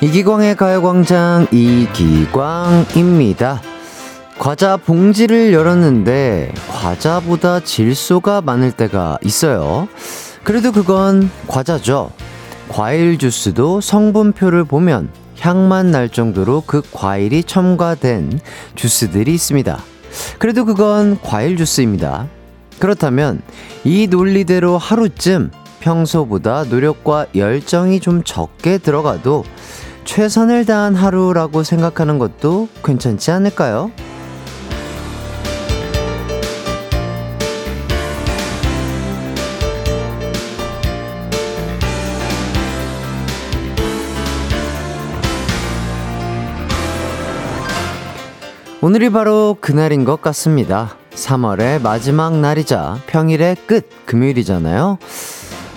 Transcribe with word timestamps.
이기광의 0.00 0.54
가요광장 0.54 1.48
이기광입니다. 1.50 2.30
과자 4.38 4.76
봉지를 4.76 5.52
열었는데 5.52 6.54
과자보다 6.68 7.58
질소가 7.58 8.40
많을 8.40 8.70
때가 8.70 9.18
있어요. 9.24 9.88
그래도 10.44 10.70
그건 10.70 11.28
과자죠. 11.48 12.12
과일 12.68 13.18
주스도 13.18 13.80
성분표를 13.80 14.62
보면 14.62 15.10
향만 15.40 15.90
날 15.90 16.08
정도로 16.08 16.62
그 16.64 16.80
과일이 16.92 17.42
첨가된 17.42 18.38
주스들이 18.76 19.34
있습니다. 19.34 19.82
그래도 20.38 20.64
그건 20.64 21.18
과일 21.22 21.56
주스입니다. 21.56 22.28
그렇다면 22.78 23.42
이 23.82 24.06
논리대로 24.06 24.78
하루쯤 24.78 25.50
평소보다 25.80 26.64
노력과 26.64 27.26
열정이 27.34 27.98
좀 27.98 28.22
적게 28.22 28.78
들어가도 28.78 29.44
최선을 30.08 30.64
다한 30.64 30.94
하루라고 30.94 31.62
생각하는 31.62 32.18
것도 32.18 32.68
괜찮지 32.82 33.30
않을까요? 33.30 33.92
오늘이 48.80 49.10
바로 49.10 49.58
그날인 49.60 50.06
것 50.06 50.22
같습니다. 50.22 50.96
3월의 51.10 51.82
마지막 51.82 52.34
날이자 52.34 52.96
평일의 53.08 53.56
끝 53.66 53.90
금요일이잖아요. 54.06 54.96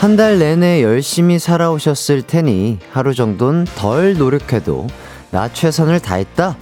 한 0.02 0.16
달 0.16 0.40
내내 0.40 0.82
열심히 0.82 1.38
살아오셨을 1.38 2.24
테니 2.24 2.80
하루 2.90 3.14
정도는 3.14 3.66
덜 3.76 4.16
노력해도 4.16 4.88
나 5.30 5.48
최선을 5.54 6.00
다했다. 6.00 6.58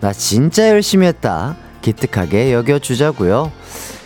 나 0.00 0.12
진짜 0.12 0.68
열심히 0.70 1.08
했다. 1.08 1.56
기특하게 1.82 2.52
여겨주자고요. 2.52 3.50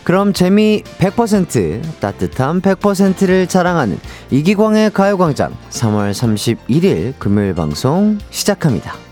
그럼 0.05 0.33
재미 0.33 0.83
100% 0.97 2.01
따뜻함 2.01 2.63
100%를 2.63 3.47
자랑하는 3.47 4.01
이기광의 4.31 4.93
가요광장 4.95 5.55
3월 5.69 6.13
31일 6.13 7.13
금요일 7.19 7.55
방송 7.55 8.17
시작합니다. 8.31 9.08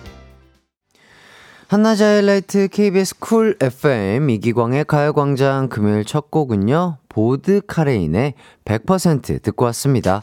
한낮의 1.69 2.03
하이라이트 2.03 2.69
KBS 2.69 3.19
Cool 3.19 3.57
FM 3.61 4.31
이기광의 4.31 4.85
가요광장 4.85 5.69
금요일 5.69 6.05
첫 6.05 6.31
곡은요. 6.31 6.99
보드카레인의 7.09 8.35
100% 8.65 9.43
듣고 9.43 9.65
왔습니다. 9.67 10.23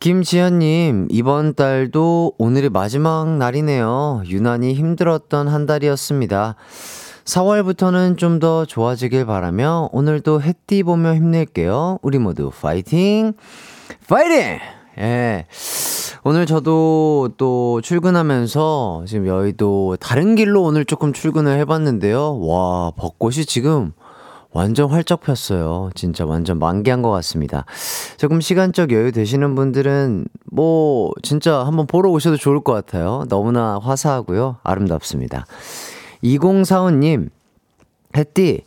김지현님, 0.00 1.08
이번 1.10 1.54
달도 1.54 2.34
오늘이 2.36 2.68
마지막 2.68 3.28
날이네요. 3.38 4.24
유난히 4.26 4.74
힘들었던 4.74 5.48
한 5.48 5.64
달이었습니다. 5.64 6.56
4월부터는 7.24 8.18
좀 8.18 8.38
더 8.40 8.66
좋아지길 8.66 9.24
바라며 9.24 9.88
오늘도 9.92 10.42
햇띠 10.42 10.82
보며 10.82 11.14
힘낼게요. 11.14 12.00
우리 12.02 12.18
모두 12.18 12.50
파이팅! 12.50 13.32
파이팅! 14.08 14.58
예. 14.98 15.46
오늘 16.24 16.46
저도 16.46 17.30
또 17.36 17.80
출근하면서 17.80 19.04
지금 19.06 19.26
여의도 19.26 19.96
다른 20.00 20.34
길로 20.34 20.62
오늘 20.62 20.84
조금 20.84 21.12
출근을 21.12 21.58
해봤는데요. 21.58 22.38
와, 22.40 22.92
벚꽃이 22.96 23.44
지금 23.44 23.92
완전 24.52 24.90
활짝 24.90 25.20
폈어요. 25.20 25.90
진짜 25.94 26.26
완전 26.26 26.58
만개한 26.58 27.02
것 27.02 27.10
같습니다. 27.10 27.64
조금 28.18 28.40
시간적 28.40 28.92
여유 28.92 29.10
되시는 29.10 29.54
분들은 29.54 30.26
뭐 30.50 31.10
진짜 31.22 31.64
한번 31.64 31.86
보러 31.86 32.10
오셔도 32.10 32.36
좋을 32.36 32.62
것 32.62 32.72
같아요. 32.72 33.24
너무나 33.28 33.78
화사하고요. 33.82 34.58
아름답습니다. 34.62 35.46
2045님, 36.22 37.30
햇띠, 38.16 38.62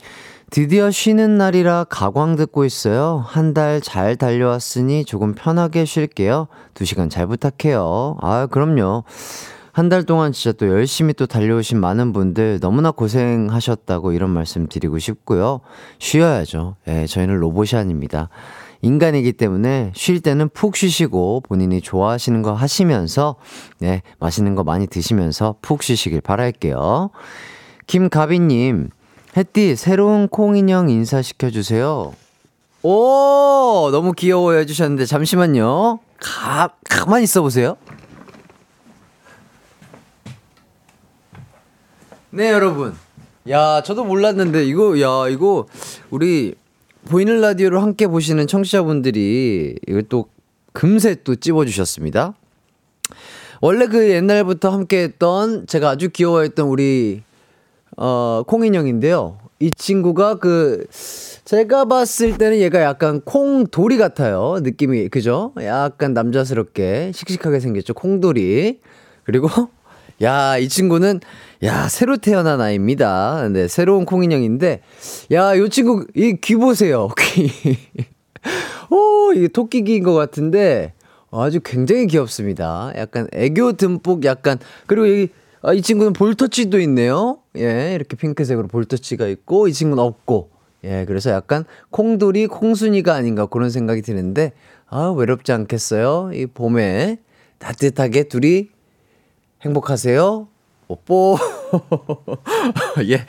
드디어 0.55 0.89
쉬는 0.89 1.37
날이라 1.37 1.87
가광 1.89 2.37
듣고 2.37 2.63
있어요. 2.63 3.21
한 3.27 3.53
달 3.53 3.81
잘 3.81 4.15
달려왔으니 4.15 5.03
조금 5.03 5.33
편하게 5.35 5.83
쉴게요. 5.83 6.47
두 6.73 6.85
시간 6.85 7.09
잘 7.09 7.27
부탁해요. 7.27 8.15
아, 8.21 8.47
그럼요. 8.49 9.03
한 9.73 9.89
달 9.89 10.03
동안 10.03 10.31
진짜 10.31 10.53
또 10.57 10.69
열심히 10.69 11.13
또 11.13 11.25
달려오신 11.25 11.77
많은 11.77 12.13
분들 12.13 12.61
너무나 12.61 12.91
고생하셨다고 12.91 14.13
이런 14.13 14.29
말씀 14.29 14.69
드리고 14.69 14.97
싶고요. 14.97 15.59
쉬어야죠. 15.99 16.77
예, 16.87 17.05
저희는 17.05 17.35
로봇이 17.35 17.77
아닙니다. 17.77 18.29
인간이기 18.81 19.33
때문에 19.33 19.91
쉴 19.93 20.21
때는 20.21 20.47
푹 20.53 20.77
쉬시고 20.77 21.41
본인이 21.41 21.81
좋아하시는 21.81 22.41
거 22.43 22.53
하시면서 22.53 23.35
네, 23.79 24.03
맛있는 24.19 24.55
거 24.55 24.63
많이 24.63 24.87
드시면서 24.87 25.55
푹 25.61 25.83
쉬시길 25.83 26.21
바랄게요. 26.21 27.09
김가비님, 27.87 28.89
햇띠 29.37 29.75
새로운 29.75 30.27
콩인형 30.29 30.89
인사시켜 30.89 31.49
주세요. 31.49 32.13
오, 32.83 33.89
너무 33.91 34.13
귀여워 34.13 34.53
해주셨는데 34.53 35.05
잠시만요. 35.05 35.99
가, 36.19 36.69
가만히 36.89 37.23
있어 37.25 37.41
보세요. 37.41 37.75
네, 42.29 42.51
여러분. 42.51 42.95
야, 43.49 43.81
저도 43.83 44.03
몰랐는데, 44.03 44.65
이거, 44.65 44.99
야, 44.99 45.29
이거, 45.29 45.67
우리, 46.09 46.55
보이는 47.05 47.39
라디오를 47.39 47.81
함께 47.81 48.07
보시는 48.07 48.47
청취자분들이, 48.47 49.75
이걸 49.87 50.03
또, 50.03 50.27
금세 50.73 51.15
또 51.23 51.35
찝어주셨습니다. 51.35 52.33
원래 53.61 53.87
그 53.87 54.09
옛날부터 54.09 54.69
함께 54.69 55.03
했던, 55.03 55.67
제가 55.67 55.91
아주 55.91 56.09
귀여워했던 56.09 56.67
우리, 56.67 57.21
어, 57.97 58.43
콩인형인데요. 58.47 59.37
이 59.59 59.71
친구가 59.71 60.35
그, 60.35 60.85
제가 61.45 61.85
봤을 61.85 62.37
때는 62.37 62.59
얘가 62.59 62.81
약간 62.81 63.21
콩돌이 63.21 63.97
같아요. 63.97 64.57
느낌이, 64.61 65.07
그죠? 65.09 65.53
약간 65.61 66.13
남자스럽게, 66.13 67.11
씩씩하게 67.13 67.59
생겼죠. 67.61 67.93
콩돌이. 67.93 68.79
그리고, 69.23 69.47
야, 70.21 70.57
이 70.57 70.67
친구는, 70.67 71.21
야, 71.63 71.87
새로 71.87 72.17
태어난 72.17 72.59
아이입니다. 72.59 73.47
네, 73.49 73.67
새로운 73.67 74.05
콩인형인데, 74.05 74.81
야, 75.31 75.57
요 75.57 75.67
친구, 75.69 76.05
이 76.15 76.37
귀 76.41 76.55
보세요. 76.55 77.09
귀. 77.19 77.49
오, 78.91 79.31
이게 79.33 79.47
토끼 79.47 79.83
귀인 79.83 80.03
것 80.03 80.13
같은데, 80.13 80.93
아주 81.31 81.59
굉장히 81.63 82.07
귀엽습니다. 82.07 82.91
약간 82.97 83.27
애교 83.33 83.73
듬뿍 83.73 84.25
약간, 84.25 84.57
그리고 84.85 85.05
이, 85.07 85.27
아, 85.67 85.73
이 85.73 85.81
친구는 85.81 86.13
볼터치도 86.13 86.79
있네요. 86.81 87.39
예, 87.57 87.95
이렇게 87.95 88.15
핑크색으로 88.15 88.67
볼터치가 88.67 89.25
있고, 89.25 89.67
이 89.67 89.73
친구는 89.73 90.03
없고, 90.03 90.51
예, 90.83 91.05
그래서 91.05 91.31
약간 91.31 91.65
콩돌이, 91.89 92.45
콩순이가 92.45 93.15
아닌가 93.15 93.47
그런 93.47 93.71
생각이 93.71 94.03
드는데, 94.03 94.51
아, 94.87 95.07
외롭지 95.07 95.51
않겠어요? 95.51 96.29
이 96.35 96.45
봄에 96.45 97.17
따뜻하게 97.57 98.25
둘이 98.25 98.67
행복하세요. 99.63 100.47
뽀뽀. 100.87 101.35
예. 103.09 103.25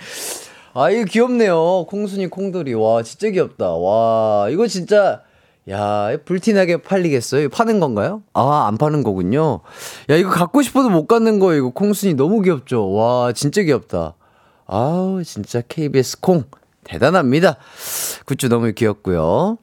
아, 0.74 0.90
이거 0.90 1.04
귀엽네요. 1.04 1.86
콩순이 1.88 2.26
콩돌이. 2.26 2.74
와, 2.74 3.02
진짜 3.02 3.30
귀엽다. 3.30 3.70
와, 3.70 4.50
이거 4.50 4.66
진짜, 4.66 5.22
야, 5.68 6.16
불티나게 6.24 6.82
팔리겠어요? 6.82 7.48
파는 7.48 7.80
건가요? 7.80 8.22
아, 8.34 8.66
안 8.68 8.78
파는 8.78 9.02
거군요. 9.02 9.60
야, 10.10 10.16
이거 10.16 10.30
갖고 10.30 10.62
싶어도 10.62 10.90
못 10.90 11.06
갖는 11.06 11.40
거예요. 11.40 11.58
이거 11.58 11.70
콩순이 11.70 12.14
너무 12.14 12.40
귀엽죠? 12.42 12.92
와, 12.92 13.32
진짜 13.32 13.62
귀엽다. 13.62 14.14
아우, 14.66 15.24
진짜 15.24 15.62
KBS 15.68 16.20
콩. 16.20 16.44
대단합니다. 16.84 17.56
굿즈 18.26 18.46
너무 18.46 18.72
귀엽고요. 18.72 19.58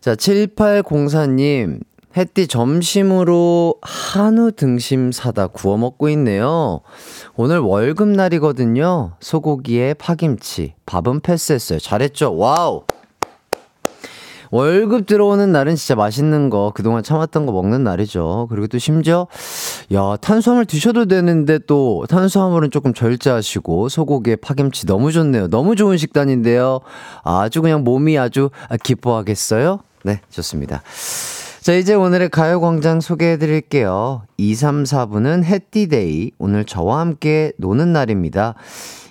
자, 0.00 0.14
7804님. 0.14 1.80
햇띠 2.16 2.46
점심으로 2.46 3.76
한우 3.80 4.52
등심 4.52 5.12
사다 5.12 5.46
구워 5.46 5.78
먹고 5.78 6.10
있네요. 6.10 6.80
오늘 7.36 7.58
월급 7.60 8.08
날이거든요. 8.08 9.12
소고기에 9.20 9.94
파김치, 9.94 10.74
밥은 10.84 11.20
패스했어요. 11.20 11.78
잘했죠? 11.78 12.36
와우! 12.36 12.82
월급 14.52 15.06
들어오는 15.06 15.50
날은 15.50 15.76
진짜 15.76 15.94
맛있는 15.94 16.50
거, 16.50 16.72
그동안 16.74 17.02
참았던 17.02 17.46
거 17.46 17.52
먹는 17.52 17.84
날이죠. 17.84 18.48
그리고 18.50 18.66
또 18.66 18.78
심지어, 18.78 19.26
야, 19.94 20.16
탄수화물 20.20 20.66
드셔도 20.66 21.06
되는데 21.06 21.58
또 21.66 22.04
탄수화물은 22.06 22.70
조금 22.70 22.92
절제하시고, 22.92 23.88
소고기에 23.88 24.36
파김치 24.36 24.84
너무 24.84 25.10
좋네요. 25.10 25.48
너무 25.48 25.74
좋은 25.74 25.96
식단인데요. 25.96 26.80
아주 27.24 27.62
그냥 27.62 27.82
몸이 27.82 28.18
아주 28.18 28.50
기뻐하겠어요? 28.82 29.80
네, 30.04 30.20
좋습니다. 30.28 30.82
자, 31.62 31.72
이제 31.72 31.94
오늘의 31.94 32.28
가요광장 32.28 33.00
소개해 33.00 33.38
드릴게요. 33.38 34.24
2, 34.36 34.54
3, 34.54 34.84
4부는 34.84 35.44
해띠데이. 35.44 36.32
오늘 36.38 36.66
저와 36.66 37.00
함께 37.00 37.52
노는 37.56 37.94
날입니다. 37.94 38.54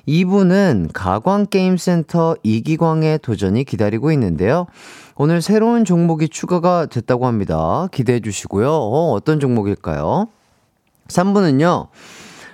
2부는 0.07 0.89
가광게임센터 0.93 2.35
이기광의 2.43 3.19
도전이 3.19 3.63
기다리고 3.63 4.11
있는데요. 4.11 4.67
오늘 5.23 5.43
새로운 5.43 5.85
종목이 5.85 6.29
추가가 6.29 6.87
됐다고 6.87 7.27
합니다. 7.27 7.87
기대해 7.91 8.21
주시고요. 8.21 8.71
어, 8.71 9.11
어떤 9.11 9.39
종목일까요? 9.39 10.29
3부는요, 11.09 11.89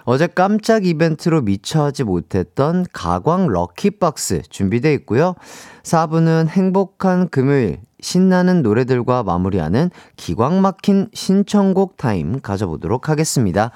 어제 0.03 0.27
깜짝 0.27 0.85
이벤트로 0.85 1.43
미처 1.43 1.85
하지 1.85 2.03
못했던 2.03 2.85
가광 2.91 3.47
럭키박스 3.47 4.41
준비되어 4.49 4.91
있고요. 4.95 5.35
4부는 5.83 6.49
행복한 6.49 7.29
금요일, 7.29 7.79
신나는 8.01 8.63
노래들과 8.63 9.23
마무리하는 9.23 9.89
기광 10.17 10.61
막힌 10.61 11.07
신청곡 11.13 11.95
타임 11.95 12.41
가져보도록 12.41 13.07
하겠습니다. 13.07 13.71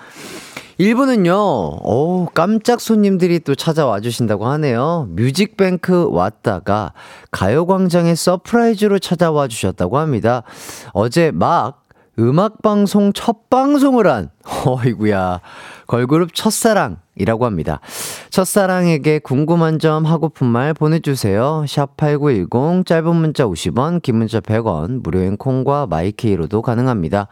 1부는요, 0.79 1.31
오, 1.33 2.27
깜짝 2.33 2.81
손님들이 2.81 3.39
또 3.39 3.55
찾아와 3.55 3.99
주신다고 3.99 4.47
하네요. 4.47 5.07
뮤직뱅크 5.09 6.09
왔다가 6.09 6.93
가요광장에 7.31 8.15
surprise로 8.15 8.99
찾아와 8.99 9.47
주셨다고 9.47 9.97
합니다. 9.97 10.43
어제 10.93 11.31
막 11.31 11.83
음악방송 12.19 13.13
첫 13.13 13.49
방송을 13.49 14.07
한, 14.07 14.29
어이구야, 14.65 15.39
걸그룹 15.87 16.33
첫사랑이라고 16.33 17.45
합니다. 17.45 17.79
첫사랑에게 18.29 19.19
궁금한 19.19 19.79
점 19.79 20.05
하고픈 20.05 20.47
말 20.47 20.73
보내주세요. 20.73 21.63
샵8910, 21.67 22.85
짧은 22.85 23.15
문자 23.15 23.45
50원, 23.45 24.01
긴 24.01 24.17
문자 24.17 24.39
100원, 24.39 25.01
무료인 25.03 25.37
콩과 25.37 25.87
마이케이로도 25.87 26.61
가능합니다. 26.61 27.27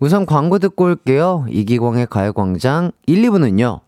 우선 0.00 0.26
광고 0.26 0.58
듣고 0.58 0.84
올게요. 0.84 1.46
이기광의 1.50 2.06
가요광장 2.06 2.92
1, 3.06 3.22
2부는요. 3.22 3.80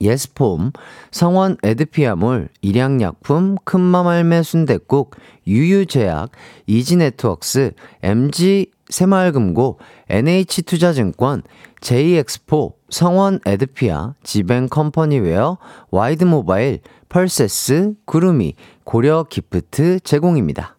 예스폼, 0.00 0.72
성원 1.10 1.58
에드피아몰, 1.62 2.48
일양약품, 2.62 3.56
큰맘 3.64 4.06
할매 4.06 4.42
순댓국, 4.42 5.14
유유제약, 5.46 6.30
이지네트웍스, 6.66 7.72
MG 8.02 8.70
새마을금고, 8.88 9.78
NH투자증권, 10.08 11.42
JX포, 11.82 12.76
성원 12.88 13.40
에드피아, 13.44 14.14
지벤컴퍼니웨어, 14.22 15.58
와이드모바일, 15.90 16.80
펄세스, 17.10 17.94
구루미, 18.06 18.54
고려 18.84 19.24
기프트 19.28 20.00
제공입니다. 20.00 20.76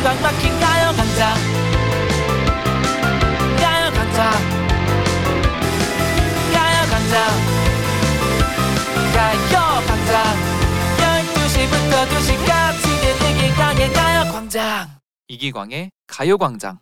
기광 0.00 0.22
막힌 0.22 0.58
가요 0.58 0.92
강장 0.96 1.34
가요 3.58 3.92
강장 3.92 4.32
가요 6.54 6.86
강장 6.90 7.20
가요 9.12 9.82
강장 9.86 10.24
12시부터 10.96 11.92
2시까지 12.08 12.84
이기광의 13.28 13.92
가요 13.92 14.32
광장. 14.32 14.88
이기광의 15.28 15.90
가요광장. 16.06 16.78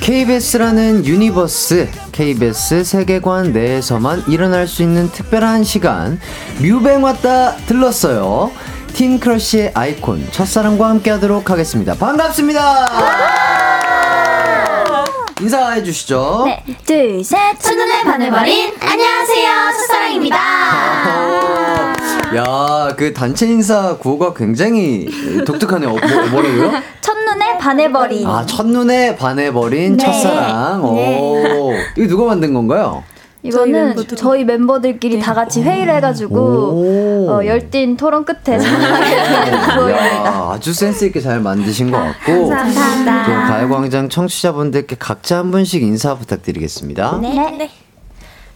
KBS라는 0.00 1.06
universe, 1.06 1.88
KBS 2.12 2.84
세계관 2.84 3.52
내에서만 3.52 4.24
일어날 4.28 4.68
수 4.68 4.82
있는 4.82 5.10
특별한 5.10 5.64
시간, 5.64 6.20
뮤뱅 6.60 7.02
왔다 7.02 7.56
들렀어요. 7.66 8.52
teen 8.92 9.21
crush의 9.21 9.72
아이콘, 9.74 10.26
첫사랑과 10.30 10.88
함께 10.90 11.10
하도록 11.12 11.48
하겠습니다. 11.50 11.94
반갑습니다! 11.94 12.88
인사해 15.40 15.82
주시죠. 15.82 16.44
네, 16.46 16.62
둘, 16.84 17.24
셋. 17.24 17.38
첫눈에 17.58 18.04
반해버린 18.04 18.72
안녕하세요, 18.80 19.50
첫사랑입니다. 19.78 20.36
야, 22.36 22.94
그 22.96 23.12
단체 23.12 23.46
인사 23.46 23.96
구호가 23.96 24.34
굉장히 24.34 25.08
독특하네요. 25.44 25.90
뭐, 25.90 25.98
뭐라고요? 26.30 26.72
첫눈에 27.02 27.51
반해버린. 27.62 28.26
아, 28.26 28.44
첫눈에 28.44 29.14
반해버린 29.16 29.96
네. 29.96 30.04
첫사랑. 30.04 30.82
네. 30.94 31.18
오, 31.20 31.72
이거 31.96 32.08
누가 32.08 32.24
만든 32.26 32.52
건가요? 32.54 33.04
이거는 33.44 33.96
저희, 33.96 34.06
저희 34.16 34.44
멤버들끼리 34.44 35.16
네. 35.16 35.20
다 35.20 35.34
같이 35.34 35.62
회의를 35.62 35.96
해가지고 35.96 37.28
어, 37.28 37.44
열띤 37.44 37.96
토론 37.96 38.24
끝에 38.24 38.56
야, 39.90 40.50
아주 40.52 40.72
센스 40.72 41.04
있게 41.06 41.20
잘 41.20 41.40
만드신 41.40 41.90
것 41.90 41.98
같고 41.98 42.48
감사합니다. 42.48 43.22
가요광장 43.48 44.08
청취자분들께 44.08 44.96
각자 44.98 45.38
한 45.38 45.50
분씩 45.50 45.82
인사 45.82 46.14
부탁드리겠습니다. 46.14 47.18
네. 47.20 47.56
네. 47.58 47.70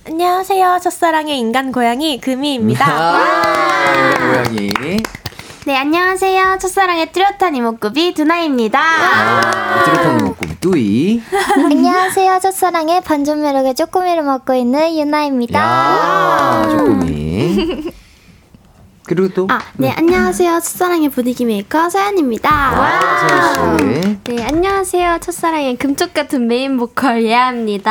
안녕하세요. 0.09 0.79
첫사랑의 0.81 1.37
인간 1.37 1.73
고양이 1.73 2.21
금이입니다. 2.21 2.87
아, 2.89 4.15
고양이. 4.19 4.71
네, 5.67 5.75
안녕하세요. 5.75 6.59
첫사랑의 6.61 7.11
뚜렷한 7.11 7.57
이목구비 7.57 8.15
두나입니다. 8.15 8.79
아, 8.81 9.83
뚜렷한 9.83 10.21
이목구비 10.21 10.61
뚜이. 10.61 11.23
안녕하세요. 11.59 12.39
첫사랑의 12.39 13.01
반전 13.01 13.43
매력의 13.43 13.75
쪼꼬미를 13.75 14.23
맡고 14.23 14.55
있는 14.55 14.97
유나입니다. 14.97 15.59
야, 15.59 16.69
쪼꼬미. 16.71 17.83
그리고 19.07 19.29
또. 19.35 19.47
아, 19.51 19.61
네, 19.75 19.89
네. 19.89 19.95
안녕하세요. 19.97 20.55
첫사랑의 20.61 21.09
분위기 21.11 21.45
메이커 21.45 21.89
서연입니다. 21.89 22.51
와, 22.51 23.01
서연 23.79 24.21
네, 24.25 24.45
안녕하세요. 24.45 25.19
첫사랑의 25.21 25.77
금쪽 25.77 26.13
같은 26.13 26.49
메인 26.49 26.77
보컬 26.77 27.23
예아입니다. 27.25 27.91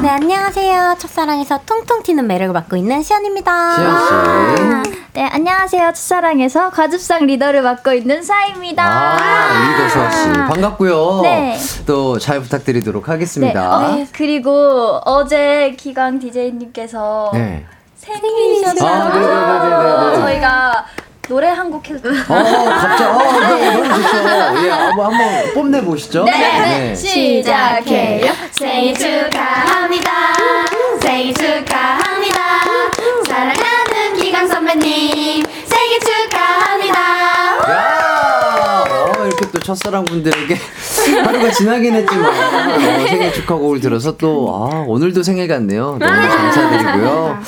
네, 0.00 0.08
안녕하세요. 0.08 0.96
첫사랑에서 0.98 1.60
통통 1.66 2.02
튀는 2.02 2.26
매력을 2.26 2.52
맡고 2.54 2.76
있는 2.76 3.02
시연입니다. 3.02 3.74
시연 3.76 4.84
씨. 4.84 4.90
네, 5.12 5.28
안녕하세요. 5.30 5.92
첫사랑에서 5.92 6.70
과즙상 6.70 7.26
리더를 7.26 7.62
맡고 7.62 7.92
있는 7.92 8.22
사입니다. 8.22 8.84
아, 8.84 9.70
리더 9.70 9.88
수아 9.90 10.10
씨. 10.10 10.32
반갑고요. 10.32 11.20
네. 11.22 11.58
또 11.86 12.18
잘 12.18 12.40
부탁드리도록 12.40 13.08
하겠습니다. 13.10 13.60
네, 13.60 13.66
어, 13.66 13.96
네, 13.96 14.06
그리고 14.12 14.98
어제 15.04 15.74
기광 15.78 16.18
DJ님께서 16.20 17.30
네. 17.34 17.66
생일이셨어요. 18.04 18.90
아, 18.90 19.08
네네네네. 19.08 20.16
저희가 20.20 20.84
노래 21.28 21.48
한 21.48 21.70
곡 21.70 21.88
해도 21.88 22.10
어, 22.10 22.12
갑자기, 22.12 23.04
어, 23.04 23.56
네, 23.56 23.70
너무 23.72 23.84
좋죠. 24.02 24.16
예, 24.66 24.70
한번, 24.70 25.06
한번 25.14 25.54
뽐내 25.54 25.80
보시죠. 25.82 26.24
네, 26.24 26.32
네. 26.32 26.94
시작해요. 26.94 28.32
생일 28.50 28.94
축하합니다. 28.94 30.10
생일 31.00 31.32
축하합니다. 31.34 32.40
사랑하는 33.26 34.16
기강 34.18 34.46
선배님, 34.46 35.44
생일 35.64 36.00
축하합니다. 36.00 37.00
야! 37.70 38.84
어, 38.86 39.24
이렇게 39.26 39.50
또 39.50 39.58
첫사랑 39.60 40.04
분들에게 40.04 40.58
하루가 41.24 41.50
지나긴 41.50 41.94
했지만, 41.94 42.26
어, 42.30 43.06
생일 43.08 43.32
축하 43.32 43.54
곡을 43.54 43.80
들어서 43.80 44.14
또, 44.18 44.70
아, 44.70 44.84
오늘도 44.86 45.22
생일 45.22 45.48
같네요. 45.48 45.96
너무 45.98 46.28
감사드리고요. 46.28 47.40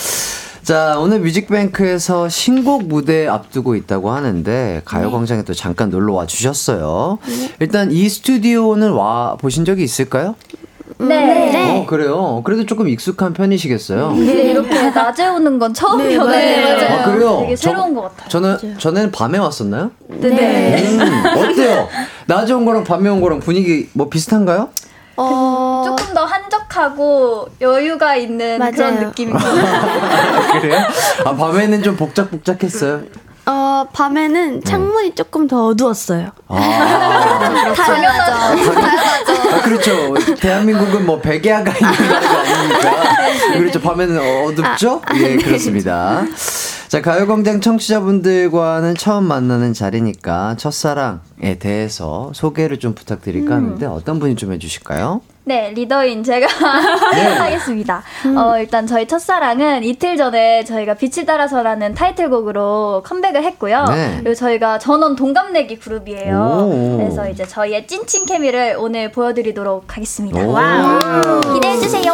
자, 0.67 0.97
오늘 0.99 1.21
뮤직뱅크에서 1.21 2.29
신곡 2.29 2.89
무대 2.89 3.29
앞두고 3.29 3.77
있다고 3.77 4.11
하는데 4.11 4.83
가요광장에 4.85 5.45
또 5.45 5.55
잠깐 5.55 5.91
놀러 5.91 6.13
와 6.15 6.27
주셨어요. 6.27 7.19
네. 7.25 7.55
일단 7.61 7.93
이 7.93 8.09
스튜디오는 8.09 8.91
와 8.91 9.37
보신 9.37 9.65
적이 9.65 9.85
있을까요? 9.85 10.35
네. 10.99 11.07
네. 11.53 11.71
어, 11.79 11.87
그래요. 11.87 12.43
그래도 12.45 12.67
조금 12.67 12.89
익숙한 12.89 13.33
편이시겠어요? 13.33 14.11
네, 14.15 14.51
이렇게 14.51 14.91
낮에 14.91 15.29
오는 15.29 15.57
건 15.61 15.73
처음이어요. 15.73 16.27
네, 16.31 16.75
맞아요. 16.75 16.99
아, 17.01 17.05
그래요? 17.13 17.39
되게 17.43 17.55
새로운 17.55 17.95
저, 17.95 18.01
것 18.01 18.17
같아요. 18.17 18.29
저는, 18.29 18.59
맞아요. 18.61 18.79
전에는 18.79 19.11
밤에 19.13 19.39
왔었나요? 19.39 19.93
네. 20.09 20.31
네. 20.31 20.99
음, 20.99 21.25
어때요? 21.39 21.89
낮에 22.27 22.53
온 22.53 22.65
거랑 22.65 22.83
밤에 22.83 23.09
온 23.09 23.21
거랑 23.21 23.39
분위기 23.39 23.89
뭐 23.93 24.09
비슷한가요? 24.09 24.71
어... 25.17 25.85
조금 25.87 26.13
더 26.13 26.25
한 26.27 26.46
적하고 26.77 27.49
여유가 27.61 28.17
있는 28.17 28.59
맞아요. 28.59 28.73
그런 28.73 29.01
느낌이에요. 29.01 29.39
그래요? 30.61 30.81
아, 31.25 31.35
밤에는 31.35 31.83
좀 31.83 31.97
복작복작했어요? 31.97 33.03
어, 33.47 33.87
밤에는 33.93 34.63
창문이 34.65 35.11
네. 35.11 35.15
조금 35.15 35.47
더 35.47 35.67
어두웠어요. 35.67 36.31
아, 36.49 36.57
당연하죠. 37.75 38.33
당연하죠. 38.33 39.55
아, 39.55 39.63
그렇죠. 39.63 40.15
대한민국은 40.41 41.07
뭐 41.07 41.21
백야가 41.21 41.73
있는 41.73 42.09
나라가 42.11 42.41
아니니까. 42.41 43.55
그렇죠. 43.57 43.81
밤에는 43.81 44.19
어둡죠? 44.47 45.01
아, 45.05 45.13
아, 45.15 45.17
예, 45.17 45.37
네. 45.37 45.37
그렇습니다. 45.37 46.25
자, 46.89 47.01
가요광장 47.01 47.61
청취자분들과는 47.61 48.97
처음 48.97 49.25
만나는 49.25 49.73
자리니까 49.73 50.57
첫사랑에 50.59 51.59
대해서 51.61 52.33
소개를 52.35 52.79
좀 52.79 52.95
부탁드릴까 52.95 53.55
음. 53.57 53.65
하는데 53.65 53.87
어떤 53.87 54.19
분이 54.19 54.35
좀 54.35 54.53
해주실까요? 54.53 55.21
네, 55.49 55.71
리더인 55.71 56.25
제가 56.25 56.49
네. 57.15 57.23
하겠습니다. 57.23 58.03
음. 58.25 58.37
어, 58.37 58.59
일단 58.59 58.85
저희 58.85 59.07
첫사랑은 59.07 59.85
이틀 59.85 60.17
전에 60.17 60.65
저희가 60.65 60.95
빛을 60.95 61.25
따라서라는 61.25 61.95
타이틀곡으로 61.95 63.05
컴백을 63.07 63.45
했고요. 63.45 63.85
네. 63.85 64.17
그리고 64.19 64.35
저희가 64.35 64.81
전원 64.81 65.15
동갑내기 65.15 65.79
그룹이에요. 65.79 66.37
오. 66.69 66.97
그래서 66.99 67.29
이제 67.31 67.47
저희의 67.47 67.87
찐친 67.87 68.27
케미를 68.27 68.75
오늘 68.77 69.13
보여드리도록 69.13 69.97
하겠습니다. 69.97 70.45
와 70.49 70.99
기대해주세요. 71.55 72.13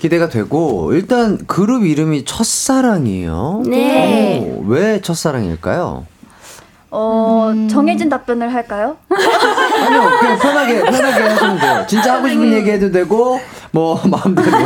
기대가 0.00 0.28
되고, 0.28 0.92
일단 0.92 1.38
그룹 1.46 1.86
이름이 1.86 2.24
첫사랑이에요. 2.24 3.62
네. 3.66 4.40
오, 4.40 4.64
왜 4.66 5.00
첫사랑일까요? 5.00 6.04
어, 6.96 7.50
음... 7.50 7.68
정해진 7.68 8.08
답변을 8.08 8.54
할까요? 8.54 8.96
아니요, 9.10 10.10
그냥 10.18 10.38
편하게, 10.38 10.80
편하게 10.82 11.22
하시면 11.28 11.58
돼요. 11.58 11.84
진짜 11.86 12.14
하고 12.14 12.26
싶은 12.26 12.44
음. 12.44 12.52
얘기 12.54 12.70
해도 12.70 12.90
되고, 12.90 13.38
뭐, 13.70 14.00
마음대로. 14.08 14.58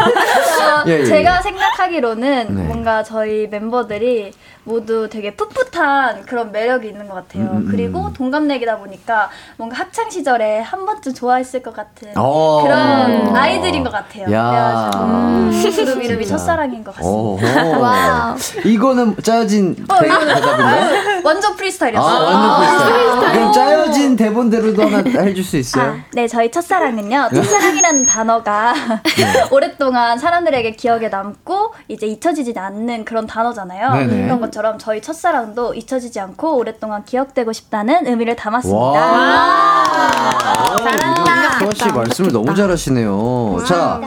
예, 0.86 1.00
예, 1.00 1.04
제가 1.04 1.38
예. 1.38 1.42
생각하기로는 1.42 2.46
네. 2.54 2.62
뭔가 2.62 3.02
저희 3.02 3.48
멤버들이 3.48 4.30
모두 4.64 5.08
되게 5.08 5.34
풋풋한 5.34 6.26
그런 6.26 6.52
매력이 6.52 6.88
있는 6.88 7.08
것 7.08 7.14
같아요. 7.14 7.44
음, 7.44 7.56
음, 7.56 7.68
그리고 7.70 8.06
음. 8.06 8.12
동갑내기다 8.12 8.78
보니까 8.78 9.30
뭔가 9.56 9.76
학창 9.78 10.10
시절에 10.10 10.60
한 10.60 10.84
번쯤 10.84 11.14
좋아했을 11.14 11.62
것 11.62 11.74
같은 11.74 12.12
어. 12.16 12.62
그런 12.62 13.34
아이들인 13.34 13.82
것 13.84 13.90
같아요. 13.90 14.32
야. 14.32 14.90
그래가지고 14.92 15.84
그룹 15.84 16.02
이름이 16.04 16.26
첫사랑인 16.26 16.84
것 16.84 16.94
같습니다. 16.96 17.78
와. 17.78 18.36
이거는 18.64 19.16
짜여진 19.22 19.86
어, 19.88 20.00
대, 20.00 20.08
답인가요? 20.08 21.20
완전 21.24 21.56
프리스타일이었어요. 21.56 22.26
아, 22.26 22.58
완전 22.58 22.92
프리스타일. 22.92 23.28
아, 23.28 23.32
그럼 23.32 23.52
짜여진 23.52 24.16
대본대로도 24.16 24.82
하나 24.82 25.20
해줄 25.22 25.44
수 25.44 25.56
있어요? 25.56 25.92
아, 25.92 25.96
네, 26.12 26.26
저희 26.28 26.50
첫사랑은요. 26.50 27.28
네. 27.32 27.36
첫사랑이라는 27.42 28.06
단어가 28.06 28.74
네. 29.04 29.44
오랫동안 29.50 30.18
사람들에게 30.18 30.72
기억에 30.72 31.08
남고 31.08 31.74
이제 31.88 32.06
잊혀지지 32.06 32.52
않는 32.56 33.04
그런 33.04 33.26
단어잖아요. 33.26 33.92
네네. 33.92 34.22
그런 34.24 34.40
것 34.40 34.49
것처럼 34.50 34.78
저희 34.78 35.00
첫사랑도 35.00 35.74
잊혀지지 35.74 36.20
않고 36.20 36.56
오랫동안 36.56 37.04
기억되고 37.04 37.52
싶다는 37.52 38.06
의미를 38.06 38.36
담았습니다. 38.36 38.92
잘한다. 40.78 41.58
수아 41.60 41.70
씨 41.74 41.92
말씀을 41.92 42.32
너무 42.32 42.54
잘하시네요. 42.54 43.64
자, 43.66 44.00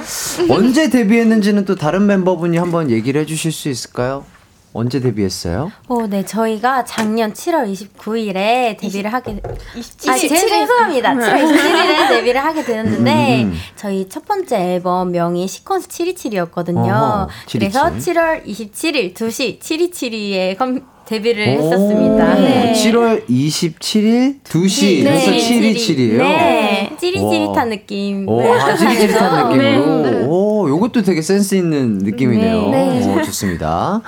언제 0.49 0.89
데뷔했는지는 0.89 1.65
또 1.65 1.75
다른 1.75 2.05
멤버분이 2.05 2.57
한번 2.57 2.89
얘기를 2.91 3.21
해주실 3.21 3.51
수 3.51 3.69
있을까요? 3.69 4.25
언제 4.73 4.99
데뷔했어요? 4.99 5.71
어, 5.87 6.07
네, 6.07 6.25
저희가 6.25 6.83
작년 6.83 7.31
7월 7.33 7.71
29일에 7.71 8.75
데뷔를 8.79 9.13
하게 9.13 9.39
27일 9.75 10.09
아, 10.09 10.17
죄송합니다. 10.17 11.13
7월 11.13 11.43
27일에 11.43 12.09
데뷔를 12.09 12.43
하게 12.43 12.63
되었는데 12.63 13.43
음, 13.43 13.49
음. 13.49 13.53
저희 13.75 14.09
첫 14.09 14.25
번째 14.25 14.57
앨범 14.73 15.11
명이 15.11 15.45
시퀀스 15.45 15.87
727이었거든요. 15.87 16.89
어허, 16.89 17.27
그래서 17.51 17.83
7월 17.91 18.45
27일 18.45 19.13
2시 19.13 19.59
727에 19.59 20.57
컴, 20.57 20.81
데뷔를 21.05 21.45
했었습니다. 21.49 22.33
네. 22.35 22.73
7월 22.73 23.27
27일 23.27 24.41
2시 24.43 25.03
그래서 25.03 25.31
727이에요. 25.31 26.17
네. 26.17 26.95
찌릿찌릿한 26.99 27.69
느낌. 27.69 28.27
오, 28.27 28.41
아, 28.53 28.75
찌릿찌릿한 28.75 29.49
느낌으로. 29.51 30.01
네. 30.09 30.25
오, 30.25 30.67
요것도 30.69 31.03
되게 31.03 31.21
센스 31.21 31.55
있는 31.55 31.99
느낌이네요. 31.99 32.69
네. 32.69 33.05
오, 33.13 33.21
좋습니다. 33.21 34.01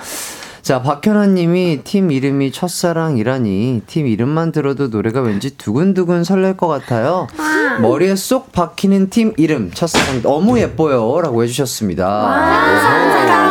자, 0.66 0.82
박현아 0.82 1.26
님이 1.26 1.82
팀 1.84 2.10
이름이 2.10 2.50
첫사랑이라니 2.50 3.82
팀 3.86 4.08
이름만 4.08 4.50
들어도 4.50 4.88
노래가 4.88 5.20
왠지 5.20 5.56
두근두근 5.56 6.24
설렐 6.24 6.56
것 6.56 6.66
같아요. 6.66 7.28
와. 7.38 7.78
머리에 7.78 8.16
쏙 8.16 8.50
박히는 8.50 9.08
팀 9.10 9.32
이름 9.36 9.70
첫사랑 9.70 10.22
너무 10.22 10.58
예뻐요 10.58 11.20
라고 11.20 11.44
해주셨습니다. 11.44 12.04
감사합니다. 12.04 13.46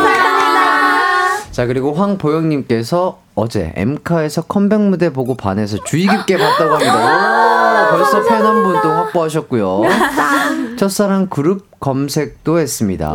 자 1.52 1.64
그리고 1.64 1.94
황보영 1.94 2.50
님께서 2.50 3.20
어제 3.34 3.72
엠카에서 3.76 4.42
컴백 4.42 4.82
무대 4.82 5.10
보고 5.10 5.38
반해서 5.38 5.82
주의 5.84 6.06
깊게 6.06 6.36
봤다고 6.36 6.74
합니다. 6.74 7.92
오, 7.92 7.96
벌써 7.96 8.24
팬 8.24 8.44
한분또 8.44 8.90
확보하셨고요. 8.90 9.84
첫사랑 10.76 11.28
그룹 11.28 11.80
검색도 11.80 12.58
했습니다. 12.58 13.10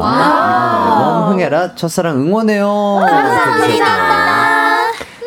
앨범 1.21 1.33
흥해라 1.33 1.75
첫사랑 1.75 2.17
응원해요. 2.17 3.01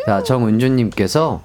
자 0.07 0.23
정은주님께서 0.23 1.41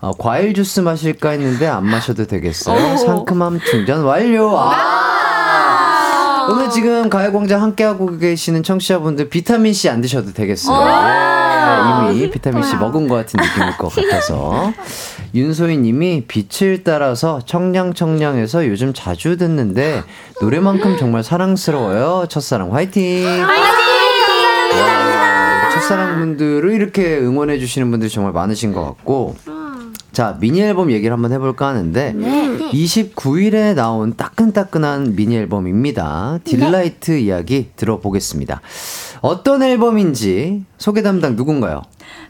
어, 0.00 0.10
과일 0.18 0.52
주스 0.52 0.80
마실까 0.80 1.30
했는데 1.30 1.68
안 1.68 1.84
마셔도 1.84 2.26
되겠어요. 2.26 2.96
상큼함 2.96 3.60
충전 3.60 4.02
완료. 4.02 4.58
아! 4.58 6.48
오늘 6.50 6.68
지금 6.70 7.08
가요광장 7.08 7.62
함께하고 7.62 8.18
계시는 8.18 8.64
청취자분들 8.64 9.28
비타민 9.28 9.72
C 9.72 9.88
안 9.88 10.00
드셔도 10.00 10.32
되겠어요. 10.32 12.08
네, 12.08 12.12
이미 12.14 12.30
비타민 12.30 12.64
C 12.64 12.74
먹은 12.76 13.06
것 13.06 13.14
같은 13.14 13.40
느낌일 13.40 13.76
것 13.78 13.94
같아서. 13.94 14.72
윤소희 15.34 15.78
님이 15.78 16.24
빛을 16.26 16.82
따라서 16.84 17.40
청량청량해서 17.46 18.66
요즘 18.66 18.92
자주 18.92 19.36
듣는데 19.38 20.02
노래만큼 20.40 20.98
정말 20.98 21.22
사랑스러워요. 21.22 22.26
첫사랑 22.28 22.74
화이팅! 22.74 23.24
화이팅! 23.24 23.81
첫사랑 25.92 26.18
분들을 26.18 26.72
이렇게 26.72 27.18
응원해 27.18 27.58
주시는 27.58 27.90
분들이 27.90 28.10
정말 28.10 28.32
많으신 28.32 28.72
것 28.72 28.84
같고 28.84 29.36
자, 30.12 30.36
미니 30.40 30.60
앨범 30.60 30.90
얘기를 30.90 31.10
한번 31.10 31.32
해볼까 31.32 31.68
하는데, 31.68 32.12
네. 32.12 32.58
29일에 32.70 33.74
나온 33.74 34.14
따끈따끈한 34.14 35.16
미니 35.16 35.38
앨범입니다. 35.38 36.40
딜라이트 36.44 37.12
네. 37.12 37.20
이야기 37.20 37.70
들어보겠습니다. 37.76 38.60
어떤 39.22 39.62
앨범인지 39.62 40.64
소개 40.76 41.00
담당 41.00 41.34
누군가요? 41.34 41.80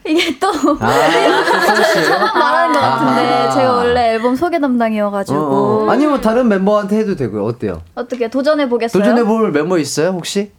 이게 0.07 0.39
또 0.39 0.49
아, 0.79 0.87
말하는 2.39 2.73
것 2.73 2.81
같은데 2.81 3.21
아하. 3.21 3.51
제가 3.51 3.73
원래 3.73 4.11
앨범 4.13 4.37
소개 4.37 4.61
담당이어가지고 4.61 5.39
어, 5.39 5.85
어. 5.87 5.91
아니 5.91 6.07
뭐 6.07 6.21
다른 6.21 6.49
멤버한테 6.49 6.99
해도 6.99 7.17
되고요 7.17 7.45
어때요? 7.45 7.83
어떻게 7.95 8.29
도전해 8.29 8.69
보겠어요? 8.69 9.03
도전해 9.03 9.25
볼 9.25 9.51
멤버 9.53 9.79
있어요 9.79 10.11
혹시? 10.11 10.51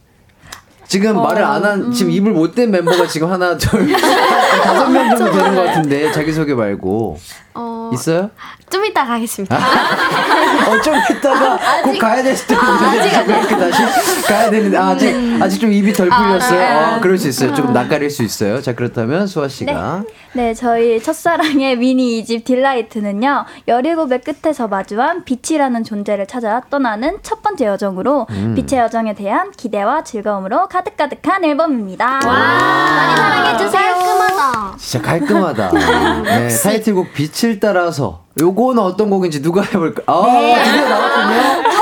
지금 0.93 1.17
어, 1.17 1.23
말을 1.23 1.43
안 1.43 1.65
한, 1.65 1.81
음. 1.85 1.91
지금 1.91 2.11
입을 2.11 2.33
못 2.33 2.53
댄 2.53 2.69
멤버가 2.69 3.07
지금 3.07 3.31
하나, 3.31 3.57
둘, 3.57 3.91
다섯 4.63 4.87
명 4.89 5.09
정도 5.17 5.31
되는 5.31 5.55
것 5.55 5.65
같은데, 5.65 6.11
자기 6.11 6.31
소개 6.31 6.53
말고. 6.53 7.17
어, 7.55 7.91
있어요? 7.93 8.29
좀 8.69 8.83
이따 8.85 9.05
가겠습니다. 9.05 9.55
어, 9.55 10.81
좀 10.81 10.95
이따가 11.11 11.53
아직, 11.61 11.83
꼭 11.83 11.99
가야 11.99 12.23
될 12.23 12.35
수도 12.35 12.55
있는데, 12.55 13.09
지금 13.09 13.29
이렇게 13.29 13.57
다시 13.57 14.21
가야 14.27 14.49
되는데, 14.49 14.77
아, 14.77 14.87
아직, 14.87 15.13
음. 15.13 15.39
아직 15.41 15.59
좀 15.59 15.71
입이 15.71 15.93
덜 15.93 16.09
풀렸어요. 16.09 16.61
아, 16.61 16.89
네. 16.89 16.95
어, 16.95 16.99
그럴 17.01 17.17
수 17.17 17.27
있어요. 17.27 17.53
조금 17.53 17.73
낯가릴 17.73 18.09
수 18.09 18.23
있어요. 18.23 18.61
자, 18.61 18.73
그렇다면 18.73 19.27
수아씨가. 19.27 20.03
네. 20.05 20.13
네, 20.35 20.53
저희 20.55 21.01
첫사랑의 21.01 21.77
미니 21.77 22.23
2집 22.23 22.43
딜라이트는요, 22.43 23.45
17의 23.67 24.41
끝에서 24.41 24.67
마주한 24.67 25.23
빛이라는 25.23 25.83
존재를 25.83 26.25
찾아 26.25 26.61
떠나는 26.71 27.19
첫 27.21 27.43
번째 27.43 27.65
여정으로, 27.67 28.25
음. 28.31 28.55
빛의 28.55 28.81
여정에 28.81 29.13
대한 29.13 29.51
기대와 29.51 30.03
즐거움으로 30.03 30.67
가득가득한 30.67 31.45
앨범입니다. 31.45 32.21
와, 32.25 32.33
많이 32.33 33.15
사랑해 33.15 33.57
주세요. 33.57 34.32
깔끔하다. 34.51 34.77
진짜 34.77 35.01
깔끔하다. 35.01 35.71
네, 36.23 36.47
타이틀곡 36.49 37.13
빛을 37.13 37.59
따라서 37.59 38.23
요거는 38.39 38.81
어떤 38.81 39.09
곡인지 39.09 39.41
누가 39.41 39.61
해볼까? 39.61 40.01
아, 40.07 40.25
네. 40.25 40.63
드디어 40.63 40.89
나왔군요. 40.89 41.73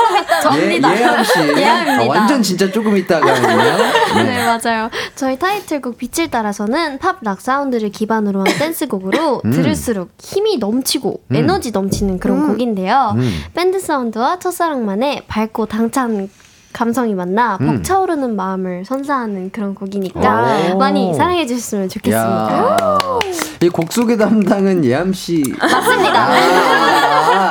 접니다. 0.42 0.94
예, 0.96 1.00
예암 1.00 1.24
씨. 1.24 1.38
예암입니다. 1.38 2.02
아, 2.02 2.06
완전 2.06 2.42
진짜 2.42 2.70
조금 2.70 2.96
있다가요. 2.96 3.34
네. 4.16 4.22
네, 4.24 4.44
맞아요. 4.44 4.90
저희 5.14 5.38
타이틀곡 5.38 5.96
빛을 5.98 6.30
따라서는 6.30 6.98
팝 6.98 7.18
락 7.22 7.40
사운드를 7.40 7.90
기반으로 7.90 8.40
한 8.40 8.46
댄스곡으로 8.58 9.42
음. 9.44 9.50
들을수록 9.52 10.10
힘이 10.20 10.58
넘치고 10.58 11.20
음. 11.30 11.36
에너지 11.36 11.70
넘치는 11.70 12.18
그런 12.18 12.38
음. 12.42 12.48
곡인데요. 12.48 13.12
음. 13.16 13.42
밴드 13.54 13.78
사운드와 13.78 14.40
첫사랑만의 14.40 15.24
밝고 15.28 15.66
당찬 15.66 16.28
감성이 16.72 17.14
만나 17.14 17.58
음. 17.60 17.66
벅차오르는 17.66 18.36
마음을 18.36 18.84
선사하는 18.84 19.50
그런 19.50 19.74
곡이니까 19.74 20.74
많이 20.78 21.14
사랑해 21.14 21.46
주셨으면 21.46 21.88
좋겠습니다. 21.88 22.98
이곡 23.62 23.92
속의 23.92 24.18
담당은 24.18 24.84
예암 24.84 25.12
씨 25.12 25.42
맞습니다. 25.60 27.01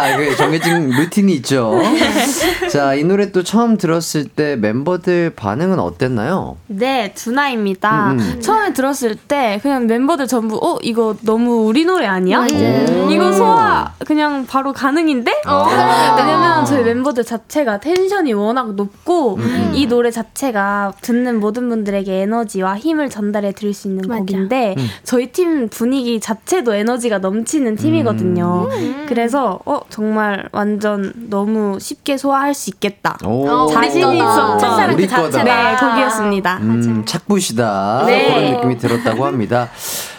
아, 0.01 0.13
아, 0.13 0.17
그 0.17 0.35
정해진 0.35 0.89
루틴이 0.89 1.33
있죠. 1.35 1.79
자, 2.71 2.93
이 2.95 3.03
노래 3.03 3.31
또 3.31 3.43
처음 3.43 3.77
들었을 3.77 4.25
때 4.25 4.55
멤버들 4.55 5.31
반응은 5.35 5.79
어땠나요? 5.79 6.57
네, 6.67 7.13
두나입니다. 7.13 8.11
음, 8.11 8.19
음. 8.19 8.41
처음에 8.41 8.73
들었을 8.73 9.15
때 9.15 9.59
그냥 9.61 9.87
멤버들 9.87 10.27
전부 10.27 10.57
어 10.61 10.77
이거 10.81 11.15
너무 11.21 11.67
우리 11.67 11.85
노래 11.85 12.05
아니야? 12.05 12.45
이거 12.47 13.31
소화 13.31 13.93
그냥 14.05 14.45
바로 14.45 14.73
가능인데? 14.73 15.41
아. 15.45 16.15
왜냐면 16.17 16.65
저희 16.65 16.83
멤버들 16.83 17.23
자체가 17.23 17.79
텐션이 17.79 18.33
워낙 18.33 18.75
높고 18.75 19.01
좋고 19.11 19.35
음. 19.35 19.71
이 19.73 19.87
노래 19.87 20.09
자체가 20.11 20.93
듣는 21.01 21.39
모든 21.39 21.69
분들에게 21.69 22.21
에너지와 22.21 22.77
힘을 22.77 23.09
전달해 23.09 23.51
드릴 23.51 23.73
수 23.73 23.87
있는 23.87 24.07
맞아. 24.07 24.19
곡인데 24.19 24.75
음. 24.77 24.87
저희 25.03 25.31
팀 25.31 25.69
분위기 25.69 26.19
자체도 26.19 26.73
에너지가 26.73 27.19
넘치는 27.19 27.75
팀이거든요. 27.75 28.69
음. 28.71 29.05
그래서 29.07 29.59
어 29.65 29.81
정말 29.91 30.49
완전 30.51 31.13
너무 31.29 31.79
쉽게 31.79 32.17
소화할 32.17 32.53
수 32.53 32.69
있겠다. 32.71 33.17
오. 33.25 33.67
자신이 33.71 34.17
있었던 34.17 34.93
우리 34.93 35.05
거다. 35.07 35.43
네, 35.43 35.75
곡이었습니다. 35.75 36.57
음, 36.57 37.05
착부시다. 37.05 38.03
네. 38.07 38.27
그런 38.27 38.53
느낌이 38.53 38.77
들었다고 38.77 39.25
합니다. 39.25 39.69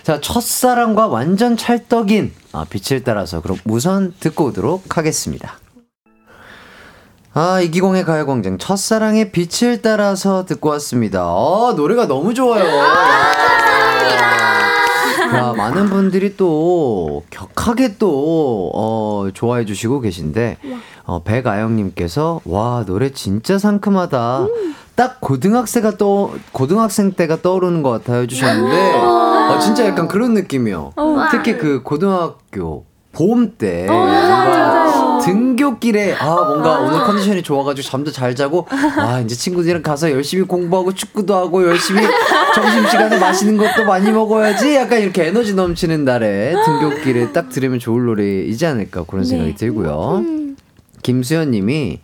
자, 0.02 0.20
첫사랑과 0.20 1.08
완전 1.08 1.56
찰떡인 1.56 2.32
아, 2.52 2.66
빛을 2.68 3.02
따라서 3.02 3.40
그럼 3.40 3.58
우선 3.64 4.14
듣고 4.20 4.46
오도록 4.46 4.96
하겠습니다. 4.96 5.54
아, 7.34 7.60
이기공의 7.60 8.04
가요광장 8.04 8.58
첫사랑의 8.58 9.32
빛을 9.32 9.80
따라서 9.80 10.44
듣고 10.44 10.68
왔습니다. 10.70 11.26
어, 11.26 11.72
노래가 11.72 12.06
너무 12.06 12.34
좋아요. 12.34 13.71
자, 15.32 15.54
많은 15.56 15.86
분들이 15.88 16.36
또 16.36 17.22
격하게 17.30 17.96
또, 17.98 18.70
어, 18.74 19.28
좋아해 19.32 19.64
주시고 19.64 20.00
계신데, 20.00 20.58
어, 21.04 21.22
백아영님께서, 21.22 22.42
와, 22.44 22.84
노래 22.86 23.10
진짜 23.12 23.58
상큼하다. 23.58 24.46
딱 24.94 25.20
고등학생가 25.22 25.96
또, 25.96 26.34
고등학생 26.52 27.12
때가 27.12 27.40
떠오르는 27.40 27.82
것 27.82 27.90
같아요. 27.90 28.22
해주셨는데, 28.22 28.92
어, 29.54 29.58
진짜 29.58 29.86
약간 29.86 30.06
그런 30.06 30.34
느낌이요. 30.34 30.92
특히 31.30 31.56
그 31.56 31.82
고등학교, 31.82 32.84
봄 33.12 33.52
때, 33.58 33.86
뭔가 33.86 35.18
등교길에, 35.22 36.14
아, 36.14 36.34
뭔가 36.34 36.80
오늘 36.80 37.04
컨디션이 37.04 37.42
좋아가지고 37.42 37.86
잠도 37.86 38.10
잘 38.10 38.34
자고, 38.34 38.66
아, 38.70 39.20
이제 39.24 39.34
친구들이랑 39.34 39.82
가서 39.82 40.10
열심히 40.10 40.44
공부하고 40.44 40.94
축구도 40.94 41.34
하고 41.34 41.66
열심히 41.66 42.02
점심시간에 42.54 43.18
맛있는 43.18 43.56
것도 43.58 43.84
많이 43.84 44.10
먹어야지. 44.10 44.74
약간 44.74 45.00
이렇게 45.00 45.26
에너지 45.26 45.54
넘치는 45.54 46.04
날에 46.04 46.54
등교길에 46.64 47.32
딱 47.32 47.50
들으면 47.50 47.78
좋을 47.78 48.06
노래이지 48.06 48.66
않을까 48.66 49.04
그런 49.04 49.24
생각이 49.24 49.54
들고요. 49.54 50.24
김수현 51.02 51.50
님이 51.50 52.00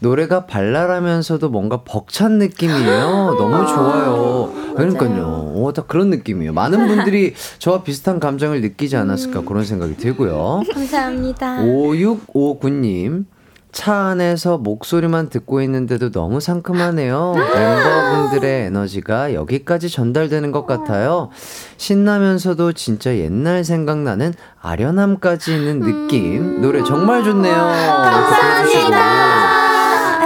노래가 0.00 0.46
발랄하면서도 0.46 1.48
뭔가 1.48 1.82
벅찬 1.84 2.38
느낌이에요. 2.38 3.36
너무 3.38 3.66
좋아요. 3.66 4.52
그러니까요. 4.76 5.52
오, 5.54 5.72
딱 5.72 5.88
그런 5.88 6.10
느낌이에요. 6.10 6.52
많은 6.52 6.86
분들이 6.88 7.34
저와 7.58 7.82
비슷한 7.82 8.20
감정을 8.20 8.60
느끼지 8.60 8.96
않았을까 8.96 9.42
그런 9.42 9.64
생각이 9.64 9.96
들고요. 9.96 10.62
감사합니다. 10.72 11.58
5659님. 11.62 13.26
차 13.72 13.92
안에서 13.92 14.56
목소리만 14.56 15.30
듣고 15.30 15.60
있는데도 15.62 16.12
너무 16.12 16.38
상큼하네요. 16.38 17.34
멤버분들의 17.34 18.66
에너지가 18.66 19.34
여기까지 19.34 19.90
전달되는 19.90 20.52
것 20.52 20.64
같아요. 20.64 21.30
신나면서도 21.76 22.72
진짜 22.74 23.16
옛날 23.16 23.64
생각나는 23.64 24.32
아련함까지 24.62 25.54
있는 25.56 25.80
느낌. 25.80 26.60
노래 26.62 26.84
정말 26.84 27.24
좋네요. 27.24 27.52
감사합니다. 27.52 29.23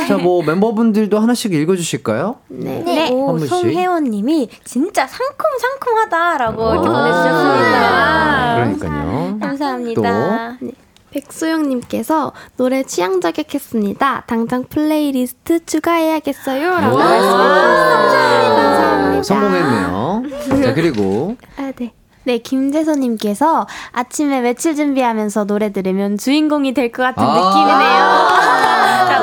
자, 0.08 0.16
뭐 0.16 0.42
멤버분들도 0.42 1.18
하나씩 1.18 1.52
읽어주실까요? 1.52 2.36
네. 2.48 2.82
네. 2.84 3.10
오. 3.12 3.38
송혜원님이 3.38 4.48
진짜 4.64 5.06
상큼상큼하다라고 5.06 6.72
이렇게 6.72 6.88
아, 6.88 6.92
보내주셨습니다. 6.92 8.54
그러니까요. 8.56 9.38
감사합니다. 9.40 10.56
네. 10.60 10.72
백소영님께서 11.10 12.32
노래 12.58 12.82
취향 12.82 13.20
저격했습니다. 13.20 14.24
당장 14.26 14.64
플레이리스트 14.68 15.64
추가해야겠어요. 15.64 16.80
라고 16.80 16.96
오, 16.96 16.98
감사합니다. 16.98 19.22
성공했네요. 19.22 20.22
자, 20.62 20.74
그리고 20.74 21.36
아, 21.56 21.72
네. 21.76 21.92
네, 22.24 22.38
김재서님께서 22.38 23.66
아침에 23.92 24.40
외출 24.40 24.74
준비하면서 24.76 25.44
노래 25.44 25.72
들으면 25.72 26.18
주인공이 26.18 26.74
될 26.74 26.92
것 26.92 27.02
같은 27.02 27.22
아. 27.22 27.34
느낌이네요. 27.34 28.77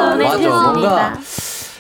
라고 0.10 0.24
맞아. 0.24 0.50
뭔가 0.72 1.14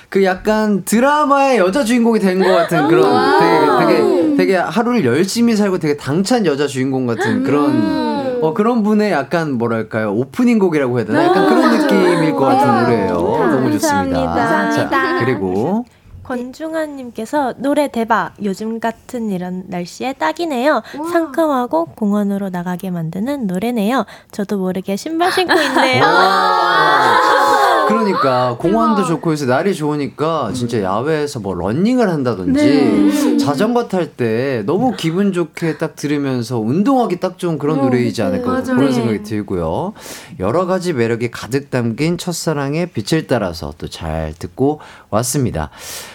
그 0.09 0.23
약간 0.23 0.83
드라마의 0.85 1.57
여자 1.57 1.83
주인공이 1.83 2.19
된 2.19 2.39
것 2.39 2.47
같은 2.53 2.88
그런 2.88 3.39
되게, 3.39 3.85
되게, 4.01 4.35
되게 4.38 4.55
하루를 4.57 5.03
열심히 5.05 5.55
살고 5.55 5.79
되게 5.79 5.97
당찬 5.97 6.45
여자 6.45 6.67
주인공 6.67 7.05
같은 7.05 7.43
그런, 7.43 8.39
어, 8.41 8.53
그런 8.53 8.83
분의 8.83 9.11
약간 9.11 9.53
뭐랄까요. 9.57 10.13
오프닝 10.13 10.57
곡이라고 10.59 10.97
해야 10.99 11.05
되나? 11.05 11.25
약간 11.25 11.47
그런 11.49 11.77
느낌일 11.77 12.33
것 12.33 12.39
같은 12.45 12.83
노래예요. 12.83 13.11
너무 13.11 13.71
좋습니다. 13.73 14.19
감사합니다. 14.23 14.89
자, 14.89 15.19
그리고 15.19 15.85
권중환님께서 16.23 17.53
노래 17.57 17.88
대박. 17.89 18.31
요즘 18.43 18.79
같은 18.79 19.29
이런 19.31 19.63
날씨에 19.67 20.13
딱이네요. 20.13 20.81
상큼하고 21.11 21.85
공원으로 21.95 22.49
나가게 22.49 22.89
만드는 22.89 23.47
노래네요. 23.47 24.05
저도 24.31 24.57
모르게 24.57 24.95
신발 24.95 25.31
신고 25.31 25.53
있네요. 25.53 26.03
그러니까 27.88 28.58
공원도 28.60 29.04
좋고 29.06 29.32
해서 29.32 29.45
날이 29.45 29.74
좋으니까 29.76 30.52
진짜 30.54 30.82
야외에서 30.82 31.39
뭐 31.39 31.54
러닝을 31.54 32.10
한다든지 32.10 33.38
자전거 33.38 33.88
탈 33.88 34.06
때 34.15 34.63
너무 34.65 34.93
기분 34.95 35.34
좋게 35.34 35.78
딱 35.78 35.95
들으면서 35.95 36.60
운동하기 36.60 37.19
딱 37.19 37.38
좋은 37.38 37.58
그런 37.58 37.82
노래이지 37.82 38.21
않을까 38.21 38.63
그런 38.63 38.93
생각이 38.93 39.24
들고요. 39.24 39.93
여러 40.39 40.65
가지 40.65 40.93
매력이 40.93 41.32
가득 41.32 41.69
담긴 41.69 42.17
첫사랑의 42.17 42.91
빛을 42.91 43.28
따라서 43.28 43.74
또 43.78 43.88
잘 43.88 44.34
듣고 44.38 44.80
왔습니다. 45.10 45.69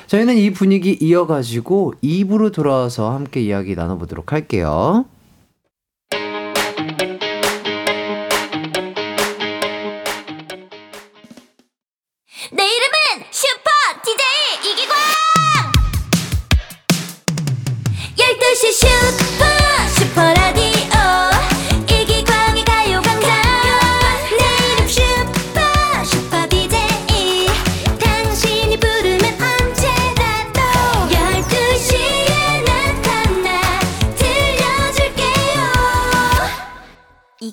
저희는 0.06 0.36
이 0.36 0.52
분위기 0.52 0.98
이어가지고 1.00 1.94
2부로 2.02 2.52
돌아와서 2.52 3.10
함께 3.12 3.40
이야기 3.40 3.74
나눠보도록 3.74 4.32
할게요. 4.32 5.04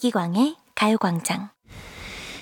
이기광의 0.07 0.55
가요광장 0.73 1.49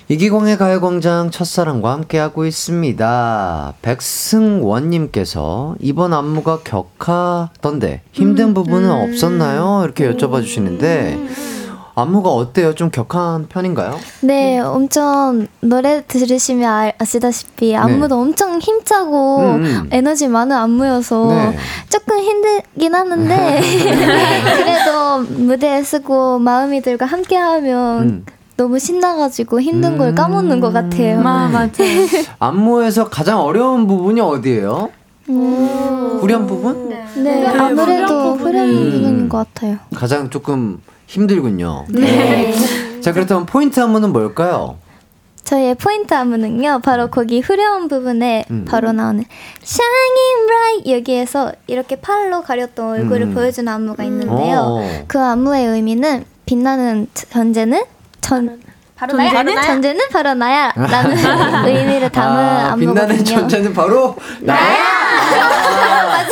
이기광의 0.08 0.56
가요광장 0.56 1.32
첫사랑과 1.32 1.94
함께하고 1.94 2.46
있습니다. 2.46 3.74
백승원님께서 3.82 5.74
이번 5.80 6.12
안무가 6.12 6.60
격하던데 6.60 8.02
힘든 8.12 8.54
부분은 8.54 8.88
없었나요? 8.88 9.80
이렇게 9.82 10.08
여쭤봐 10.08 10.42
주시는데 10.42 11.18
안무가 11.98 12.28
어때요? 12.28 12.74
좀 12.74 12.90
격한 12.90 13.48
편인가요? 13.48 13.98
네, 14.20 14.58
엄청 14.58 15.46
노래 15.60 16.04
들으시면 16.06 16.70
아, 16.70 16.92
아시다시피 16.98 17.74
안무도 17.74 18.20
엄청 18.20 18.58
힘차고 18.58 19.38
네. 19.40 19.54
음, 19.54 19.64
음. 19.64 19.88
에너지 19.90 20.28
많은 20.28 20.54
안무여서 20.54 21.26
네. 21.28 21.56
조금 21.88 22.18
힘들긴 22.18 22.94
하는데 22.94 23.60
그래도 24.56 25.20
무대에 25.20 25.82
쓰고 25.82 26.38
마음이 26.38 26.82
들과 26.82 27.06
함께하면 27.06 28.02
음. 28.02 28.26
너무 28.58 28.78
신나가지고 28.78 29.62
힘든 29.62 29.96
걸 29.96 30.14
까먹는 30.14 30.60
것 30.60 30.74
같아요. 30.74 31.22
마, 31.22 31.48
맞아. 31.48 31.82
안무에서 32.38 33.08
가장 33.08 33.40
어려운 33.40 33.86
부분이 33.86 34.20
어디예요? 34.20 34.90
후렴 35.28 36.46
부분? 36.46 36.90
네, 37.16 37.46
아무래도 37.46 38.34
후렴 38.34 38.68
음. 38.68 38.90
부분인 38.92 39.28
것 39.30 39.38
같아요. 39.38 39.78
가장 39.94 40.28
조금 40.28 40.78
힘들군요. 41.06 41.86
네. 41.88 42.54
자, 43.00 43.12
그렇다면 43.12 43.46
포인트 43.46 43.80
안무는 43.80 44.12
뭘까요? 44.12 44.76
저희의 45.44 45.76
포인트 45.76 46.12
안무는요, 46.12 46.80
바로 46.82 47.06
거기 47.08 47.38
후렴 47.40 47.86
부분에 47.86 48.44
음. 48.50 48.64
바로 48.68 48.90
나오는 48.90 49.24
Shining 49.62 50.46
Bright 50.46 50.92
여기에서 50.92 51.52
이렇게 51.68 51.94
팔로 51.96 52.42
가렸던 52.42 52.88
얼굴을 52.88 53.28
음. 53.28 53.34
보여주는 53.34 53.72
안무가 53.72 54.02
있는데요. 54.04 54.58
어. 54.58 55.04
그 55.06 55.20
안무의 55.20 55.66
의미는 55.66 56.24
빛나는 56.46 57.06
전제는 57.14 57.84
전 58.20 58.60
바로 58.96 59.16
나야. 59.16 59.30
존재는 59.30 59.62
존재는 59.62 60.00
바로 60.10 60.34
나야 60.34 60.72
라는 60.74 61.16
의미를 61.68 62.10
담은 62.10 62.36
아, 62.42 62.74
빛나는 62.74 63.02
안무거든요. 63.02 63.24
존재는 63.24 63.72
바로 63.72 64.16
나야. 64.40 64.58
아, 64.58 66.26
아 66.26 66.28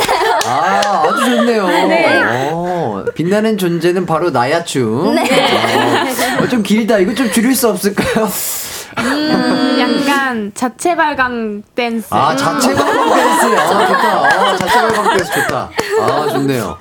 주 1.17 1.25
좋네요. 1.25 1.65
어, 2.53 3.05
빛나는 3.15 3.57
존재는 3.57 4.05
바로 4.05 4.29
나야춤. 4.29 5.17
어, 5.17 6.43
어, 6.43 6.47
좀 6.47 6.63
길다. 6.63 6.99
이거 6.99 7.13
좀 7.13 7.31
줄일 7.31 7.55
수 7.55 7.69
없을까요? 7.69 8.29
약간 8.97 9.75
약간 9.79 10.51
자체 10.55 10.95
발광 10.95 11.63
댄스. 11.75 12.07
아, 12.13 12.35
자체 12.35 12.73
발광 12.73 13.09
댄스. 13.15 13.45
아, 13.45 13.87
좋다. 13.87 14.25
아, 14.25 14.57
자체 14.57 14.79
발광 14.81 15.17
댄스 15.17 15.31
좋다. 15.33 15.69
아, 16.01 16.27
좋네요. 16.29 16.77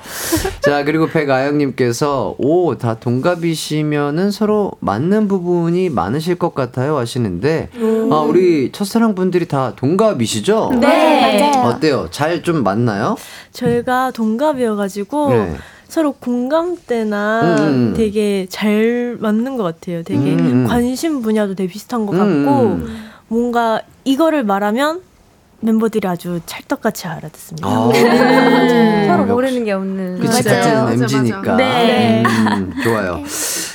자, 0.61 0.85
그리고 0.85 1.07
백아영님께서, 1.09 2.37
오, 2.39 2.77
다 2.79 2.95
동갑이시면은 2.95 4.31
서로 4.31 4.73
맞는 4.81 5.29
부분이 5.29 5.91
많으실 5.91 6.37
것 6.37 6.55
같아요 6.55 6.97
하시는데, 6.99 7.69
아, 8.11 8.17
우리 8.17 8.71
첫사랑 8.73 9.15
분들이 9.15 9.47
다 9.47 9.73
동갑이시죠? 9.77 10.71
네. 10.81 11.53
맞아요. 11.63 11.69
어때요? 11.69 12.09
잘 12.11 12.43
좀 12.45 12.63
맞나요? 12.63 13.17
저희가 13.53 14.11
동갑이어가지고, 14.11 15.29
네. 15.31 15.57
서로 15.89 16.13
공감대나 16.13 17.41
음, 17.43 17.47
음, 17.59 17.69
음. 17.69 17.95
되게 17.97 18.47
잘 18.49 19.17
맞는 19.21 19.57
것 19.57 19.63
같아요. 19.63 20.03
되게 20.03 20.35
음, 20.35 20.67
관심 20.69 21.23
분야도 21.23 21.55
되게 21.55 21.73
비슷한 21.73 22.07
것 22.07 22.13
같고 22.13 22.81
뭔가 23.29 23.81
이거를 24.05 24.45
말하면 24.45 25.03
멤버들이 25.61 26.07
아주 26.07 26.41
찰떡같이 26.45 27.07
알아듣습니다. 27.07 27.67
아, 27.67 27.89
네. 27.93 29.07
서로 29.09 29.25
모르는 29.25 29.65
게 29.65 29.73
없는. 29.73 30.19
그치, 30.21 30.43
같은 30.43 31.03
MG니까. 31.03 31.57
네. 31.57 32.23
음, 32.27 32.73
좋아요. 32.83 33.23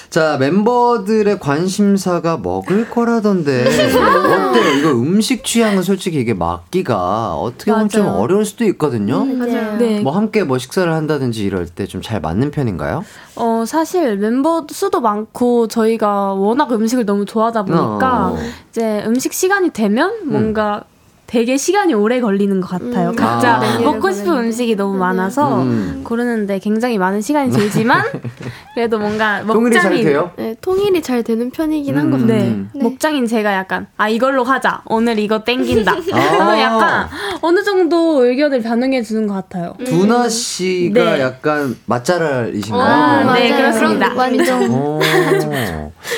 자, 0.10 0.38
멤버들의 0.40 1.40
관심사가 1.40 2.38
먹을 2.38 2.90
거라던데. 2.90 3.66
어때요? 3.68 4.74
이거 4.80 4.92
음식 4.94 5.44
취향은 5.44 5.84
솔직히 5.84 6.20
이게 6.20 6.34
맞기가 6.34 7.36
어떻게 7.36 7.72
보면 7.72 7.90
좀 7.90 8.08
어려울 8.08 8.44
수도 8.44 8.64
있거든요. 8.66 9.22
음, 9.22 9.38
맞아요. 9.38 9.78
네. 9.78 10.00
뭐 10.02 10.12
함께 10.16 10.44
뭐 10.44 10.58
식사를 10.58 10.92
한다든지 10.92 11.44
이럴 11.44 11.68
때 11.68 11.86
좀 11.86 12.02
잘 12.02 12.22
맞는 12.22 12.50
편인가요? 12.52 13.04
어, 13.36 13.64
사실 13.68 14.18
멤버 14.18 14.66
수도 14.72 15.00
많고 15.00 15.68
저희가 15.68 16.34
워낙 16.34 16.72
음식을 16.72 17.06
너무 17.06 17.26
좋아하다 17.26 17.66
보니까 17.66 18.30
어. 18.30 18.38
이제 18.72 19.04
음식 19.06 19.34
시간이 19.34 19.70
되면 19.72 20.12
뭔가 20.26 20.84
음. 20.86 20.99
되게 21.30 21.58
시간이 21.58 21.94
오래 21.94 22.20
걸리는 22.20 22.60
것 22.60 22.68
같아요. 22.70 23.12
음. 23.12 23.16
각자 23.16 23.58
아. 23.58 23.60
네, 23.60 23.84
먹고 23.84 24.12
싶은 24.12 24.36
음식이 24.36 24.76
너무 24.76 24.94
네. 24.94 25.00
많아서 25.02 25.62
음. 25.62 26.02
고르는데 26.04 26.58
굉장히 26.58 26.98
많은 26.98 27.22
시간이 27.22 27.52
들지만 27.52 28.04
그래도 28.74 28.98
뭔가 28.98 29.44
먹장인 29.44 30.32
네, 30.38 30.56
통일이 30.60 31.04
잘 31.04 31.22
되는 31.22 31.52
편이긴 31.52 31.94
음. 31.94 32.00
한것 32.00 32.22
같아요. 32.22 32.40
네. 32.40 32.66
네. 32.74 32.84
먹장인 32.84 33.28
제가 33.28 33.54
약간 33.54 33.86
아 33.96 34.10
이걸로 34.10 34.44
하자 34.44 34.82
오늘 34.86 35.20
이거 35.20 35.44
땡긴다. 35.44 35.92
아. 36.14 36.60
약간 36.60 37.08
어느 37.42 37.64
정도 37.64 38.26
의견을 38.26 38.64
반영해 38.64 39.04
주는 39.04 39.28
것 39.28 39.36
같아요. 39.36 39.76
두나 39.86 40.28
씨가 40.28 41.14
네. 41.14 41.22
약간 41.22 41.78
맛잘알이신가요? 41.86 42.82
아, 42.82 43.34
네 43.36 43.56
그렇습니다. 43.56 44.16
완전. 44.16 45.00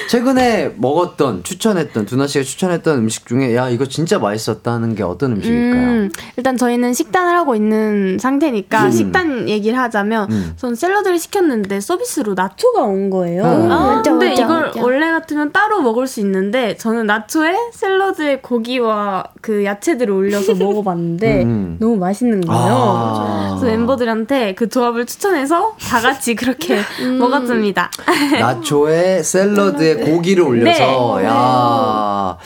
최근에 0.10 0.76
먹었던 0.78 1.44
추천했던 1.44 2.06
두나 2.06 2.28
씨가 2.28 2.46
추천했던 2.46 2.98
음식 2.98 3.26
중에 3.28 3.58
야 3.58 3.68
이거 3.70 3.86
진짜 3.86 4.18
맛있었다는 4.20 4.96
게 4.96 5.01
어떤 5.04 5.34
음식일까요? 5.34 5.82
음, 5.88 6.12
일단 6.38 6.58
저희는 6.58 6.94
식단을 6.94 7.36
하고 7.36 7.56
있는 7.56 8.18
상태니까 8.20 8.86
음. 8.86 8.92
식단 8.92 9.50
얘기를 9.50 9.78
하자면 9.80 10.32
음. 10.32 10.54
전 10.58 10.76
샐러드를 10.76 11.20
시켰는데 11.20 11.80
서비스로 11.82 12.34
나초가 12.34 12.82
온 12.84 13.10
거예요. 13.10 13.44
음. 13.44 13.72
아, 13.72 14.02
근데 14.04 14.30
맞아, 14.30 14.44
이걸 14.44 14.62
맞아. 14.68 14.82
원래 14.84 15.12
같으면 15.12 15.52
따로 15.52 15.82
먹을 15.82 16.08
수 16.08 16.20
있는데 16.22 16.76
저는 16.78 17.06
나초에 17.06 17.56
샐러드에 17.74 18.40
고기와 18.40 19.24
그 19.42 19.66
야채들을 19.66 20.14
올려서 20.14 20.56
먹어봤는데 20.62 21.44
음. 21.44 21.78
너무 21.80 21.98
맛있는 21.98 22.42
거예요. 22.42 22.62
아. 22.64 23.58
그래서 23.60 23.78
멤버들한테 23.78 24.56
그 24.56 24.70
조합을 24.70 25.06
추천해서 25.06 25.76
다 25.80 26.00
같이 26.00 26.36
그렇게 26.36 26.80
음. 27.02 27.18
먹었습니다. 27.20 27.90
나초에 28.40 29.22
샐러드에 29.24 29.96
고기를 29.96 30.44
올려서 30.44 31.18
네. 31.20 31.26
야. 31.26 32.38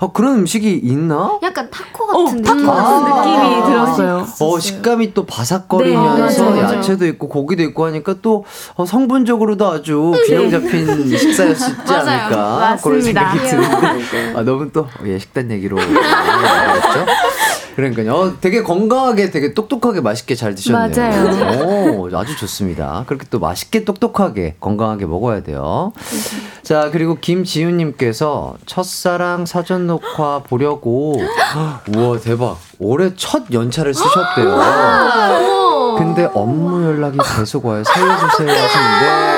어, 0.00 0.12
그런 0.12 0.36
음식이 0.36 0.80
있나? 0.84 1.38
약간 1.42 1.68
타코 1.70 2.06
같은 2.06 2.38
어, 2.38 2.42
타코 2.42 2.72
같은 2.72 3.12
아~ 3.12 3.22
느낌이 3.24 3.66
들었어요. 3.66 4.26
어, 4.40 4.58
식감이 4.60 5.14
또 5.14 5.26
바삭거리면서 5.26 6.50
네, 6.50 6.60
야채도 6.60 7.06
있고 7.06 7.28
고기도 7.28 7.62
있고 7.64 7.86
하니까 7.86 8.16
또 8.22 8.44
어, 8.74 8.86
성분적으로도 8.86 9.66
아주 9.66 10.12
균형 10.26 10.50
잡힌 10.50 11.16
식사였지 11.16 11.64
않을까? 11.88 12.78
그런 12.82 13.02
생각이 13.02 13.38
드는데. 13.38 14.34
아, 14.36 14.42
너무 14.42 14.70
또 14.72 14.86
예, 15.04 15.18
식단 15.18 15.50
얘기로 15.50 15.76
나왔죠. 15.82 17.06
그러니까요. 17.78 18.12
어, 18.12 18.32
되게 18.40 18.64
건강하게 18.64 19.30
되게 19.30 19.54
똑똑하게 19.54 20.00
맛있게 20.00 20.34
잘 20.34 20.56
드셨네요. 20.56 20.90
맞아요. 20.96 21.62
오, 21.62 22.10
아주 22.12 22.36
좋습니다. 22.36 23.04
그렇게 23.06 23.24
또 23.30 23.38
맛있게 23.38 23.84
똑똑하게 23.84 24.56
건강하게 24.58 25.06
먹어야 25.06 25.44
돼요. 25.44 25.92
자, 26.64 26.90
그리고 26.90 27.18
김지윤 27.20 27.76
님께서 27.76 28.56
첫사랑 28.66 29.46
사전 29.46 29.86
녹화 29.86 30.40
보려고 30.42 31.20
우와 31.94 32.18
대박. 32.18 32.58
올해 32.80 33.12
첫 33.14 33.44
연차를 33.52 33.94
쓰셨대요. 33.94 34.58
근데 35.98 36.28
업무 36.34 36.84
연락이 36.84 37.16
계속 37.36 37.64
와요. 37.64 37.84
살려주세요 37.84 38.48
하시는데 38.50 39.37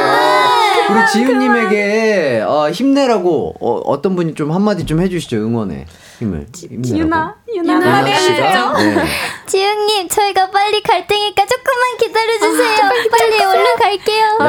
우리 0.91 1.07
지윤님에게 1.13 2.45
어, 2.47 2.71
힘내라고 2.71 3.55
어, 3.61 4.03
떤 4.03 4.17
분이 4.17 4.35
좀 4.35 4.51
한마디 4.53 4.85
좀 4.87 5.01
해주시죠 5.01 5.37
응원에. 5.37 5.87
힘을 6.19 6.47
유나 6.85 7.35
유나 7.55 8.05
해주세요. 8.05 8.73
네. 8.75 9.05
지웅님 9.47 10.09
저희가 10.09 10.51
빨리 10.51 10.83
갈 10.83 11.07
테니까 11.07 11.47
조금만 11.47 11.97
기다려주세요. 11.99 12.85
아, 12.85 12.91
빨리 13.11 13.43
얼른 13.43 13.77
갈게요. 13.77 14.25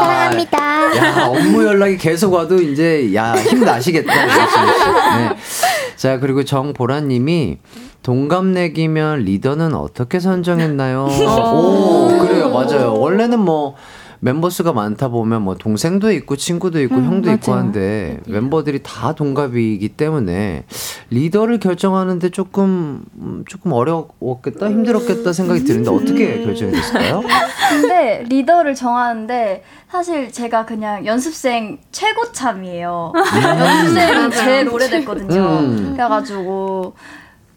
사랑합니다. 0.00 0.96
야 0.96 1.26
업무 1.26 1.64
연락이 1.66 1.98
계속 1.98 2.32
와도 2.32 2.56
이제 2.62 3.12
야 3.14 3.34
힘나시겠다. 3.34 4.14
네. 5.18 5.36
자 5.96 6.18
그리고 6.18 6.44
정보라님이 6.44 7.58
동갑내기면 8.02 9.20
리더는 9.24 9.74
어떻게 9.74 10.18
선정했나요? 10.20 11.08
오 11.10 12.18
그래요 12.20 12.48
맞아요. 12.50 12.94
원래는 12.94 13.40
뭐 13.40 13.74
멤버 14.20 14.50
수가 14.50 14.72
많다 14.72 15.08
보면 15.08 15.42
뭐 15.42 15.54
동생도 15.56 16.10
있고 16.12 16.36
친구도 16.36 16.80
있고 16.82 16.96
음, 16.96 17.04
형도 17.04 17.26
맞아요. 17.26 17.36
있고 17.36 17.52
한데 17.52 18.20
멤버들이 18.26 18.82
다 18.82 19.14
동갑이기 19.14 19.90
때문에 19.90 20.64
리더를 21.10 21.60
결정하는데 21.60 22.28
조금 22.30 23.04
음, 23.18 23.44
조금 23.48 23.72
어려웠겠다 23.72 24.68
힘들었겠다 24.70 25.32
생각이 25.32 25.64
드는데 25.64 25.90
어떻게 25.90 26.42
결정이 26.44 26.72
됐을까요? 26.72 27.22
근데 27.70 28.24
리더를 28.28 28.74
정하는데 28.74 29.62
사실 29.90 30.32
제가 30.32 30.66
그냥 30.66 31.06
연습생 31.06 31.78
최고참이에요. 31.92 33.12
음. 33.14 33.42
연습생이 33.60 34.30
제일 34.32 34.68
오래됐거든요. 34.68 35.40
음. 35.40 35.92
그래가지고 35.96 36.94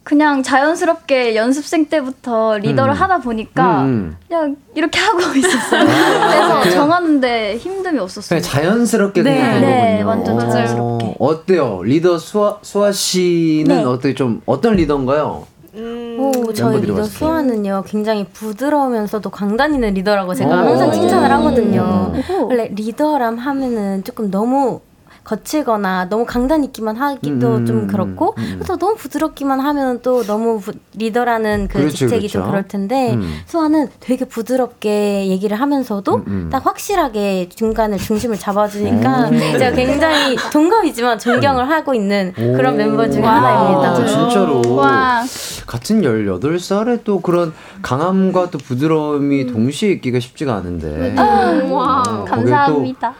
그냥 0.09 0.41
자연스럽게 0.41 1.35
연습생 1.35 1.85
때부터 1.85 2.57
리더를 2.57 2.93
음. 2.93 2.99
하다 2.99 3.19
보니까 3.19 3.83
음. 3.83 4.17
그냥 4.27 4.55
이렇게 4.73 4.99
하고 4.99 5.19
있었어요. 5.37 5.81
아, 5.81 6.29
그래서 6.61 6.71
정하는데 6.71 7.59
힘듦이 7.61 7.99
없었어요. 7.99 8.41
자연스럽게 8.41 9.21
네. 9.21 9.35
그냥 9.35 9.51
된 9.51 9.61
네, 9.61 9.91
거군요. 10.03 10.07
완전 10.07 10.49
자연스럽게. 10.49 11.15
어, 11.19 11.45
때요 11.45 11.83
리더 11.83 12.17
수아, 12.17 12.57
수아 12.63 12.91
씨는 12.91 13.67
네. 13.67 13.83
어떻게 13.83 14.15
좀 14.15 14.41
어떤 14.47 14.77
리더인가요? 14.77 15.45
음, 15.75 16.17
오, 16.19 16.53
저희 16.53 16.81
리더 16.81 17.03
수아는요 17.03 17.83
굉장히 17.85 18.25
부드러우면서도 18.33 19.29
강단 19.29 19.75
있는 19.75 19.93
리더라고 19.93 20.33
제가 20.33 20.57
항상 20.57 20.91
칭찬을 20.91 21.31
하거든요. 21.33 22.11
원래 22.47 22.67
리더람 22.73 23.37
하면은 23.37 24.03
조금 24.03 24.31
너무 24.31 24.81
거칠거나 25.29 26.09
너무 26.09 26.25
강단 26.25 26.63
있기만 26.65 26.95
하기도 26.97 27.57
음, 27.57 27.65
좀 27.67 27.87
그렇고 27.87 28.33
음. 28.39 28.61
또 28.65 28.77
너무 28.77 28.95
부드럽기만 28.95 29.59
하면 29.59 29.99
또 30.01 30.23
너무 30.23 30.59
부, 30.59 30.71
리더라는 30.95 31.67
그 31.67 31.77
그렇죠, 31.77 31.95
직책이 31.95 32.27
그렇죠. 32.27 32.39
좀 32.39 32.47
그럴 32.47 32.67
텐데 32.67 33.13
음. 33.13 33.39
수아는 33.45 33.89
되게 33.99 34.25
부드럽게 34.25 35.27
얘기를 35.27 35.59
하면서도 35.59 36.15
음, 36.15 36.23
음. 36.27 36.49
딱 36.51 36.65
확실하게 36.65 37.49
중간을 37.49 37.99
중심을 37.99 38.39
잡아주니까 38.39 39.29
제가 39.59 39.71
굉장히 39.73 40.35
동갑이지만 40.51 41.19
존경을 41.19 41.69
하고 41.69 41.93
있는 41.93 42.33
그런 42.33 42.77
멤버 42.77 43.07
중에 43.07 43.21
하나입니다. 43.21 43.91
아, 43.91 44.05
진짜로 44.05 44.61
와. 44.75 45.23
같은 45.67 46.01
18살에 46.01 47.01
또 47.03 47.21
그런 47.21 47.53
강함과 47.83 48.49
또 48.49 48.57
부드러움이 48.57 49.45
동시에 49.45 49.91
있기가 49.91 50.19
쉽지가 50.19 50.55
않은데 50.55 51.15
와, 51.69 52.01
어, 52.07 52.25
감사합니다. 52.25 53.13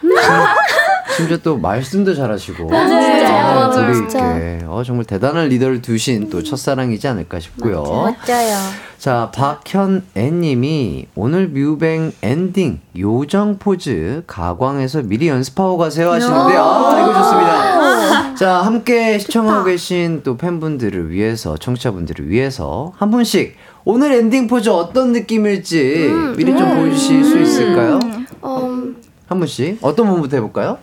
심지어 1.16 1.36
또 1.38 1.56
말씀도 1.58 2.14
잘하시고 2.14 2.70
네. 2.70 3.26
아, 3.26 3.70
둘이 3.70 3.98
있게 4.04 4.64
어, 4.66 4.82
정말 4.84 5.04
대단한 5.04 5.48
리더를 5.48 5.82
두신 5.82 6.30
또 6.30 6.42
첫사랑이지 6.42 7.08
않을까 7.08 7.40
싶고요. 7.40 7.82
맞아요. 7.82 8.56
자 8.98 9.30
박현애님이 9.34 11.06
오늘 11.14 11.48
뮤뱅 11.48 12.12
엔딩 12.22 12.80
요정 12.98 13.58
포즈 13.58 14.22
가광에서 14.26 15.02
미리 15.02 15.28
연습하고 15.28 15.78
가세요 15.78 16.12
하시는데 16.12 16.54
아 16.56 17.00
이거 17.02 17.14
좋습니다. 17.14 18.34
자 18.34 18.58
함께 18.62 19.18
시청하고 19.18 19.64
계신 19.64 20.20
또 20.22 20.36
팬분들을 20.36 21.10
위해서 21.10 21.56
청취자분들을 21.56 22.28
위해서 22.28 22.92
한 22.96 23.10
분씩 23.10 23.56
오늘 23.84 24.12
엔딩 24.12 24.46
포즈 24.46 24.68
어떤 24.68 25.12
느낌일지 25.12 26.08
음, 26.10 26.36
미리 26.36 26.56
좀 26.56 26.70
음, 26.70 26.76
보여주실 26.76 27.24
수 27.24 27.38
있을까요? 27.38 27.98
음, 28.44 28.96
한 29.26 29.38
분씩 29.38 29.78
어떤 29.80 30.08
분부터 30.08 30.36
해볼까요? 30.36 30.78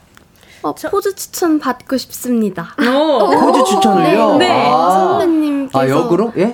어, 0.67 0.89
포즈 0.89 1.15
추천 1.15 1.59
받고 1.59 1.97
싶습니다. 1.97 2.75
오. 2.79 3.29
포즈 3.29 3.63
추천을요? 3.71 4.37
네. 4.37 4.47
네. 4.47 4.69
아. 4.71 4.89
선배님께서 4.91 5.79
아 5.79 5.89
역으로? 5.89 6.33
예? 6.37 6.53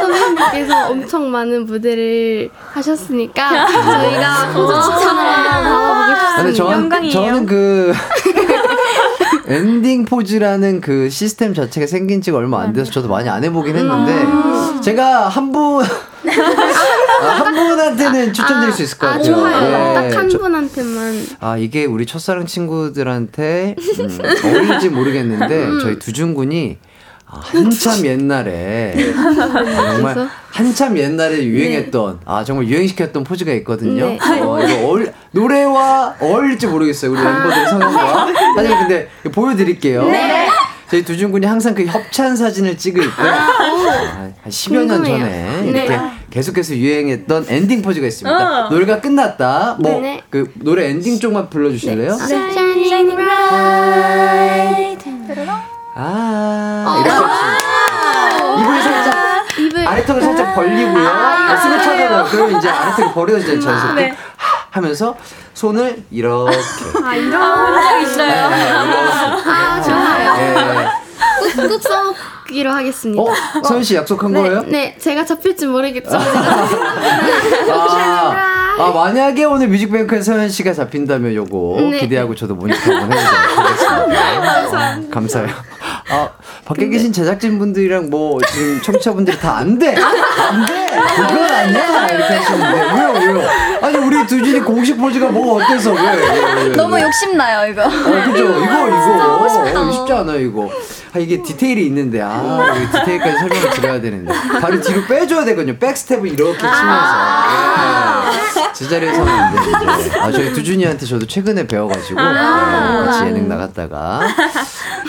선배님께서 0.00 0.88
엄청 0.90 1.30
많은 1.30 1.66
무대를 1.66 2.50
하셨으니까 2.72 3.66
저희가 3.66 4.52
포즈 4.52 4.72
추천을 4.74 5.22
한번 5.22 5.64
받아보고 5.64 6.14
싶습니다. 6.14 6.36
근데 6.36 6.52
저는, 6.52 7.10
저는 7.10 7.46
그 7.46 7.92
엔딩 9.46 10.04
포즈라는 10.04 10.80
그 10.80 11.10
시스템 11.10 11.54
자체가 11.54 11.86
생긴 11.86 12.22
지가 12.22 12.38
얼마 12.38 12.60
안 12.62 12.72
돼서 12.72 12.90
저도 12.90 13.08
많이 13.08 13.28
안 13.28 13.44
해보긴 13.44 13.76
했는데 13.76 14.26
제가 14.84 15.28
한 15.28 15.50
분, 15.50 15.82
아, 17.22 17.26
한 17.26 17.54
분한테는 17.54 18.32
추천드릴 18.34 18.72
수 18.72 18.82
있을 18.82 18.98
것 18.98 19.06
아, 19.06 19.10
같아요. 19.12 19.34
좋아요. 19.34 20.04
예. 20.06 20.10
딱한 20.10 20.28
분한테만. 20.28 21.26
아, 21.40 21.56
이게 21.56 21.86
우리 21.86 22.04
첫사랑 22.04 22.44
친구들한테 22.44 23.76
음, 23.78 24.18
어울릴지 24.44 24.90
모르겠는데 24.90 25.64
음. 25.64 25.78
저희 25.80 25.98
두준군이 25.98 26.78
아, 27.26 27.40
한참 27.42 28.04
옛날에 28.04 28.94
정말 29.14 30.28
한참 30.50 30.96
옛날에 30.98 31.42
유행했던 31.44 32.12
네. 32.18 32.20
아 32.26 32.44
정말 32.44 32.68
유행시켰던 32.68 33.24
포즈가 33.24 33.52
있거든요. 33.54 34.06
네. 34.06 34.18
어, 34.40 34.62
이거 34.62 34.86
어울, 34.86 35.12
노래와 35.32 36.16
어울릴지 36.20 36.66
모르겠어요. 36.68 37.10
우리 37.10 37.20
멤버들 37.20 37.66
성향과. 37.68 38.26
아니 38.58 38.68
근데 38.78 39.08
보여드릴게요. 39.32 40.04
네. 40.04 40.43
저희 40.94 41.04
두준 41.04 41.32
군이 41.32 41.44
항상 41.44 41.74
그 41.74 41.84
협찬 41.84 42.36
사진을 42.36 42.78
찍을 42.78 43.02
때 43.02 43.22
아, 43.22 44.30
한 44.40 44.48
10여 44.48 44.84
년 44.84 45.02
전에 45.02 45.64
이렇게 45.66 45.98
계속해서 46.30 46.76
유행했던 46.76 47.46
엔딩 47.48 47.82
포즈가 47.82 48.06
있습니다. 48.06 48.66
어. 48.66 48.70
노래가 48.70 49.00
끝났다. 49.00 49.76
뭐그 49.80 50.52
노래 50.54 50.90
엔딩 50.90 51.18
쪽만 51.18 51.50
불러 51.50 51.70
주실래요? 51.70 52.16
네. 52.16 52.24
Shining 52.24 53.16
bright. 53.16 55.04
아, 55.96 57.02
이렇게 57.04 57.10
아~ 57.10 58.56
입을 58.60 58.82
살짝 58.82 59.58
입을 59.58 59.88
아래턱을 59.88 60.22
살짝 60.22 60.54
벌리고요. 60.54 61.08
아~ 61.08 61.56
숨을 61.56 61.78
차잖아요. 61.78 62.26
그러면 62.30 62.58
이제 62.58 62.68
아래턱이 62.68 63.12
벌어지잖아요. 63.12 63.60
자연스럽게 63.60 64.00
네. 64.00 64.16
하면서 64.70 65.16
손을 65.54 66.02
이렇게. 66.10 66.56
아, 67.02 67.14
이런 67.14 67.42
아, 67.42 67.98
있어요. 67.98 68.48
네, 68.50 68.56
네, 68.56 68.70
아, 68.72 69.82
좋아요. 69.82 70.34
네. 70.36 70.88
꾹꾹 71.56 71.78
써 71.80 72.14
기로 72.48 72.70
하겠습니다. 72.70 73.22
어, 73.22 73.26
서현 73.64 73.82
씨 73.82 73.94
약속한 73.94 74.32
네, 74.32 74.40
거예요? 74.40 74.62
네, 74.66 74.96
제가 74.98 75.24
잡힐지 75.24 75.66
모르겠지만. 75.66 76.20
아, 77.70 78.76
아, 78.78 78.90
만약에 78.92 79.44
오늘 79.44 79.68
뮤직뱅크에 79.68 80.20
서현 80.20 80.48
씨가 80.48 80.72
잡힌다면 80.74 81.34
요거 81.34 81.76
네. 81.92 81.98
기대하고 82.00 82.34
저도 82.34 82.54
모니터 82.54 82.92
한번. 82.92 83.16
아, 83.18 85.00
감사해요. 85.10 85.48
아, 86.10 86.28
밖에 86.66 86.88
계신 86.88 87.12
제작진 87.12 87.58
분들이랑 87.58 88.10
뭐 88.10 88.38
지금 88.52 88.80
청취자분들이 88.82 89.38
다 89.38 89.54
안 89.54 89.78
돼! 89.78 89.94
안 89.96 90.66
돼! 90.66 90.86
그건 91.16 91.38
아니야! 91.50 92.08
이렇게 92.08 92.34
하시는데. 92.34 92.80
왜요, 92.94 93.12
왜요? 93.38 93.48
아니, 93.80 93.96
우리 93.98 94.26
두준이 94.26 94.60
공식 94.60 94.98
포즈가 94.98 95.28
뭐 95.30 95.62
어때서? 95.62 95.92
왜? 95.92 96.02
왜, 96.02 96.54
왜, 96.68 96.68
너무 96.76 97.00
욕심 97.00 97.36
나요, 97.36 97.70
이거. 97.70 97.84
어, 97.84 97.88
그죠? 97.88 98.44
이거, 98.44 98.58
이거. 98.88 99.80
어, 99.80 99.92
쉽지 99.92 100.12
않아 100.12 100.34
요, 100.34 100.40
이거. 100.40 100.68
아, 101.14 101.18
이게 101.20 101.40
디테일이 101.40 101.86
있는데, 101.86 102.20
아, 102.20 102.74
디테일까지 102.92 103.38
설명을 103.38 103.70
드려야 103.70 104.00
되는데. 104.00 104.32
다리 104.60 104.80
뒤로 104.80 105.04
빼줘야 105.06 105.44
되거든요. 105.44 105.78
백스텝을 105.78 106.26
이렇게 106.26 106.58
치면서. 106.58 106.76
아~ 106.82 108.32
예. 108.32 108.72
제자리에서 108.72 109.24
되는데. 109.24 110.18
아, 110.18 110.32
저희 110.32 110.52
두준이한테 110.52 111.06
저도 111.06 111.24
최근에 111.28 111.68
배워가지고, 111.68 112.18
아~ 112.18 112.98
네, 113.00 113.06
같이 113.06 113.26
예능 113.26 113.48
나갔다가. 113.48 114.22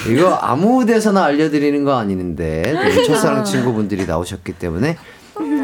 이거 0.08 0.36
아무 0.36 0.86
데서나 0.86 1.24
알려드리는 1.24 1.84
거 1.84 1.98
아니는데, 1.98 3.04
첫사랑 3.08 3.44
친구분들이 3.44 4.06
나오셨기 4.06 4.54
때문에, 4.54 4.98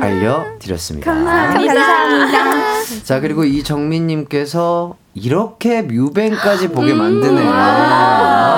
알려드렸습니다. 0.02 1.14
감사합니다. 1.14 1.74
감사합니다. 1.76 3.04
자, 3.04 3.20
그리고 3.20 3.44
이정민님께서 3.44 4.96
이렇게 5.14 5.84
뮤뱅까지 5.84 6.70
보게 6.70 6.96
만드네. 6.96 7.42
아, 7.46 8.48
이렇게. 8.48 8.51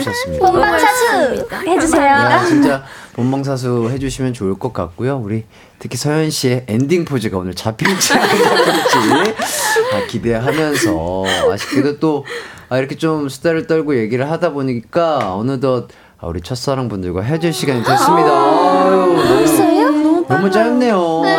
해주셨습니다. 0.00 0.46
본방사수 0.46 1.48
해주세요. 1.66 2.04
야, 2.04 2.44
진짜 2.46 2.84
본방사수 3.14 3.88
해주시면 3.90 4.32
좋을 4.32 4.58
것 4.58 4.72
같고요. 4.72 5.18
우리 5.18 5.44
특히 5.78 5.96
서현 5.96 6.30
씨의 6.30 6.64
엔딩 6.68 7.04
포즈가 7.04 7.38
오늘 7.38 7.54
잡힐지 7.54 8.14
안 8.14 8.28
잡힐지 8.28 9.34
아, 9.94 10.06
기대하면서 10.08 11.24
아쉽게도 11.52 11.98
또 12.00 12.24
아, 12.68 12.78
이렇게 12.78 12.96
좀 12.96 13.28
수다를 13.28 13.66
떨고 13.66 13.96
얘기를 13.98 14.30
하다 14.30 14.52
보니까 14.52 15.34
어느덧 15.34 15.88
아, 16.18 16.26
우리 16.26 16.40
첫사랑 16.40 16.88
분들과 16.88 17.22
헤어질 17.22 17.52
시간이 17.52 17.82
됐습니다. 17.82 18.30
벌써요? 19.16 19.90
너무, 19.90 20.26
너무 20.28 20.50
짧네요. 20.50 21.20
네, 21.24 21.34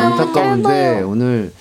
안타까운데 0.00 1.02
오늘 1.02 1.52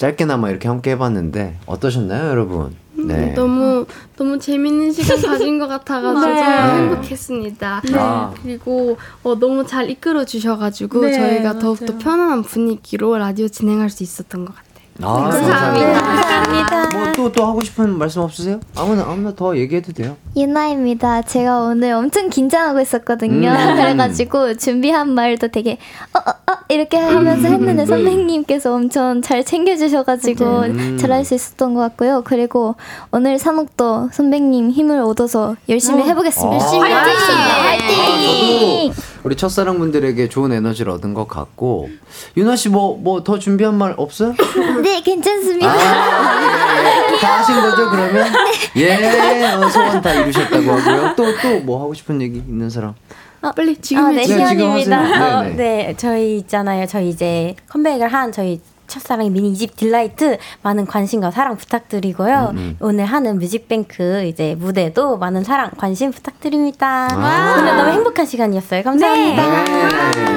짧게나마 0.00 0.48
이렇게 0.48 0.66
함께 0.66 0.92
해봤는데 0.92 1.58
어떠셨나요, 1.66 2.30
여러분? 2.30 2.74
네. 2.94 3.34
너무 3.34 3.84
너무 4.16 4.38
재밌는 4.38 4.92
시간 4.92 5.20
가진 5.20 5.58
것 5.58 5.68
같아가지고 5.68 6.24
네. 6.32 6.42
행복했습니다. 6.42 7.82
네. 7.84 7.98
아. 7.98 8.32
그리고 8.42 8.96
어, 9.22 9.38
너무 9.38 9.66
잘 9.66 9.90
이끌어 9.90 10.24
주셔가지고 10.24 11.02
네, 11.02 11.12
저희가 11.12 11.58
더욱더 11.58 11.98
편안한 11.98 12.44
분위기로 12.44 13.18
라디오 13.18 13.46
진행할 13.48 13.90
수 13.90 14.02
있었던 14.02 14.46
것 14.46 14.54
같아요. 14.54 14.70
아, 15.02 15.28
감사합니다. 15.30 16.00
감사합니다. 16.00 16.98
뭐또또 16.98 17.46
하고 17.46 17.60
싶은 17.62 17.98
말씀 17.98 18.22
없으세요? 18.22 18.58
아무나 18.76 19.02
아무나 19.04 19.34
더 19.34 19.54
얘기해도 19.54 19.92
돼요. 19.92 20.16
유나입니다. 20.34 21.22
제가 21.22 21.60
오늘 21.60 21.92
엄청 21.92 22.30
긴장하고 22.30 22.80
있었거든요. 22.80 23.50
음. 23.50 23.76
그래가지고 23.76 24.56
준비한 24.56 25.12
말도 25.12 25.48
되게 25.48 25.76
어, 26.14 26.18
어, 26.18 26.52
어 26.52 26.59
이렇게 26.70 26.96
하면서 26.96 27.48
음. 27.48 27.54
했는데 27.54 27.84
선배님께서 27.86 28.74
엄청 28.74 29.20
잘 29.22 29.44
챙겨주셔가지고 29.44 30.44
음. 30.60 30.98
잘할 30.98 31.24
수 31.24 31.34
있었던 31.34 31.74
것 31.74 31.80
같고요. 31.80 32.22
그리고 32.24 32.76
오늘 33.10 33.38
산옥도 33.38 34.10
선배님 34.12 34.70
힘을 34.70 35.00
얻어서 35.00 35.56
열심히 35.68 36.02
어. 36.02 36.06
해보겠습니다. 36.06 36.56
아. 36.56 36.60
열심히 36.60 36.88
화이팅! 36.88 37.96
화이팅! 37.98 38.92
아, 38.92 38.94
우리 39.24 39.36
첫사랑 39.36 39.78
분들에게 39.78 40.28
좋은 40.28 40.52
에너지를 40.52 40.92
얻은 40.92 41.12
것 41.14 41.28
같고 41.28 41.90
유나 42.36 42.56
씨뭐 42.56 42.98
뭐 42.98 43.20
더 43.24 43.38
준비한 43.38 43.74
말 43.76 43.94
없어요? 43.98 44.34
네 44.82 45.02
괜찮습니다. 45.02 45.70
아, 45.70 47.12
예. 47.12 47.18
다 47.18 47.38
하신 47.40 47.60
거죠 47.60 47.90
그러면? 47.90 48.32
네. 48.74 48.80
예 48.82 49.52
어, 49.54 49.68
소원 49.68 50.00
다 50.00 50.14
이루셨다고 50.14 50.72
하고요. 50.72 51.14
또 51.16 51.24
또 51.40 51.60
뭐 51.64 51.82
하고 51.82 51.92
싶은 51.92 52.22
얘기 52.22 52.38
있는 52.38 52.70
사람? 52.70 52.94
아, 53.42 53.52
빨리 53.52 53.76
지금 53.76 54.04
아, 54.04 54.10
네, 54.10 54.24
시간입니다. 54.24 55.40
어, 55.40 55.42
네, 55.44 55.94
저희 55.96 56.38
있잖아요. 56.38 56.86
저희 56.86 57.08
이제 57.08 57.54
컴백을 57.68 58.08
한 58.08 58.32
저희 58.32 58.60
첫사랑의 58.86 59.30
미니 59.30 59.52
2집 59.52 59.76
DELIGHT 59.76 60.36
많은 60.62 60.84
관심과 60.84 61.30
사랑 61.30 61.56
부탁드리고요. 61.56 62.48
음, 62.52 62.56
음. 62.56 62.76
오늘 62.80 63.04
하는 63.06 63.38
뮤직뱅크 63.38 64.24
이제 64.24 64.56
무대도 64.58 65.16
많은 65.16 65.44
사랑 65.44 65.70
관심 65.76 66.10
부탁드립니다. 66.10 67.08
아~ 67.12 67.56
오늘 67.58 67.76
너무 67.76 67.90
행복한 67.90 68.26
시간이었어요. 68.26 68.82
감사합니다. 68.82 69.64
네. 69.64 70.36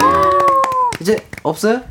이제 1.01 1.17
없어요? 1.41 1.81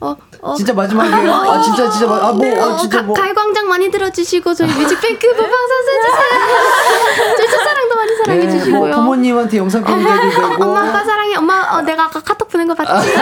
어, 0.00 0.14
어. 0.42 0.54
진짜 0.54 0.72
마지막이에요. 0.72 1.32
아 1.34 1.60
진짜 1.60 1.90
진짜 1.90 2.06
마, 2.06 2.28
아, 2.28 2.32
뭐, 2.32 2.44
네, 2.44 2.56
아, 2.60 2.76
진짜 2.76 3.02
뭐. 3.02 3.14
가요광장 3.14 3.66
많이 3.68 3.90
들어주시고 3.90 4.54
저희 4.54 4.68
뮤직뱅크 4.72 5.26
본방사수 5.34 5.90
해주세요. 5.98 7.36
저희 7.36 7.48
첫사랑도 7.50 7.96
많이 7.96 8.16
사랑해주시고요. 8.16 8.72
네, 8.72 8.78
뭐 8.88 8.96
부모님한테 8.96 9.58
영상 9.58 9.82
편지해도 9.84 10.30
되고. 10.30 10.64
엄마 10.64 10.88
아빠 10.88 11.04
사랑해. 11.04 11.34
엄마 11.36 11.76
어, 11.78 11.82
내가 11.82 12.04
아까 12.04 12.20
카톡 12.20 12.48
보낸 12.48 12.68
거 12.68 12.74
봤지? 12.74 12.92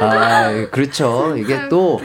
아 0.00 0.66
그렇죠. 0.70 1.34
이게 1.36 1.68
또. 1.68 2.00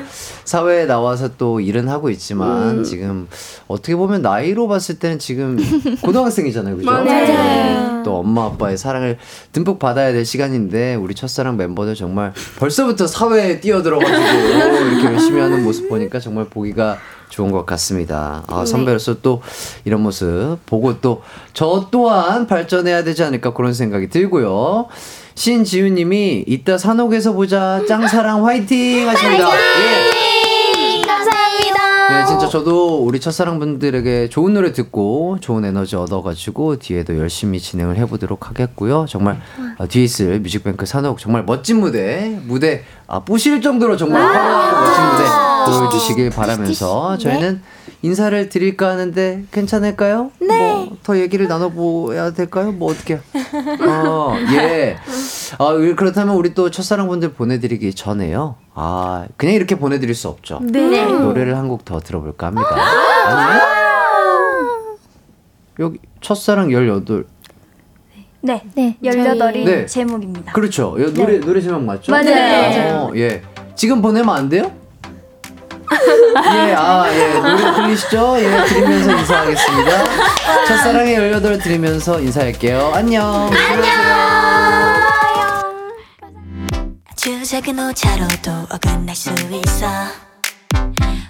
사회에 0.47 0.85
나와서 0.85 1.29
또 1.37 1.59
일은 1.59 1.89
하고 1.89 2.09
있지만 2.09 2.79
음. 2.79 2.83
지금 2.83 3.27
어떻게 3.67 3.95
보면 3.97 4.21
나이로 4.21 4.67
봤을 4.69 4.97
때는 4.97 5.19
지금 5.19 5.57
고등학생이잖아요, 6.01 6.77
그죠? 6.77 6.89
맞아요. 6.89 8.03
또 8.03 8.19
엄마 8.19 8.45
아빠의 8.45 8.77
사랑을 8.77 9.17
듬뿍 9.51 9.77
받아야 9.77 10.13
될 10.13 10.25
시간인데 10.25 10.95
우리 10.95 11.13
첫사랑 11.13 11.57
멤버들 11.57 11.95
정말 11.95 12.31
벌써부터 12.59 13.07
사회에 13.07 13.59
뛰어들어가지고 13.59 14.17
이렇게 14.87 15.05
열심히 15.05 15.41
하는 15.41 15.63
모습 15.65 15.89
보니까 15.89 16.19
정말 16.19 16.45
보기가 16.45 16.97
좋은 17.27 17.51
것 17.51 17.65
같습니다. 17.65 18.43
아, 18.47 18.59
네. 18.61 18.65
선배로서 18.65 19.17
또 19.21 19.41
이런 19.83 20.01
모습 20.01 20.57
보고 20.65 21.01
또 21.01 21.21
저 21.57 21.87
또한 21.89 22.45
발전해야 22.45 23.03
되지 23.03 23.23
않을까 23.23 23.51
그런 23.51 23.73
생각이 23.73 24.09
들고요. 24.09 24.85
신지우님이 25.33 26.43
이따 26.45 26.77
산옥에서 26.77 27.33
보자 27.33 27.83
짱사랑 27.87 28.45
화이팅 28.45 29.09
하십니다. 29.09 29.49
예. 29.49 30.26
네, 32.37 32.41
진짜 32.41 32.51
저도 32.51 33.03
우리 33.03 33.19
첫사랑 33.19 33.57
분들에게 33.57 34.29
좋은 34.29 34.53
노래 34.53 34.71
듣고 34.71 35.39
좋은 35.41 35.65
에너지 35.65 35.95
얻어가지고 35.95 36.77
뒤에도 36.77 37.17
열심히 37.17 37.59
진행을 37.59 37.97
해보도록 37.97 38.49
하겠고요. 38.49 39.07
정말 39.09 39.41
어, 39.79 39.87
뒤에 39.87 40.03
있을 40.03 40.39
뮤직뱅크 40.41 40.85
산옥 40.85 41.17
정말 41.17 41.43
멋진 41.43 41.79
무대, 41.79 42.39
무대 42.45 42.83
아, 43.07 43.21
부실 43.21 43.59
정도로 43.61 43.97
정말 43.97 44.21
화려하고 44.21 44.87
멋진 44.87 45.03
무대 45.05 45.79
보여주시길 45.79 46.29
바라면서 46.29 47.17
저희는 47.17 47.61
인사를 48.03 48.49
드릴까 48.49 48.89
하는데 48.89 49.43
괜찮을까요? 49.51 50.31
네. 50.39 50.73
뭐 50.85 50.97
더 51.03 51.17
얘기를 51.17 51.47
나눠보야 51.47 52.31
될까요? 52.31 52.71
뭐 52.71 52.91
어떻게? 52.91 53.15
어, 53.87 54.35
예. 54.53 54.97
아, 55.57 55.73
그렇다면 55.95 56.35
우리 56.35 56.53
또 56.53 56.69
첫사랑분들 56.69 57.33
보내드리기 57.33 57.93
전에요. 57.93 58.55
아, 58.73 59.25
그냥 59.37 59.55
이렇게 59.55 59.75
보내드릴 59.77 60.13
수 60.15 60.27
없죠. 60.27 60.59
네. 60.61 61.05
노래를 61.05 61.55
한 61.57 61.67
곡 61.69 61.85
더 61.85 61.99
들어볼까 61.99 62.47
합니다. 62.47 62.67
아니면 63.27 63.61
여기 65.79 65.99
첫사랑 66.21 66.71
18. 66.71 67.23
네. 68.41 68.63
네. 68.75 68.97
18이 69.03 69.65
네. 69.65 69.85
제목입니다. 69.85 70.51
그렇죠. 70.53 70.95
요 70.99 71.13
노래 71.13 71.39
노래 71.39 71.59
제목 71.61 71.83
맞죠? 71.83 72.11
맞아요. 72.11 72.25
네. 72.25 72.91
어, 72.91 73.11
예. 73.15 73.41
지금 73.75 74.01
보내면 74.01 74.29
안 74.35 74.49
돼요? 74.49 74.71
예, 76.53 76.75
아, 76.75 77.05
예. 77.09 77.33
노래 77.39 77.73
들리시죠? 77.75 78.35
예, 78.39 78.63
들으면서 78.65 79.11
인사하겠습니다. 79.11 80.03
첫사랑의 80.67 81.15
18 81.15 81.57
들으면서 81.59 82.19
인사할게요. 82.19 82.91
안녕. 82.93 83.49
주작은 87.15 87.77
오차로도 87.79 88.51
어긋날 88.71 89.15
수 89.15 89.29
있어 89.31 89.87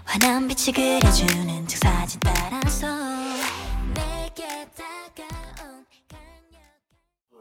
환한 0.04 0.48
빛이 0.48 0.74
그려주는 0.74 1.68
저 1.68 1.78
사진 1.78 2.20
따라서 2.20 2.88
내게 3.94 4.46
다가온 4.76 5.86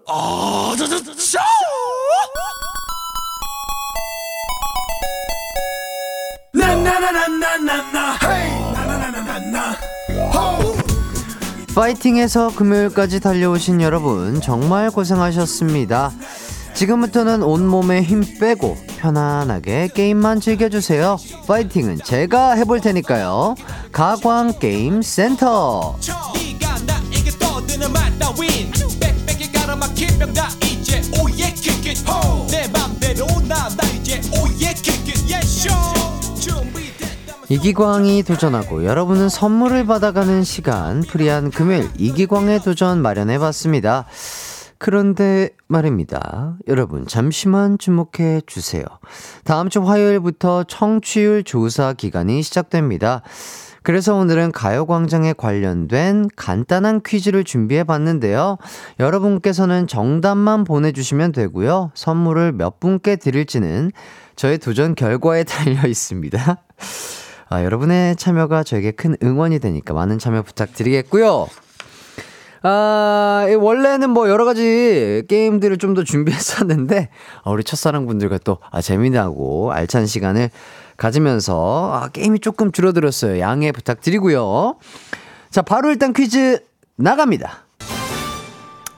아, 0.09 0.75
저, 0.79 0.87
저, 0.87 1.03
저, 1.03 1.13
파이팅에서 11.75 12.55
금요일까지 12.57 13.21
달려오신 13.21 13.83
여러분 13.83 14.41
정말 14.41 14.91
고생하셨습니다. 14.91 16.11
지금부터는 16.73 17.43
온몸에 17.43 18.03
힘 18.03 18.23
빼고 18.39 18.77
편안하게 18.99 19.91
게임만 19.95 20.41
즐겨주세요. 20.41 21.19
파이팅은 21.47 21.99
제가 22.05 22.53
해볼 22.53 22.81
테니까요. 22.81 23.55
가광 23.93 24.59
게임 24.59 25.03
센터. 25.03 25.97
이기광이 37.49 38.25
도전하고 38.25 38.85
여러분은 38.85 39.29
선물을 39.29 39.87
받아가는 39.87 40.43
시간 40.43 41.01
프리한 41.01 41.53
금요일 41.53 41.89
이기광의 41.97 42.59
도전 42.61 43.01
마련해봤습니다. 43.03 44.07
그런데 44.79 45.51
말입니다. 45.69 46.57
여러분, 46.67 47.07
잠시만 47.07 47.79
주목해 47.79 48.43
주세요. 48.47 48.85
다음 49.45 49.69
주 49.69 49.81
화요일부터 49.81 50.65
청취율 50.65 51.45
조사 51.45 51.93
기간이 51.93 52.43
시작됩니다. 52.43 53.23
그래서 53.85 54.17
오늘은 54.17 54.51
가요광장에 54.51 55.35
관련된 55.35 56.29
간단한 56.35 57.03
퀴즈를 57.07 57.45
준비해 57.45 57.85
봤는데요. 57.85 58.59
여러분께서는 58.99 59.87
정답만 59.87 60.65
보내주시면 60.65 61.31
되고요. 61.31 61.93
선물을 61.95 62.51
몇 62.51 62.81
분께 62.81 63.15
드릴지는 63.15 63.93
저의 64.35 64.59
도전 64.59 64.97
결과에 64.97 65.45
달려 65.45 65.87
있습니다. 65.87 66.59
아, 67.49 67.63
여러분의 67.63 68.17
참여가 68.17 68.65
저에게 68.65 68.91
큰 68.91 69.17
응원이 69.23 69.59
되니까 69.61 69.95
많은 69.95 70.19
참여 70.19 70.43
부탁드리겠고요. 70.43 71.49
아, 72.63 73.47
원래는 73.59 74.11
뭐 74.11 74.29
여러 74.29 74.45
가지 74.45 75.23
게임들을 75.29 75.79
좀 75.79 75.95
더 75.95 76.03
준비했었는데, 76.03 77.11
아, 77.45 77.51
우리 77.51 77.63
첫사랑 77.63 78.07
분들과 78.07 78.39
또, 78.39 78.59
아, 78.71 78.81
재미나고 78.81 79.73
알찬 79.73 80.07
시간을 80.07 80.51
가지면서, 80.97 81.93
아, 81.95 82.09
게임이 82.09 82.41
조금 82.41 82.73
줄어들었어요. 82.73 83.39
양해 83.39 83.71
부탁드리고요. 83.71 84.77
자, 85.51 85.63
바로 85.63 85.91
일단 85.91 86.13
퀴즈 86.13 86.59
나갑니다. 86.97 87.67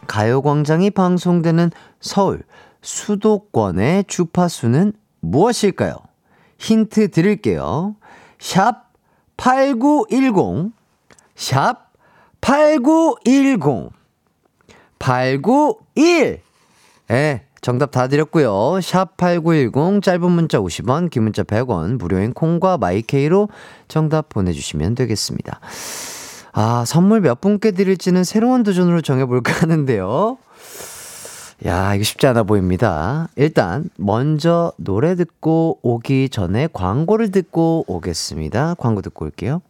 가요광장이 0.07 0.91
방송되는 0.93 1.71
서울 2.01 2.41
수도권의 2.81 4.05
주파수는 4.09 4.95
무엇일까요? 5.21 5.97
힌트 6.59 7.11
드릴게요. 7.11 7.97
샵 8.39 8.93
8910, 9.37 10.73
샵 11.37 11.93
8910, 12.41 13.91
891. 14.99 16.41
예, 17.11 17.43
정답 17.61 17.91
다 17.91 18.09
드렸고요. 18.09 18.81
샵 18.81 19.17
8910, 19.17 20.03
짧은 20.03 20.31
문자 20.31 20.59
50원, 20.59 21.11
긴 21.11 21.25
문자 21.25 21.43
100원, 21.43 21.99
무료인 21.99 22.33
콩과 22.33 22.79
마이케이로 22.79 23.49
정답 23.89 24.29
보내주시면 24.29 24.95
되겠습니다. 24.95 25.61
아, 26.53 26.85
선물 26.87 27.21
몇 27.21 27.41
분께 27.41 27.71
드릴지는 27.71 28.25
새로운 28.25 28.63
도전으로 28.63 29.01
정해볼까 29.01 29.53
하는데요. 29.63 30.39
야, 31.67 31.95
이거 31.95 32.05
쉽지 32.05 32.27
않아 32.29 32.45
보입니다. 32.45 33.29
일단, 33.35 33.91
먼저 33.97 34.73
노래 34.77 35.17
듣고 35.17 35.81
오기 35.83 36.29
전에 36.29 36.69
광고를 36.73 37.33
듣고 37.33 37.85
오겠습니다. 37.89 38.75
광고 38.75 39.03
듣고 39.03 39.25
올게요. 39.25 39.61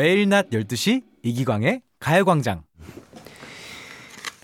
매일 0.00 0.30
낮 0.30 0.48
12시 0.48 1.02
이기광의 1.22 1.82
가요광장 1.98 2.62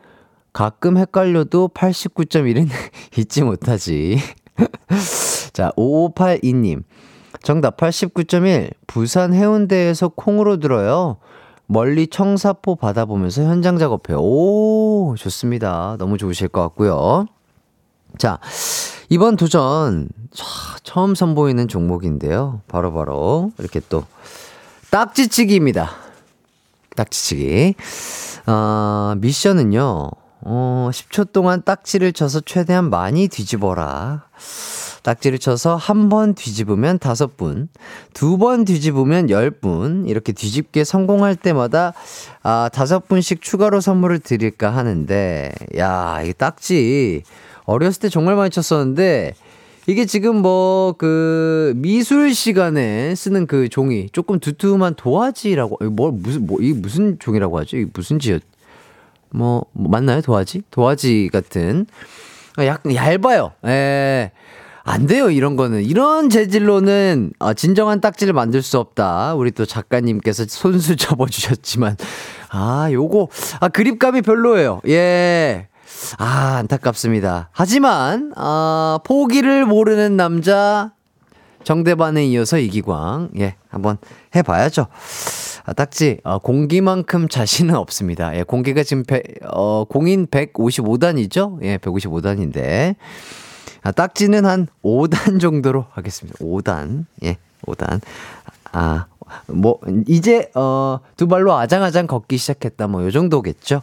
가끔 0.52 0.98
헷갈려도 0.98 1.70
89.1은 1.72 2.68
잊지 3.16 3.42
못하지. 3.44 4.18
자, 5.54 5.70
5582님. 5.76 6.82
정답 7.44 7.76
89.1. 7.76 8.72
부산 8.88 9.32
해운대에서 9.32 10.08
콩으로 10.08 10.58
들어요. 10.58 11.18
멀리 11.66 12.08
청사포 12.08 12.74
바다 12.74 13.04
보면서 13.04 13.42
현장 13.44 13.78
작업해요. 13.78 14.18
오, 14.18 15.14
좋습니다. 15.16 15.94
너무 16.00 16.18
좋으실 16.18 16.48
것 16.48 16.60
같고요. 16.62 17.26
자, 18.18 18.40
이번 19.08 19.36
도전 19.36 20.08
차, 20.32 20.44
처음 20.82 21.14
선보이는 21.14 21.68
종목인데요. 21.68 22.62
바로바로 22.66 22.92
바로 23.04 23.52
이렇게 23.60 23.80
또 23.88 24.04
딱지치기입니다. 24.90 25.90
딱지치기. 26.96 27.74
어, 28.46 29.14
미션은요. 29.18 30.10
어, 30.42 30.90
10초 30.92 31.32
동안 31.32 31.62
딱지를 31.62 32.12
쳐서 32.12 32.40
최대한 32.40 32.90
많이 32.90 33.28
뒤집어라. 33.28 34.24
딱지를 35.02 35.38
쳐서 35.38 35.76
한 35.76 36.08
번 36.10 36.34
뒤집으면 36.34 36.98
다섯 36.98 37.36
분, 37.38 37.68
두 38.12 38.36
번 38.36 38.64
뒤집으면 38.66 39.30
열 39.30 39.50
분, 39.50 40.06
이렇게 40.06 40.32
뒤집게 40.32 40.84
성공할 40.84 41.36
때마다 41.36 41.94
아, 42.42 42.68
다섯 42.72 43.08
분씩 43.08 43.40
추가로 43.40 43.80
선물을 43.80 44.18
드릴까 44.18 44.70
하는데, 44.70 45.52
야, 45.78 46.20
이 46.22 46.32
딱지 46.34 47.22
어렸을 47.64 48.00
때 48.02 48.08
정말 48.10 48.34
많이 48.36 48.50
쳤었는데, 48.50 49.34
이게 49.90 50.06
지금 50.06 50.36
뭐, 50.36 50.94
그, 50.96 51.72
미술 51.74 52.32
시간에 52.32 53.12
쓰는 53.16 53.48
그 53.48 53.68
종이, 53.68 54.08
조금 54.12 54.38
두툼한 54.38 54.94
도화지라고, 54.94 55.78
뭐, 55.90 56.12
무슨, 56.12 56.46
뭐, 56.46 56.60
이게 56.60 56.78
무슨 56.78 57.18
종이라고 57.18 57.58
하죠? 57.58 57.76
이게 57.76 57.90
무슨 57.92 58.20
지였, 58.20 58.40
뭐, 59.30 59.64
뭐 59.72 59.90
맞나요? 59.90 60.20
도화지? 60.20 60.62
도화지 60.70 61.30
같은. 61.32 61.86
약간 62.60 62.94
얇아요. 62.94 63.50
예. 63.66 64.30
안 64.84 65.06
돼요, 65.06 65.28
이런 65.28 65.56
거는. 65.56 65.82
이런 65.82 66.30
재질로는 66.30 67.32
어, 67.40 67.54
진정한 67.54 68.00
딱지를 68.00 68.32
만들 68.32 68.62
수 68.62 68.78
없다. 68.78 69.34
우리 69.34 69.50
또 69.50 69.66
작가님께서 69.66 70.44
손수 70.48 70.94
접어주셨지만. 70.96 71.96
아, 72.50 72.88
요거, 72.92 73.26
아, 73.58 73.68
그립감이 73.68 74.22
별로예요. 74.22 74.82
예. 74.86 75.66
아, 76.18 76.56
안타깝습니다. 76.58 77.50
하지만, 77.52 78.32
아, 78.36 78.98
포기를 79.04 79.66
모르는 79.66 80.16
남자, 80.16 80.92
정대반에 81.64 82.26
이어서 82.26 82.58
이기광. 82.58 83.30
예, 83.38 83.56
한번 83.68 83.98
해봐야죠. 84.34 84.86
아, 85.64 85.72
딱지, 85.72 86.18
어, 86.24 86.38
공기만큼 86.38 87.28
자신은 87.28 87.74
없습니다. 87.76 88.34
예, 88.36 88.42
공기가 88.42 88.82
지금, 88.82 89.04
배, 89.04 89.22
어, 89.44 89.84
공인 89.84 90.26
155단이죠? 90.26 91.62
예, 91.62 91.78
155단인데. 91.78 92.96
아, 93.82 93.92
딱지는 93.92 94.46
한 94.46 94.66
5단 94.82 95.40
정도로 95.40 95.86
하겠습니다. 95.90 96.38
5단. 96.38 97.04
예, 97.24 97.36
5단. 97.66 98.00
아, 98.72 99.06
뭐, 99.46 99.78
이제, 100.08 100.50
어, 100.54 101.00
두 101.16 101.28
발로 101.28 101.54
아장아장 101.54 102.06
걷기 102.06 102.36
시작했다. 102.38 102.86
뭐, 102.88 103.04
요 103.04 103.10
정도겠죠? 103.10 103.82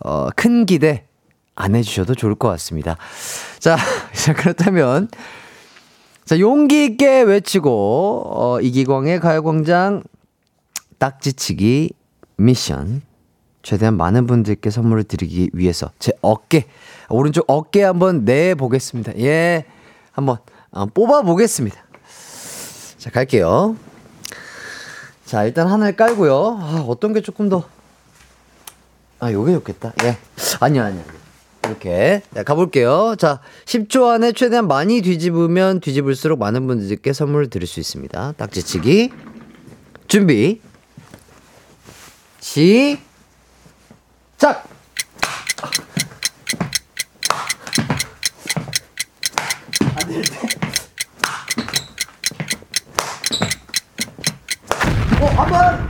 어, 0.00 0.28
큰 0.36 0.66
기대 0.66 1.07
안 1.58 1.74
해주셔도 1.74 2.14
좋을 2.14 2.36
것 2.36 2.48
같습니다. 2.48 2.96
자, 3.58 3.76
자, 4.14 4.32
그렇다면, 4.32 5.08
자, 6.24 6.38
용기 6.38 6.84
있게 6.84 7.22
외치고, 7.22 8.22
어, 8.26 8.60
이기광의 8.60 9.20
가요광장 9.20 10.04
딱지치기 10.98 11.92
미션. 12.36 13.02
최대한 13.62 13.96
많은 13.96 14.26
분들께 14.26 14.70
선물을 14.70 15.04
드리기 15.04 15.50
위해서 15.52 15.90
제 15.98 16.12
어깨, 16.22 16.66
오른쪽 17.10 17.44
어깨 17.48 17.82
한번 17.82 18.24
내 18.24 18.54
보겠습니다. 18.54 19.18
예. 19.18 19.64
한번 20.12 20.38
어, 20.70 20.86
뽑아 20.86 21.22
보겠습니다. 21.22 21.76
자, 22.98 23.10
갈게요. 23.10 23.76
자, 25.24 25.44
일단 25.44 25.66
하나를 25.66 25.96
깔고요. 25.96 26.58
아, 26.60 26.84
어떤 26.86 27.12
게 27.12 27.20
조금 27.20 27.48
더. 27.48 27.68
아, 29.18 29.32
요게 29.32 29.52
좋겠다. 29.54 29.92
예. 30.04 30.16
아니요, 30.60 30.84
아니요. 30.84 31.27
이렇게. 31.68 32.22
자, 32.34 32.42
가볼게요. 32.42 33.14
자, 33.18 33.40
10초 33.66 34.08
안에 34.08 34.32
최대한 34.32 34.66
많이 34.66 35.02
뒤집으면 35.02 35.80
뒤집을수록 35.80 36.38
많은 36.38 36.66
분들께 36.66 37.12
선물을 37.12 37.50
드릴 37.50 37.66
수 37.66 37.80
있습니다. 37.80 38.32
딱지치기. 38.36 39.10
준비. 40.08 40.60
시작! 42.40 42.98
어, 55.20 55.26
한 55.26 55.50
번! 55.50 55.88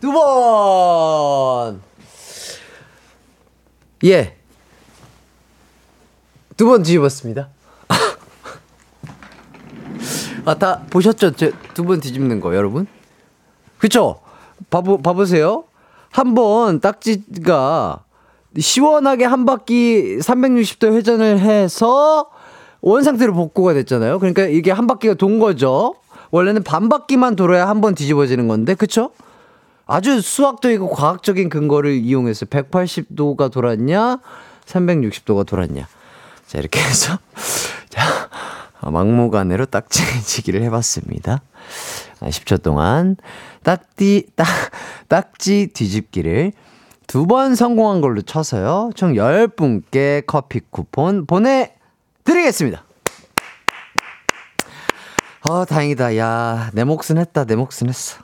두 0.00 0.12
번! 0.12 1.91
예. 4.04 4.36
두 6.56 6.66
번 6.66 6.82
뒤집었습니다. 6.82 7.48
아, 10.44 10.54
다 10.58 10.82
보셨죠? 10.90 11.30
두번 11.74 12.00
뒤집는 12.00 12.40
거, 12.40 12.54
여러분? 12.54 12.86
그쵸? 13.78 14.20
봐보, 14.70 15.00
봐보세요. 15.02 15.64
한 16.10 16.34
번 16.34 16.80
딱지가 16.80 18.00
시원하게 18.58 19.24
한 19.24 19.46
바퀴 19.46 20.18
360도 20.18 20.92
회전을 20.92 21.38
해서 21.40 22.28
원 22.82 23.02
상태로 23.02 23.32
복구가 23.32 23.72
됐잖아요. 23.74 24.18
그러니까 24.18 24.44
이게 24.44 24.70
한 24.70 24.86
바퀴가 24.86 25.14
돈 25.14 25.38
거죠. 25.38 25.94
원래는 26.30 26.62
반 26.64 26.88
바퀴만 26.90 27.36
돌아야 27.36 27.66
한 27.68 27.80
번 27.80 27.94
뒤집어지는 27.94 28.46
건데, 28.48 28.74
그쵸? 28.74 29.12
아주 29.86 30.20
수학적이고 30.20 30.90
과학적인 30.90 31.48
근거를 31.48 31.92
이용해서 31.94 32.46
180도가 32.46 33.50
돌았냐, 33.50 34.18
360도가 34.66 35.46
돌았냐. 35.46 35.86
자, 36.46 36.58
이렇게 36.58 36.80
해서, 36.80 37.18
자, 37.88 38.28
막무가내로 38.80 39.66
딱지치기를 39.66 40.62
해봤습니다. 40.62 41.42
10초 42.20 42.54
아, 42.54 42.56
동안 42.58 43.16
딱지, 43.62 44.26
딱, 44.36 44.46
딱지 45.08 45.68
뒤집기를 45.72 46.52
두 47.06 47.26
번 47.26 47.54
성공한 47.54 48.00
걸로 48.00 48.22
쳐서요. 48.22 48.90
총 48.94 49.14
10분께 49.14 50.24
커피 50.26 50.60
쿠폰 50.70 51.26
보내드리겠습니다. 51.26 52.84
어, 55.50 55.64
다행이다. 55.64 56.16
야, 56.16 56.70
내 56.72 56.84
몫은 56.84 57.18
했다. 57.18 57.44
내 57.44 57.54
몫은 57.56 57.88
했어. 57.88 58.22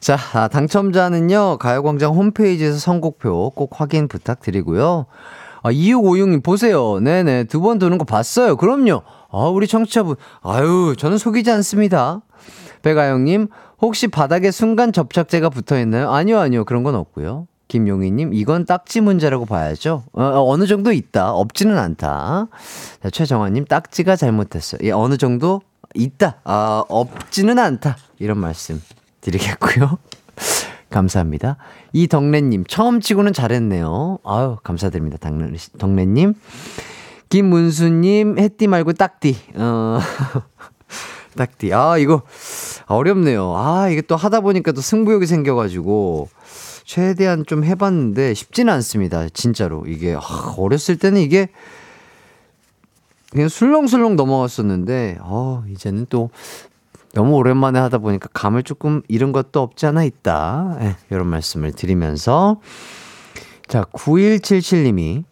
자, 0.00 0.16
아, 0.34 0.48
당첨자는요, 0.48 1.58
가요광장 1.58 2.14
홈페이지에서 2.14 2.78
선곡표 2.78 3.50
꼭 3.50 3.80
확인 3.80 4.08
부탁드리고요. 4.08 5.06
아, 5.62 5.70
2656님, 5.72 6.42
보세요. 6.42 7.00
네네. 7.00 7.44
두 7.44 7.60
번 7.60 7.78
도는 7.78 7.98
거 7.98 8.04
봤어요. 8.04 8.56
그럼요. 8.56 9.02
아, 9.30 9.38
우리 9.48 9.66
청취자분. 9.66 10.16
아유, 10.42 10.94
저는 10.96 11.18
속이지 11.18 11.50
않습니다. 11.50 12.20
배가영님, 12.82 13.48
혹시 13.82 14.06
바닥에 14.08 14.50
순간 14.52 14.92
접착제가 14.92 15.50
붙어 15.50 15.78
있나요? 15.80 16.10
아니요, 16.12 16.38
아니요. 16.38 16.64
그런 16.64 16.84
건 16.84 16.94
없고요. 16.94 17.46
김용희님, 17.66 18.32
이건 18.32 18.64
딱지 18.64 19.00
문제라고 19.00 19.44
봐야죠. 19.44 20.04
어, 20.12 20.56
느 20.56 20.66
정도 20.66 20.92
있다. 20.92 21.32
없지는 21.32 21.76
않다. 21.76 22.46
자, 23.02 23.10
최정환님, 23.10 23.66
딱지가 23.66 24.16
잘못했어요. 24.16 24.80
예, 24.84 24.92
어느 24.92 25.18
정도 25.18 25.60
있다. 25.94 26.36
아, 26.44 26.84
없지는 26.88 27.58
않다. 27.58 27.96
이런 28.20 28.38
말씀 28.38 28.80
드리겠고요. 29.20 29.98
감사합니다. 30.90 31.56
이덕래님, 31.92 32.64
처음 32.66 33.00
치고는 33.00 33.32
잘했네요. 33.32 34.18
아유, 34.24 34.56
감사드립니다. 34.62 35.18
덕래님. 35.78 36.34
김문수님, 37.28 38.38
해띠 38.38 38.66
말고 38.66 38.94
딱띠. 38.94 39.36
어, 39.54 39.98
딱띠. 41.36 41.72
아, 41.74 41.98
이거 41.98 42.22
어렵네요. 42.86 43.54
아, 43.54 43.88
이게 43.90 44.00
또 44.00 44.16
하다 44.16 44.40
보니까 44.40 44.72
또 44.72 44.80
승부욕이 44.80 45.26
생겨가지고, 45.26 46.28
최대한 46.84 47.44
좀 47.46 47.64
해봤는데 47.64 48.32
쉽지는 48.32 48.72
않습니다. 48.74 49.28
진짜로. 49.28 49.84
이게, 49.86 50.14
아, 50.14 50.54
어렸을 50.56 50.96
때는 50.96 51.20
이게, 51.20 51.48
그냥 53.30 53.50
술렁술렁 53.50 54.16
넘어갔었는데, 54.16 55.18
어, 55.20 55.62
이제는 55.68 56.06
또 56.08 56.30
너무 57.18 57.34
오랜만에 57.34 57.80
하다 57.80 57.98
보니까 57.98 58.28
감을 58.32 58.62
조금 58.62 59.02
잃은 59.08 59.32
것도 59.32 59.60
없지 59.60 59.86
않아 59.86 60.04
있다. 60.04 60.76
예, 60.82 60.96
이런 61.10 61.26
말씀을 61.26 61.72
드리면서. 61.72 62.60
자, 63.66 63.82
9177님이 63.92 65.24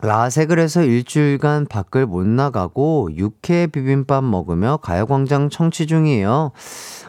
라섹을 0.00 0.58
해서 0.58 0.82
일주일간 0.82 1.66
밖을 1.66 2.06
못 2.06 2.26
나가고 2.26 3.10
육회 3.16 3.66
비빔밥 3.66 4.24
먹으며 4.24 4.78
가요광장 4.78 5.50
청취 5.50 5.86
중이에요. 5.86 6.52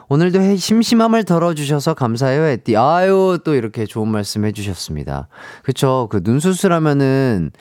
오늘도 0.10 0.58
심심함을 0.58 1.24
덜어주셔서 1.24 1.94
감사해요, 1.94 2.44
에띠. 2.44 2.76
아유, 2.76 3.40
또 3.46 3.56
이렇게 3.56 3.86
좋은 3.86 4.10
말씀 4.10 4.44
해주셨습니다. 4.44 5.30
그쵸. 5.64 6.10
그 6.12 6.22
눈 6.22 6.42
수술하면은 6.42 7.52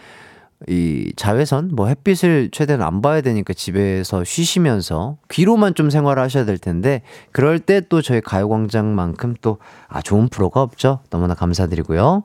이 0.69 1.13
자외선, 1.17 1.71
뭐 1.75 1.89
햇빛을 1.89 2.49
최대한 2.51 2.81
안 2.83 3.03
봐야 3.03 3.21
되니까 3.21 3.53
집에서 3.53 4.25
쉬시면서 4.25 5.19
귀로만 5.31 5.75
좀 5.75 5.91
생활을 5.91 6.23
하셔야 6.23 6.45
될 6.45 6.59
텐데, 6.59 7.03
그럴 7.33 7.59
때 7.59 7.81
또 7.89 8.01
저희 8.03 8.21
가요광장만큼 8.21 9.37
또, 9.43 9.59
아, 9.89 10.01
좋은 10.01 10.29
프로가 10.29 10.63
없죠. 10.63 11.01
너무나 11.11 11.35
감사드리고요. 11.35 12.25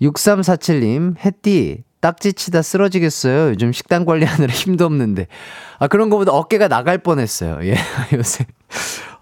6347님, 0.00 1.16
햇띠, 1.24 1.84
딱지 2.00 2.32
치다 2.32 2.62
쓰러지겠어요. 2.62 3.50
요즘 3.50 3.72
식단 3.72 4.04
관리하느라 4.04 4.52
힘도 4.54 4.84
없는데. 4.84 5.26
아, 5.78 5.88
그런 5.88 6.10
거보다 6.10 6.32
어깨가 6.32 6.68
나갈 6.68 6.98
뻔 6.98 7.18
했어요. 7.18 7.58
예, 7.62 7.76
요새. 8.14 8.46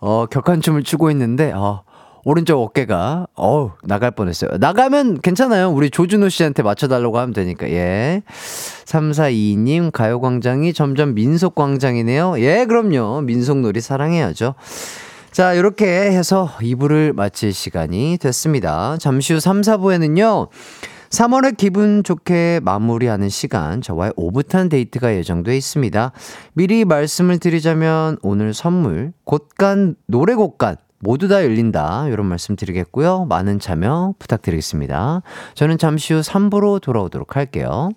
어, 0.00 0.26
격한 0.26 0.60
춤을 0.60 0.82
추고 0.82 1.10
있는데, 1.12 1.52
어, 1.52 1.82
오른쪽 2.24 2.62
어깨가, 2.62 3.26
어우, 3.34 3.72
나갈 3.82 4.10
뻔 4.10 4.28
했어요. 4.28 4.50
나가면 4.58 5.20
괜찮아요. 5.20 5.70
우리 5.70 5.90
조준호 5.90 6.30
씨한테 6.30 6.62
맞춰달라고 6.62 7.18
하면 7.18 7.34
되니까, 7.34 7.68
예. 7.68 8.22
3422님, 8.86 9.92
가요광장이 9.92 10.72
점점 10.72 11.14
민속광장이네요. 11.14 12.40
예, 12.40 12.64
그럼요. 12.64 13.20
민속놀이 13.22 13.80
사랑해야죠. 13.80 14.54
자, 15.32 15.52
이렇게 15.52 15.86
해서 15.86 16.50
2부를 16.60 17.12
마칠 17.12 17.52
시간이 17.52 18.18
됐습니다. 18.18 18.96
잠시 18.98 19.34
후 19.34 19.40
3, 19.40 19.60
4부에는요. 19.60 20.48
3월에 21.10 21.56
기분 21.56 22.02
좋게 22.02 22.60
마무리하는 22.62 23.28
시간, 23.28 23.80
저와의 23.80 24.12
오붓한 24.16 24.68
데이트가 24.68 25.14
예정돼 25.14 25.56
있습니다. 25.56 26.12
미리 26.54 26.84
말씀을 26.84 27.38
드리자면 27.38 28.16
오늘 28.22 28.54
선물, 28.54 29.12
곳간, 29.24 29.94
노래 30.06 30.34
곳간, 30.34 30.76
모두 31.04 31.28
다 31.28 31.44
열린다. 31.44 32.08
이런 32.08 32.24
말씀 32.24 32.56
드리겠고요. 32.56 33.26
많은 33.26 33.60
참여 33.60 34.14
부탁드리겠습니다. 34.18 35.20
저는 35.52 35.76
잠시 35.76 36.14
후 36.14 36.20
3부로 36.20 36.80
돌아오도록 36.80 37.36
할게요. 37.36 37.90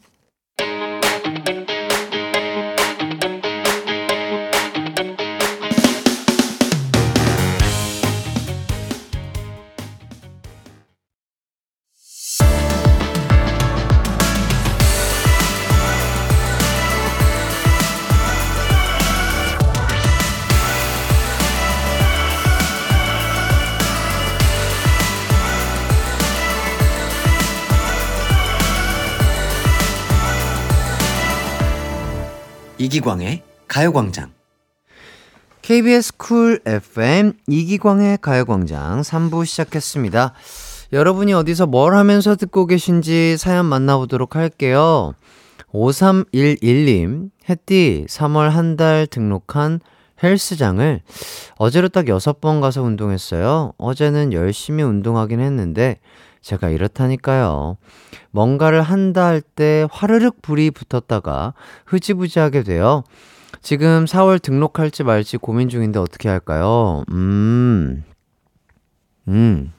이기광의 32.87 33.43
가요광장. 33.67 34.31
KBS 35.61 36.15
쿨 36.15 36.61
FM 36.65 37.33
이기광의 37.45 38.19
가요광장 38.21 39.01
3부 39.01 39.45
시작했습니다. 39.45 40.33
여러분이 40.93 41.33
어디서 41.33 41.65
뭘 41.67 41.95
하면서 41.97 42.37
듣고 42.37 42.65
계신지 42.65 43.35
사연 43.37 43.65
만나보도록 43.65 44.37
할게요. 44.37 45.13
5311님, 45.73 47.31
햇띠 47.49 48.05
3월 48.07 48.47
한 48.51 48.77
달 48.77 49.05
등록한 49.05 49.81
헬스장을 50.23 51.01
어제로 51.57 51.89
딱 51.89 52.05
6번 52.05 52.61
가서 52.61 52.83
운동했어요. 52.83 53.73
어제는 53.77 54.31
열심히 54.31 54.83
운동하긴 54.83 55.41
했는데 55.41 55.99
제가 56.47 56.69
이렇다니까요. 56.69 57.75
뭔가를 58.31 58.81
한다 58.81 59.25
할 59.25 59.41
때 59.41 59.85
화르륵 59.91 60.41
불이 60.41 60.71
붙었다가 60.71 61.53
흐지부지하게 61.85 62.63
돼요. 62.63 63.03
지금 63.61 64.05
4월 64.05 64.41
등록할지 64.41 65.03
말지 65.03 65.37
고민 65.37 65.67
중인데 65.67 65.99
어떻게 65.99 66.29
할까요? 66.29 67.03
음, 67.11 68.03
음, 69.27 69.73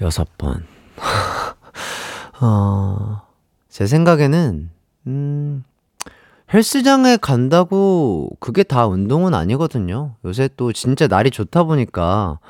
여섯 0.00 0.26
번. 0.38 0.66
어, 2.40 3.22
제 3.68 3.86
생각에는, 3.86 4.70
음, 5.06 5.64
헬스장에 6.52 7.16
간다고 7.16 8.30
그게 8.40 8.64
다 8.64 8.86
운동은 8.86 9.34
아니거든요. 9.34 10.16
요새 10.24 10.48
또 10.56 10.72
진짜 10.72 11.06
날이 11.06 11.30
좋다 11.30 11.62
보니까 11.62 12.40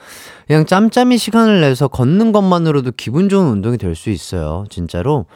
그냥 0.46 0.64
짬짬이 0.64 1.18
시간을 1.18 1.60
내서 1.60 1.88
걷는 1.88 2.32
것만으로도 2.32 2.92
기분 2.96 3.28
좋은 3.28 3.46
운동이 3.48 3.76
될 3.76 3.94
수 3.94 4.08
있어요. 4.10 4.64
진짜로. 4.70 5.26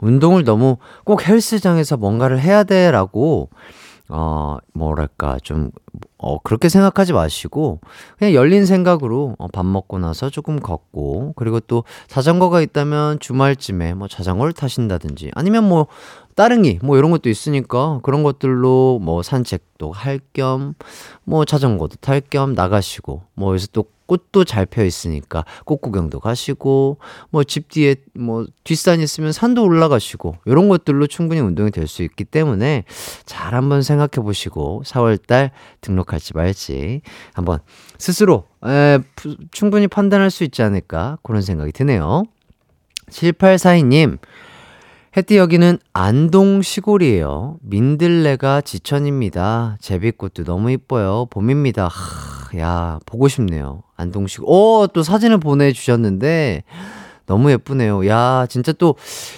운동을 0.00 0.44
너무 0.44 0.76
꼭 1.04 1.26
헬스장에서 1.26 1.96
뭔가를 1.96 2.40
해야 2.40 2.62
돼라고 2.64 3.48
어, 4.14 4.58
뭐랄까, 4.74 5.38
좀, 5.42 5.70
어, 6.18 6.38
그렇게 6.38 6.68
생각하지 6.68 7.14
마시고, 7.14 7.80
그냥 8.18 8.34
열린 8.34 8.66
생각으로 8.66 9.36
어, 9.38 9.48
밥 9.48 9.64
먹고 9.64 9.98
나서 9.98 10.28
조금 10.28 10.60
걷고, 10.60 11.32
그리고 11.34 11.60
또 11.60 11.84
자전거가 12.08 12.60
있다면 12.60 13.20
주말쯤에 13.20 13.94
뭐 13.94 14.08
자전거를 14.08 14.52
타신다든지, 14.52 15.30
아니면 15.34 15.66
뭐 15.66 15.86
따릉이 16.34 16.78
뭐 16.82 16.96
이런 16.98 17.10
것도 17.10 17.28
있으니까 17.28 18.00
그런 18.02 18.22
것들로 18.22 18.98
뭐 19.02 19.22
산책도 19.22 19.92
할 19.92 20.20
겸 20.34 20.74
뭐 21.24 21.44
자전거도 21.44 21.96
탈 22.00 22.20
겸 22.20 22.54
나가시고 22.54 23.22
뭐 23.34 23.50
여기서 23.50 23.68
또 23.72 23.84
꽃도 24.06 24.44
잘 24.44 24.66
펴 24.66 24.84
있으니까 24.84 25.44
꽃 25.64 25.78
구경도 25.80 26.20
가시고 26.20 26.98
뭐 27.30 27.44
집 27.44 27.68
뒤에 27.70 27.96
뭐 28.14 28.44
뒷산 28.64 29.00
있으면 29.00 29.32
산도 29.32 29.62
올라가시고 29.64 30.36
이런 30.44 30.68
것들로 30.68 31.06
충분히 31.06 31.40
운동이 31.40 31.70
될 31.70 31.86
수 31.86 32.02
있기 32.02 32.24
때문에 32.24 32.84
잘 33.24 33.54
한번 33.54 33.82
생각해 33.82 34.22
보시고 34.22 34.82
4월 34.84 35.24
달 35.26 35.50
등록할지 35.80 36.34
말지 36.34 37.00
한번 37.32 37.60
스스로 37.98 38.44
에, 38.66 38.98
충분히 39.50 39.88
판단할 39.88 40.30
수 40.30 40.44
있지 40.44 40.62
않을까 40.62 41.18
그런 41.22 41.40
생각이 41.42 41.72
드네요. 41.72 42.24
7842님 43.10 44.18
해띠 45.14 45.36
여기는 45.36 45.78
안동 45.92 46.62
시골이에요. 46.62 47.58
민들레가 47.60 48.62
지천입니다. 48.62 49.76
제비꽃도 49.78 50.44
너무 50.44 50.70
이뻐요. 50.70 51.26
봄입니다. 51.28 51.86
하, 51.86 52.58
야, 52.58 52.98
보고 53.04 53.28
싶네요. 53.28 53.82
안동 53.94 54.26
시골. 54.26 54.46
오, 54.48 54.86
또 54.86 55.02
사진을 55.02 55.38
보내주셨는데, 55.38 56.64
너무 57.26 57.50
예쁘네요. 57.50 58.08
야, 58.08 58.46
진짜 58.48 58.72
또, 58.72 58.94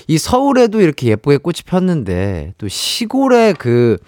이 0.06 0.16
서울에도 0.16 0.80
이렇게 0.80 1.08
예쁘게 1.08 1.38
꽃이 1.38 1.62
폈는데, 1.66 2.54
또 2.56 2.68
시골에 2.68 3.52
그 3.52 3.98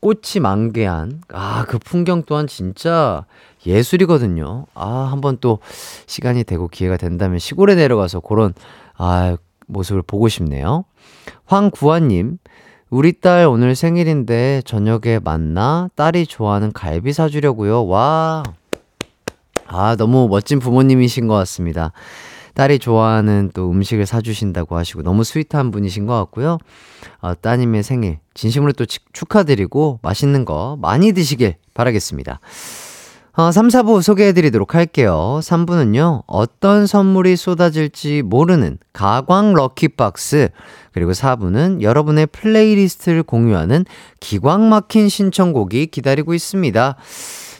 꽃이 0.00 0.42
만개한, 0.42 1.22
아, 1.32 1.64
그 1.66 1.78
풍경 1.78 2.22
또한 2.24 2.46
진짜 2.46 3.24
예술이거든요. 3.64 4.66
아, 4.74 5.08
한번 5.10 5.38
또 5.40 5.60
시간이 6.06 6.44
되고 6.44 6.68
기회가 6.68 6.98
된다면 6.98 7.38
시골에 7.38 7.76
내려가서 7.76 8.20
그런, 8.20 8.52
아, 8.98 9.38
모습을 9.66 10.02
보고 10.02 10.28
싶네요. 10.28 10.84
황구아님, 11.46 12.38
우리 12.90 13.12
딸 13.12 13.46
오늘 13.46 13.74
생일인데 13.74 14.62
저녁에 14.64 15.18
만나 15.22 15.88
딸이 15.96 16.26
좋아하는 16.26 16.72
갈비 16.72 17.12
사주려고요. 17.12 17.86
와. 17.86 18.42
아, 19.66 19.96
너무 19.96 20.28
멋진 20.28 20.58
부모님이신 20.58 21.26
것 21.26 21.34
같습니다. 21.34 21.92
딸이 22.54 22.78
좋아하는 22.78 23.50
또 23.52 23.70
음식을 23.70 24.06
사주신다고 24.06 24.76
하시고 24.76 25.02
너무 25.02 25.24
sweet한 25.24 25.72
분이신 25.72 26.06
것 26.06 26.14
같고요. 26.14 26.58
어, 27.20 27.34
따님의 27.34 27.82
생일 27.82 28.18
진심으로 28.34 28.72
또 28.72 28.86
축하드리고 28.86 29.98
맛있는 30.02 30.44
거 30.44 30.78
많이 30.80 31.12
드시길 31.12 31.56
바라겠습니다. 31.74 32.38
어, 33.36 33.50
3, 33.50 33.66
4부 33.66 34.00
소개해드리도록 34.00 34.76
할게요. 34.76 35.40
3부는요, 35.42 36.22
어떤 36.28 36.86
선물이 36.86 37.34
쏟아질지 37.34 38.22
모르는 38.22 38.78
가광 38.92 39.54
lucky 39.54 40.07
box. 40.07 40.50
그리고 40.92 41.10
4부는 41.10 41.82
여러분의 41.82 42.28
playlist를 42.28 43.24
공유하는 43.24 43.86
기광 44.20 44.68
막힌 44.68 45.08
신청곡이 45.08 45.86
기다리고 45.86 46.32
있습니다. 46.32 46.94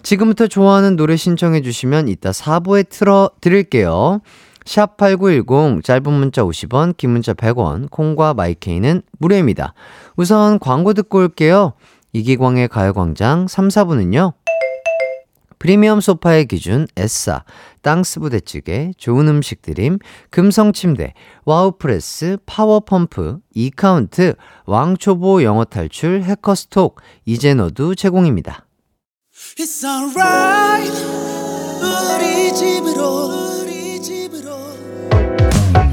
지금부터 0.05 0.47
좋아하는 0.47 0.95
노래 0.95 1.17
신청해주시면 1.17 2.07
이따 2.07 2.31
4부에 2.31 2.89
틀어 2.89 3.31
드릴게요. 3.41 4.21
샵8910 4.65 5.83
짧은 5.83 6.13
문자 6.13 6.45
50원, 6.45 6.97
긴 6.97 7.11
문자 7.11 7.35
100원, 7.35 7.91
콩과 7.91 8.35
마이케이는 8.35 9.03
무료입니다. 9.19 9.75
우선 10.15 10.61
광고 10.61 10.95
듣고 10.95 11.19
올게요. 11.19 11.73
이기광의 12.13 12.69
가요광장 12.69 13.49
3, 13.49 13.69
4부는요. 13.69 14.35
프리미엄 15.59 16.01
소파의 16.01 16.47
기준 16.47 16.87
에싸, 16.97 17.45
땅스 17.83 18.21
부대찌개, 18.21 18.93
좋은 18.97 19.29
음식 19.29 19.63
드림, 19.63 19.99
금성 20.31 20.73
침대, 20.73 21.15
와우프레스, 21.45 22.39
파워펌프, 22.47 23.39
이카운트, 23.55 24.35
왕초보 24.67 25.43
영어 25.43 25.65
탈출, 25.65 26.23
해커스톡, 26.23 27.01
너도 27.55 27.95
제공입니다. 27.95 28.67
It's 29.59 29.85
alright, 29.85 30.93
우리 31.83 32.55
집으로, 32.55 33.61
우리 33.61 34.01
집으로. 34.01 34.57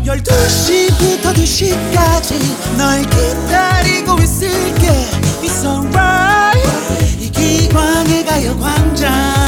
12시부터 0.06 1.34
2시까지 1.34 2.78
널 2.78 3.02
기다리고 3.02 4.16
있을게. 4.22 4.88
It's 5.44 5.66
alright, 5.66 7.20
이기광의 7.20 8.26
가요광장 8.26 9.41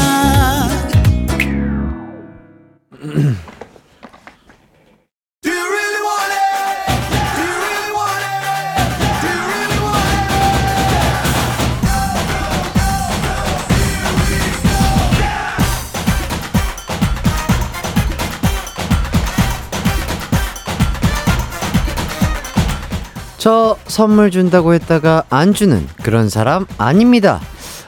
저 23.37 23.77
선물 23.87 24.31
준다고 24.31 24.73
했다가 24.73 25.23
안 25.29 25.53
주는 25.53 25.85
그런 26.01 26.29
사람 26.29 26.65
아닙니다. 26.77 27.41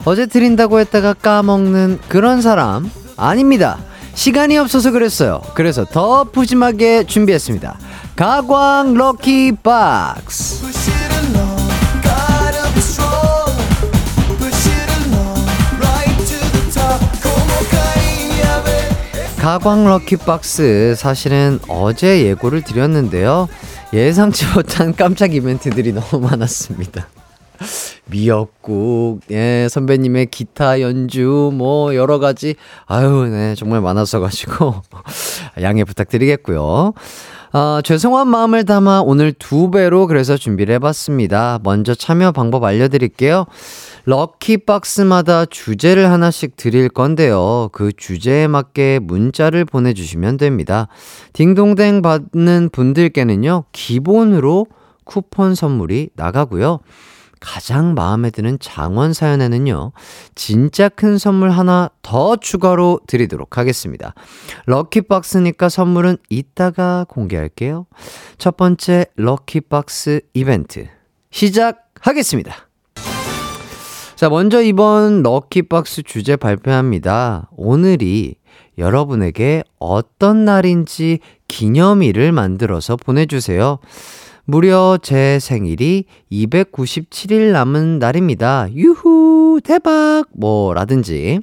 어제 0.04 0.26
드린다고 0.26 0.80
했다가 0.80 1.14
까먹는 1.14 2.02
그런 2.10 2.42
사람 2.42 2.92
아닙니다. 3.16 3.78
시간이 4.16 4.58
없어서 4.58 4.92
그랬어요. 4.92 5.42
그래서 5.54 5.86
더 5.86 6.24
푸짐하게 6.24 7.06
준비했습니다. 7.06 7.78
가광 8.16 8.94
럭키 8.96 9.52
박스. 9.62 10.66
가광 19.38 19.86
럭키 19.86 20.18
박스 20.18 20.96
사실은 20.98 21.60
어제 21.68 22.26
예고를 22.26 22.64
드렸는데요. 22.64 23.48
예상치 23.94 24.48
못한 24.56 24.96
깜짝 24.96 25.36
이벤트들이 25.36 25.94
너무 25.94 26.28
많았습니다. 26.28 27.08
미역국, 28.06 29.22
예, 29.32 29.68
선배님의 29.70 30.28
기타 30.28 30.82
연주, 30.82 31.52
뭐, 31.54 31.96
여러 31.96 32.20
가지, 32.20 32.56
아유, 32.86 33.28
네, 33.30 33.56
정말 33.56 33.82
많았어가지고, 33.82 34.76
양해 35.62 35.84
부탁드리겠고요. 35.84 36.94
아, 37.58 37.82
죄송한 37.86 38.28
마음을 38.28 38.66
담아 38.66 39.04
오늘 39.06 39.32
두 39.32 39.72
배로 39.72 40.08
그래서 40.08 40.36
준비를 40.36 40.76
해봤습니다. 40.76 41.60
먼저 41.64 41.96
참여 41.96 42.34
방법 42.34 42.66
알려드릴게요. 42.66 43.46
럭키박스마다 44.04 45.46
주제를 45.46 46.12
하나씩 46.12 46.58
드릴 46.58 46.90
건데요. 46.90 47.70
그 47.72 47.94
주제에 47.96 48.48
맞게 48.48 49.00
문자를 49.02 49.64
보내주시면 49.64 50.36
됩니다. 50.36 50.90
딩동댕 51.32 52.02
받는 52.02 52.72
분들께는요, 52.74 53.64
기본으로 53.72 54.68
쿠폰 55.06 55.56
선물이 55.56 56.10
나가고요. 56.16 56.80
가장 57.40 57.94
마음에 57.94 58.30
드는 58.30 58.58
장원 58.60 59.14
사연에는요, 59.14 59.92
진짜 60.36 60.90
큰 60.90 61.18
선물 61.18 61.52
하나 61.52 61.90
더 62.02 62.36
추가로 62.36 63.02
드리도록 63.08 63.58
하겠습니다. 63.58 64.14
럭키박스니까 64.66 65.70
선물은 65.70 66.18
이따가 66.30 67.06
공개할게요. 67.10 67.86
첫 68.38 68.58
번째 68.58 69.06
럭키박스 69.16 70.22
이벤트 70.34 70.88
시작하겠습니다. 71.32 72.54
자, 74.16 74.30
먼저 74.30 74.62
이번 74.62 75.24
럭키박스 75.24 76.04
주제 76.04 76.38
발표합니다. 76.38 77.50
오늘이 77.52 78.36
여러분에게 78.78 79.64
어떤 79.78 80.46
날인지 80.46 81.20
기념일을 81.48 82.32
만들어서 82.32 82.96
보내주세요. 82.96 83.80
무려 84.46 85.00
제 85.02 85.40
생일이 85.40 86.06
297일 86.32 87.52
남은 87.52 87.98
날입니다. 87.98 88.68
유후, 88.74 89.60
대박! 89.64 90.26
뭐, 90.34 90.74
라든지. 90.74 91.40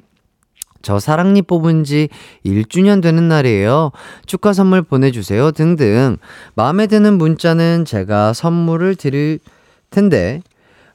저 0.81 0.99
사랑니 0.99 1.41
뽑은 1.41 1.83
지 1.83 2.09
1주년 2.45 3.01
되는 3.01 3.27
날이에요. 3.27 3.91
축하 4.25 4.53
선물 4.53 4.81
보내주세요. 4.81 5.51
등등. 5.51 6.17
마음에 6.55 6.87
드는 6.87 7.17
문자는 7.17 7.83
제가 7.85 8.31
선물을 8.33 8.95
드릴 8.95 9.39
텐데, 9.89 10.41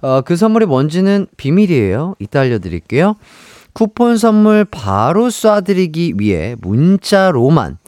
어, 0.01 0.23
그 0.23 0.37
선물이 0.37 0.67
뭔지는 0.67 1.27
비밀이에요. 1.37 2.15
이따 2.19 2.41
알려드릴게요. 2.41 3.17
쿠폰 3.75 4.17
선물 4.17 4.65
바로 4.65 5.29
쏴드리기 5.29 6.15
위해 6.19 6.57
문자로만 6.61 7.79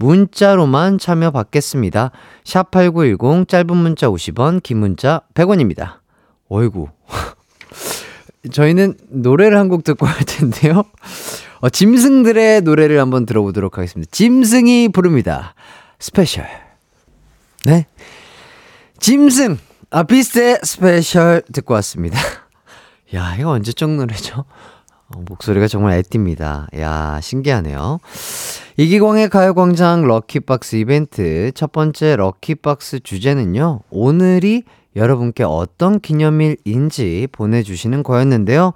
문자로만 0.00 0.98
참여 0.98 1.30
받겠습니다. 1.30 2.10
샵8910 2.44 3.46
짧은 3.46 3.76
문자 3.76 4.08
50원, 4.08 4.62
긴 4.62 4.78
문자 4.78 5.20
100원입니다. 5.34 5.98
어이구. 6.48 6.88
저희는 8.50 8.96
노래를 9.10 9.58
한 9.58 9.68
곡 9.68 9.84
듣고 9.84 10.06
할 10.06 10.24
텐데요. 10.24 10.82
어, 11.60 11.68
짐승들의 11.68 12.62
노래를 12.62 12.98
한번 12.98 13.26
들어보도록 13.26 13.76
하겠습니다. 13.76 14.08
짐승이 14.10 14.88
부릅니다. 14.88 15.54
Special. 15.98 16.46
네. 17.66 17.86
짐승. 18.98 19.58
아, 19.90 20.02
비스트의 20.04 20.60
Special 20.62 21.42
듣고 21.52 21.74
왔습니다. 21.74 22.18
야, 23.14 23.36
이거 23.38 23.50
언제적 23.50 23.90
노래죠? 23.90 24.44
어, 25.08 25.22
목소리가 25.28 25.68
정말 25.68 25.98
애띠입니다. 25.98 26.68
야, 26.78 27.20
신기하네요. 27.20 27.98
이기광의 28.80 29.28
가요광장 29.28 30.06
럭키박스 30.06 30.76
이벤트 30.76 31.52
첫 31.54 31.70
번째 31.70 32.16
럭키박스 32.16 33.00
주제는요. 33.00 33.80
오늘이 33.90 34.62
여러분께 34.96 35.44
어떤 35.44 36.00
기념일인지 36.00 37.28
보내주시는 37.30 38.02
거였는데요. 38.02 38.72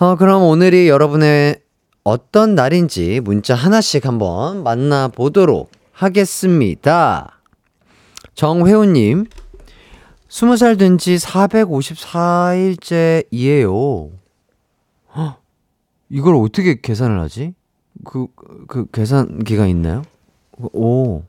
어, 0.00 0.16
그럼 0.16 0.42
오늘이 0.42 0.90
여러분의 0.90 1.60
어떤 2.04 2.54
날인지 2.54 3.20
문자 3.24 3.54
하나씩 3.54 4.04
한번 4.04 4.62
만나보도록 4.62 5.70
하겠습니다. 5.92 7.40
정회우님, 8.34 9.24
20살 10.28 10.78
된 10.78 10.98
지 10.98 11.16
454일째이에요. 11.16 14.10
헉, 15.16 15.40
이걸 16.10 16.36
어떻게 16.36 16.78
계산을 16.82 17.18
하지? 17.18 17.54
그, 18.06 18.28
그 18.68 18.86
계산기가 18.90 19.66
있나요? 19.66 20.02
오. 20.72 21.22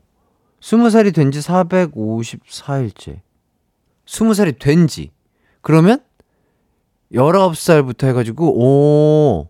20살이 0.60 1.14
된 1.14 1.30
지 1.30 1.40
454일째. 1.40 3.20
20살이 4.06 4.58
된 4.58 4.86
지. 4.86 5.10
그러면 5.60 6.00
19살부터 7.12 8.06
해가지고, 8.08 8.58
오. 8.58 9.48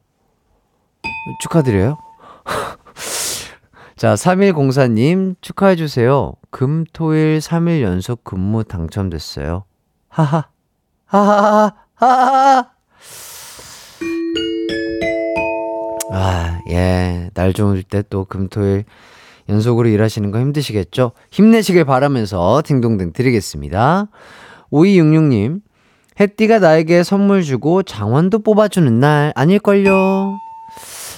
축하드려요. 1.43 1.99
자, 3.97 4.15
3104님 4.15 5.35
축하해주세요. 5.41 6.33
금, 6.51 6.85
토 6.93 7.15
일 7.15 7.39
3일 7.39 7.83
연속 7.83 8.25
근무 8.25 8.65
당첨됐어요. 8.65 9.65
하하. 10.09 10.49
하하하. 11.07 11.75
하하하. 11.95 12.71
아, 16.13 16.61
예. 16.71 17.31
날 17.35 17.53
좋을 17.53 17.83
때 17.83 18.03
또 18.09 18.25
금, 18.25 18.49
토일 18.49 18.85
연속으로 19.49 19.89
일하시는 19.89 20.31
거 20.31 20.41
힘드시겠죠? 20.41 21.13
힘내시길 21.31 21.85
바라면서 21.85 22.63
딩동댕 22.65 23.13
드리겠습니다. 23.13 24.09
5266님, 24.73 25.61
햇띠가 26.21 26.59
나에게 26.59 27.03
선물 27.03 27.43
주고 27.43 27.83
장원도 27.83 28.41
뽑아주는 28.41 29.01
날 29.01 29.33
아닐걸요? 29.37 30.41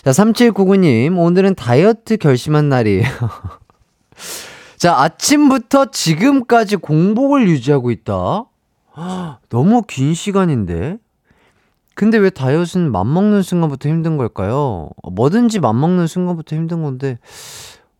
자, 0.04 0.10
3799님, 0.10 1.18
오늘은 1.18 1.54
다이어트 1.56 2.16
결심한 2.16 2.68
날이에요. 2.68 3.04
자, 4.78 4.96
아침부터 4.98 5.86
지금까지 5.90 6.76
공복을 6.76 7.48
유지하고 7.48 7.90
있다? 7.90 8.44
너무 9.50 9.82
긴 9.86 10.14
시간인데? 10.14 10.98
근데 12.00 12.16
왜 12.16 12.30
다이어트는 12.30 12.90
맘먹는 12.92 13.42
순간부터 13.42 13.90
힘든 13.90 14.16
걸까요? 14.16 14.88
뭐든지 15.12 15.60
맘먹는 15.60 16.06
순간부터 16.06 16.56
힘든 16.56 16.82
건데, 16.82 17.18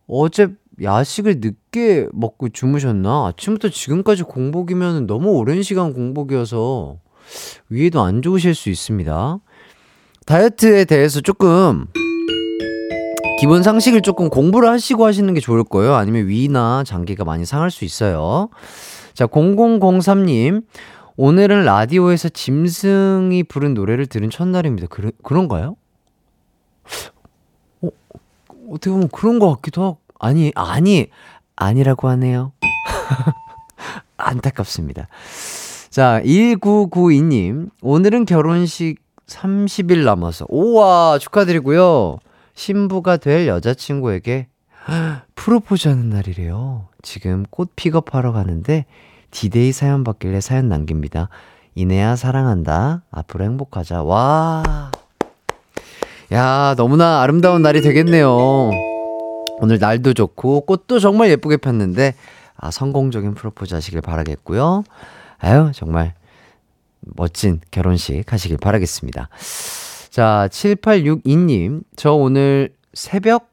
어제 0.07 0.47
야식을 0.81 1.35
늦게 1.39 2.07
먹고 2.11 2.49
주무셨나? 2.49 3.27
아침부터 3.27 3.69
지금까지 3.69 4.23
공복이면 4.23 5.05
너무 5.05 5.33
오랜 5.33 5.61
시간 5.61 5.93
공복이어서 5.93 6.97
위에도 7.69 8.01
안 8.01 8.23
좋으실 8.23 8.55
수 8.55 8.71
있습니다. 8.71 9.37
다이어트에 10.25 10.85
대해서 10.85 11.21
조금 11.21 11.85
기본 13.39 13.61
상식을 13.61 14.01
조금 14.01 14.31
공부를 14.31 14.67
하시고 14.67 15.05
하시는 15.05 15.31
게 15.31 15.39
좋을 15.39 15.63
거예요. 15.63 15.93
아니면 15.93 16.27
위나 16.27 16.83
장기가 16.83 17.23
많이 17.23 17.45
상할 17.45 17.69
수 17.69 17.85
있어요. 17.85 18.49
자, 19.13 19.27
0003님. 19.27 20.63
오늘은 21.23 21.65
라디오에서 21.65 22.29
짐승이 22.29 23.43
부른 23.43 23.75
노래를 23.75 24.07
들은 24.07 24.31
첫날입니다. 24.31 24.87
그래, 24.87 25.11
그런가요? 25.21 25.75
어, 27.83 27.89
어떻게 28.71 28.89
보면 28.89 29.07
그런 29.09 29.37
것 29.37 29.53
같기도 29.53 29.83
하고. 29.83 29.99
아니, 30.17 30.51
아니, 30.55 31.09
아니라고 31.55 32.09
하네요. 32.09 32.53
안타깝습니다. 34.17 35.09
자, 35.91 36.23
1992님. 36.23 37.69
오늘은 37.83 38.25
결혼식 38.25 38.95
30일 39.27 40.03
남아서. 40.03 40.47
오와, 40.49 41.19
축하드리고요. 41.19 42.17
신부가 42.55 43.17
될 43.17 43.45
여자친구에게 43.45 44.47
프로포즈 45.35 45.87
하는 45.87 46.09
날이래요. 46.09 46.87
지금 47.03 47.45
꽃 47.51 47.75
픽업하러 47.75 48.31
가는데 48.31 48.87
디데이 49.31 49.71
사연 49.71 50.03
받길래 50.03 50.41
사연 50.41 50.69
남깁니다. 50.69 51.29
이내야 51.75 52.15
사랑한다. 52.15 53.03
앞으로 53.11 53.45
행복하자. 53.45 54.03
와. 54.03 54.91
야, 56.33 56.75
너무나 56.77 57.21
아름다운 57.21 57.61
날이 57.61 57.81
되겠네요. 57.81 58.69
오늘 59.59 59.79
날도 59.79 60.13
좋고 60.13 60.61
꽃도 60.61 60.99
정말 60.99 61.29
예쁘게 61.29 61.57
폈는데 61.57 62.15
아, 62.55 62.71
성공적인 62.71 63.33
프로포즈 63.33 63.73
하시길 63.73 64.01
바라겠고요. 64.01 64.83
아유, 65.39 65.71
정말 65.73 66.13
멋진 67.01 67.59
결혼식 67.71 68.31
하시길 68.31 68.57
바라겠습니다. 68.57 69.29
자, 70.09 70.47
7862님, 70.51 71.83
저 71.95 72.13
오늘 72.13 72.73
새벽 72.93 73.50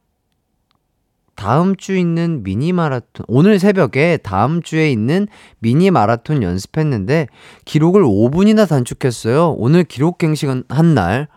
다음 1.38 1.76
주 1.76 1.96
있는 1.96 2.42
미니 2.42 2.72
마라톤, 2.72 3.24
오늘 3.28 3.60
새벽에 3.60 4.16
다음 4.16 4.60
주에 4.60 4.90
있는 4.90 5.28
미니 5.60 5.88
마라톤 5.92 6.42
연습했는데 6.42 7.28
기록을 7.64 8.02
5분이나 8.02 8.68
단축했어요. 8.68 9.54
오늘 9.56 9.84
기록 9.84 10.18
갱신한 10.18 10.94
날. 10.96 11.28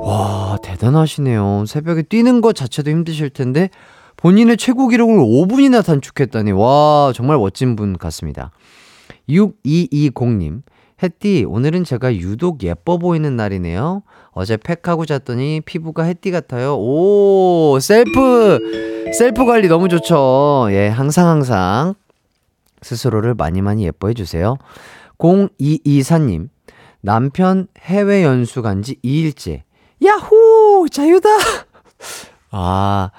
와, 0.00 0.56
대단하시네요. 0.62 1.64
새벽에 1.66 2.00
뛰는 2.00 2.40
것 2.40 2.54
자체도 2.54 2.90
힘드실 2.90 3.28
텐데 3.28 3.68
본인의 4.16 4.56
최고 4.56 4.88
기록을 4.88 5.18
5분이나 5.18 5.84
단축했다니. 5.84 6.52
와, 6.52 7.12
정말 7.14 7.36
멋진 7.36 7.76
분 7.76 7.98
같습니다. 7.98 8.50
6220님. 9.28 10.62
햇디, 11.02 11.44
오늘은 11.46 11.84
제가 11.84 12.16
유독 12.16 12.62
예뻐 12.62 12.96
보이는 12.96 13.36
날이네요. 13.36 14.04
어제 14.38 14.58
팩하고 14.58 15.06
잤더니 15.06 15.62
피부가 15.64 16.02
햇디 16.02 16.30
같아요. 16.30 16.76
오, 16.78 17.78
셀프, 17.80 18.58
셀프 19.16 19.46
관리 19.46 19.66
너무 19.66 19.88
좋죠. 19.88 20.66
예, 20.72 20.88
항상 20.88 21.26
항상 21.28 21.94
스스로를 22.82 23.32
많이 23.34 23.62
많이 23.62 23.84
예뻐해 23.86 24.12
주세요. 24.12 24.58
0224님, 25.18 26.50
남편 27.00 27.66
해외 27.80 28.24
연수 28.24 28.60
간 28.60 28.82
지 28.82 28.96
2일째. 29.02 29.62
야호! 30.04 30.86
자유다! 30.92 31.30
아, 32.52 33.10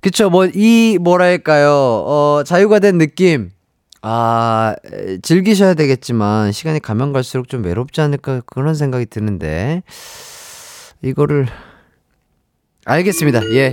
그쵸. 0.00 0.30
뭐, 0.30 0.46
이, 0.52 0.98
뭐랄까요. 1.00 1.70
어, 1.70 2.42
자유가 2.44 2.80
된 2.80 2.98
느낌. 2.98 3.50
아, 4.02 4.74
즐기셔야 5.22 5.74
되겠지만, 5.74 6.50
시간이 6.50 6.80
가면 6.80 7.12
갈수록 7.12 7.48
좀 7.48 7.62
외롭지 7.64 8.00
않을까, 8.00 8.40
그런 8.46 8.74
생각이 8.74 9.06
드는데, 9.06 9.84
이거를, 11.02 11.46
알겠습니다. 12.84 13.40
예. 13.54 13.72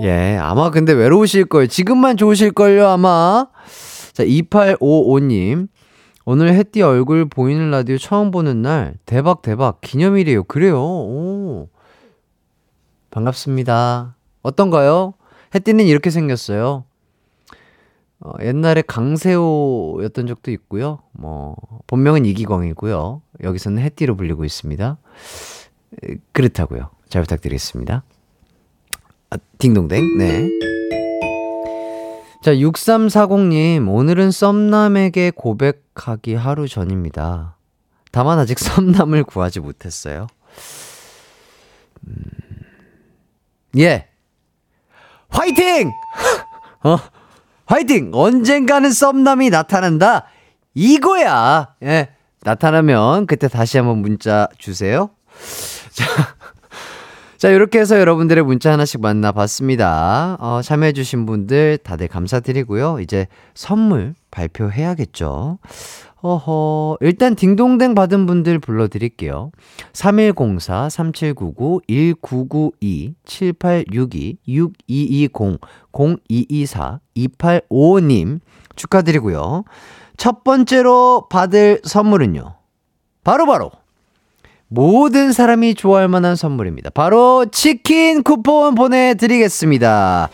예, 0.00 0.36
아마 0.40 0.70
근데 0.70 0.92
외로우실 0.92 1.46
거예요. 1.46 1.66
지금만 1.66 2.16
좋으실 2.16 2.52
걸요, 2.52 2.86
아마. 2.88 3.48
자, 4.12 4.24
2855님. 4.24 5.68
오늘 6.24 6.54
햇띠 6.54 6.82
얼굴 6.82 7.28
보이는 7.28 7.70
라디오 7.70 7.98
처음 7.98 8.30
보는 8.30 8.62
날, 8.62 8.94
대박, 9.06 9.42
대박. 9.42 9.80
기념일이에요. 9.80 10.44
그래요. 10.44 10.78
오. 10.78 11.68
반갑습니다. 13.10 14.14
어떤가요? 14.42 15.14
햇띠는 15.54 15.86
이렇게 15.86 16.10
생겼어요. 16.10 16.84
어, 18.20 18.32
옛날에 18.42 18.82
강세호였던 18.82 20.26
적도 20.26 20.50
있고요. 20.50 21.00
뭐 21.12 21.56
본명은 21.86 22.26
이기광이고요. 22.26 23.22
여기서는 23.42 23.82
해띠로 23.82 24.16
불리고 24.16 24.44
있습니다. 24.44 24.98
그렇다고요. 26.32 26.90
잘 27.08 27.22
부탁드리겠습니다. 27.22 28.02
아, 29.30 29.36
딩동댕. 29.58 30.18
네. 30.18 30.48
자, 32.42 32.52
6340님, 32.52 33.88
오늘은 33.88 34.30
썸남에게 34.30 35.32
고백하기 35.34 36.34
하루 36.34 36.68
전입니다. 36.68 37.56
다만 38.12 38.38
아직 38.38 38.58
썸남을 38.60 39.24
구하지 39.24 39.60
못했어요. 39.60 40.28
음... 42.06 42.14
예! 43.76 44.08
화이팅! 45.28 45.90
어? 46.84 46.96
화이팅! 47.66 48.12
언젠가는 48.14 48.90
썸남이 48.92 49.50
나타난다. 49.50 50.26
이거야. 50.74 51.74
예. 51.82 52.10
나타나면 52.42 53.26
그때 53.26 53.48
다시 53.48 53.78
한번 53.78 53.98
문자 53.98 54.48
주세요. 54.58 55.10
자. 55.98 56.06
자, 57.38 57.50
이렇게 57.50 57.78
해서 57.78 57.98
여러분들의 57.98 58.44
문자 58.44 58.72
하나씩 58.72 59.00
만나봤습니다. 59.00 60.38
어, 60.40 60.60
참여해주신 60.62 61.26
분들 61.26 61.78
다들 61.78 62.08
감사드리고요. 62.08 62.98
이제 63.00 63.28
선물 63.54 64.14
발표해야겠죠. 64.30 65.58
어허, 66.20 66.96
일단 67.00 67.36
딩동댕 67.36 67.94
받은 67.94 68.26
분들 68.26 68.58
불러드릴게요. 68.58 69.52
3104, 69.92 70.88
3799, 70.88 71.80
1992, 71.86 73.14
7862, 73.24 74.38
6220, 74.48 75.60
0224, 75.92 76.98
2855님 77.16 78.40
축하드리고요. 78.74 79.62
첫 80.16 80.42
번째로 80.42 81.28
받을 81.30 81.80
선물은요. 81.84 82.56
바로바로 83.22 83.70
바로 83.70 83.87
모든 84.68 85.32
사람이 85.32 85.74
좋아할 85.74 86.08
만한 86.08 86.36
선물입니다. 86.36 86.90
바로 86.90 87.46
치킨 87.50 88.22
쿠폰 88.22 88.74
보내드리겠습니다. 88.74 90.28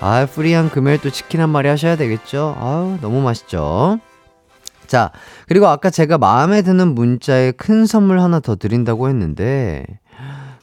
아, 0.00 0.26
프리한 0.26 0.70
금요일 0.70 1.00
또 1.00 1.10
치킨 1.10 1.40
한 1.40 1.50
마리 1.50 1.68
하셔야 1.68 1.96
되겠죠? 1.96 2.56
아우, 2.58 2.98
너무 3.00 3.20
맛있죠? 3.20 4.00
자, 4.86 5.12
그리고 5.46 5.68
아까 5.68 5.90
제가 5.90 6.18
마음에 6.18 6.62
드는 6.62 6.94
문자에 6.94 7.52
큰 7.52 7.86
선물 7.86 8.20
하나 8.20 8.40
더 8.40 8.56
드린다고 8.56 9.08
했는데, 9.08 9.84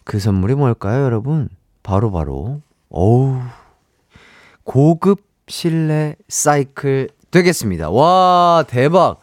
그 0.04 0.20
선물이 0.20 0.56
뭘까요, 0.56 1.04
여러분? 1.06 1.50
바로바로, 1.84 2.44
바로, 2.44 2.62
어우, 2.90 3.40
고급 4.64 5.22
실내 5.48 6.16
사이클 6.28 7.10
되겠습니다. 7.32 7.92
와, 7.92 8.66
대박. 8.68 9.20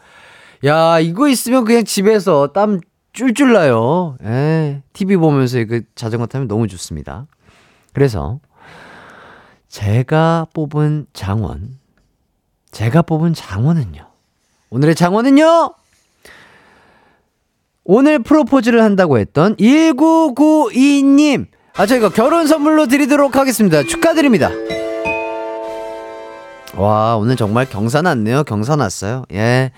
야, 0.65 0.99
이거 0.99 1.27
있으면 1.27 1.65
그냥 1.65 1.83
집에서 1.83 2.47
땀 2.53 2.79
쫄쫄 3.13 3.53
나요. 3.53 4.17
예. 4.23 4.81
TV 4.93 5.17
보면서 5.17 5.63
그 5.65 5.83
자전거 5.95 6.25
타면 6.25 6.47
너무 6.47 6.67
좋습니다. 6.67 7.27
그래서 7.93 8.39
제가 9.69 10.47
뽑은 10.53 11.07
장원, 11.13 11.79
제가 12.71 13.03
뽑은 13.03 13.33
장원은요. 13.33 14.07
오늘의 14.71 14.95
장원은요? 14.95 15.75
오늘 17.85 18.19
프로포즈를 18.19 18.81
한다고 18.81 19.19
했던 19.19 19.55
1992님. 19.57 21.47
아, 21.75 21.85
저희가 21.85 22.09
결혼 22.09 22.47
선물로 22.47 22.87
드리도록 22.87 23.35
하겠습니다. 23.35 23.83
축하드립니다. 23.83 24.49
와, 26.75 27.15
오늘 27.17 27.35
정말 27.35 27.69
경사 27.69 28.01
났네요. 28.01 28.43
경사 28.43 28.75
났어요. 28.75 29.23
예. 29.31 29.71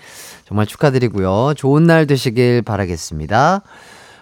정말 0.46 0.66
축하드리고요. 0.66 1.54
좋은 1.56 1.84
날 1.84 2.08
되시길 2.08 2.62
바라겠습니다. 2.62 3.62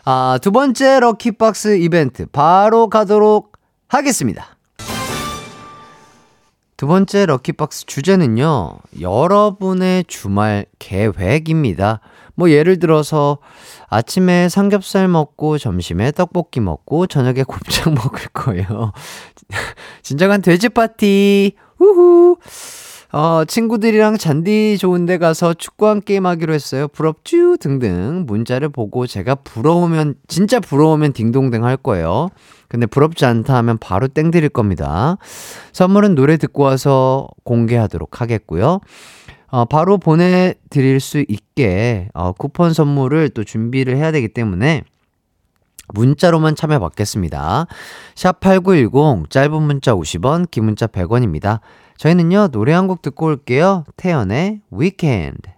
아, 0.05 0.39
두 0.41 0.51
번째 0.51 0.99
럭키박스 0.99 1.77
이벤트 1.77 2.25
바로 2.25 2.89
가도록 2.89 3.53
하겠습니다. 3.87 4.57
두 6.75 6.87
번째 6.87 7.27
럭키박스 7.27 7.85
주제는요, 7.85 8.77
여러분의 8.99 10.05
주말 10.07 10.65
계획입니다. 10.79 12.01
뭐, 12.35 12.49
예를 12.49 12.79
들어서, 12.79 13.37
아침에 13.87 14.49
삼겹살 14.49 15.07
먹고, 15.07 15.59
점심에 15.59 16.11
떡볶이 16.11 16.59
먹고, 16.59 17.05
저녁에 17.05 17.43
곱창 17.43 17.93
먹을 17.95 18.27
거예요. 18.33 18.91
진정한 20.01 20.41
돼지 20.41 20.67
파티! 20.69 21.55
우후! 21.83 22.37
어, 23.11 23.45
친구들이랑 23.45 24.17
잔디 24.17 24.77
좋은 24.79 25.05
데 25.05 25.19
가서 25.19 25.53
축구 25.53 25.87
한 25.87 26.01
게임 26.01 26.25
하기로 26.25 26.51
했어요. 26.53 26.87
부럽쥬? 26.87 27.57
등등 27.59 28.23
문자를 28.25 28.69
보고 28.69 29.05
제가 29.05 29.35
부러우면, 29.35 30.15
진짜 30.27 30.59
부러우면 30.59 31.13
딩동댕 31.13 31.63
할 31.63 31.77
거예요. 31.77 32.29
근데 32.67 32.87
부럽지 32.87 33.25
않다 33.25 33.55
하면 33.57 33.77
바로 33.77 34.07
땡 34.07 34.31
드릴 34.31 34.49
겁니다. 34.49 35.17
선물은 35.73 36.15
노래 36.15 36.37
듣고 36.37 36.63
와서 36.63 37.27
공개하도록 37.43 38.19
하겠고요. 38.19 38.79
어, 39.53 39.65
바로 39.65 39.99
보내드릴 39.99 40.99
수 40.99 41.23
있게 41.27 42.09
어, 42.15 42.31
쿠폰 42.31 42.73
선물을 42.73 43.29
또 43.29 43.43
준비를 43.43 43.95
해야 43.95 44.11
되기 44.11 44.29
때문에 44.29 44.81
문자로만 45.93 46.55
참여 46.55 46.79
받겠습니다. 46.79 47.67
샵8910 48.15 49.29
짧은 49.29 49.61
문자 49.61 49.93
50원, 49.93 50.49
긴 50.49 50.65
문자 50.65 50.87
100원입니다. 50.87 51.59
저희는요, 51.97 52.47
노래 52.49 52.73
한 52.73 52.87
곡 52.87 53.01
듣고 53.01 53.27
올게요. 53.27 53.83
태연의 53.97 54.61
위켄드. 54.71 55.49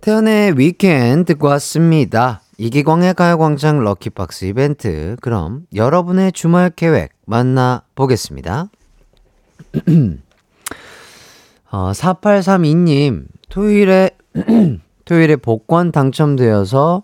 태연의 0.00 0.58
위켄드 0.58 1.32
듣고 1.32 1.48
왔습니다. 1.48 2.42
이기광의 2.58 3.14
가요광장 3.14 3.82
럭키박스 3.82 4.44
이벤트. 4.44 5.16
그럼 5.20 5.66
여러분의 5.74 6.32
주말 6.32 6.70
계획 6.70 7.12
만나보겠습니다. 7.26 8.68
어, 11.72 11.92
4832님, 11.92 13.24
토요일에, 13.48 14.10
토요일에 15.04 15.36
복권 15.36 15.92
당첨되어서 15.92 17.02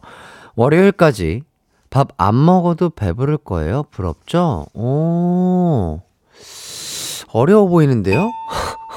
월요일까지 0.56 1.42
밥 1.96 2.08
안 2.18 2.44
먹어도 2.44 2.90
배부를 2.90 3.38
거예요. 3.38 3.84
부럽죠? 3.90 4.66
오. 4.74 6.02
어려워 7.32 7.68
보이는데요? 7.68 8.30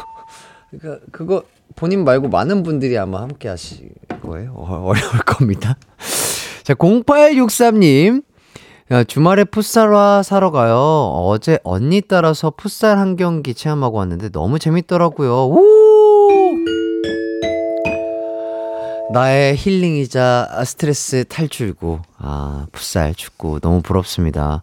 그러니까 0.70 1.06
그거 1.14 1.44
본인 1.78 2.04
말고 2.04 2.28
많은 2.28 2.62
분들이 2.64 2.98
아마 2.98 3.22
함께 3.22 3.48
하실 3.48 3.92
거예요. 4.22 4.54
어, 4.54 4.84
어려울 4.86 5.20
겁니다. 5.26 5.78
자, 6.64 6.74
0863님. 6.74 8.24
야, 8.92 9.04
주말에 9.06 9.46
풋살화 9.46 10.22
사러 10.24 10.52
가요. 10.52 10.76
어제 10.78 11.58
언니 11.64 12.02
따라서 12.02 12.50
풋살 12.52 12.98
한 12.98 13.16
경기 13.16 13.54
체험하고 13.54 13.98
왔는데 13.98 14.30
너무 14.30 14.60
재밌더라고요. 14.60 15.48
우! 15.48 15.99
나의 19.12 19.56
힐링이자 19.56 20.64
스트레스 20.66 21.26
탈출구. 21.28 22.00
아, 22.20 22.68
풋살 22.72 23.16
축구 23.16 23.60
너무 23.60 23.82
부럽습니다. 23.82 24.62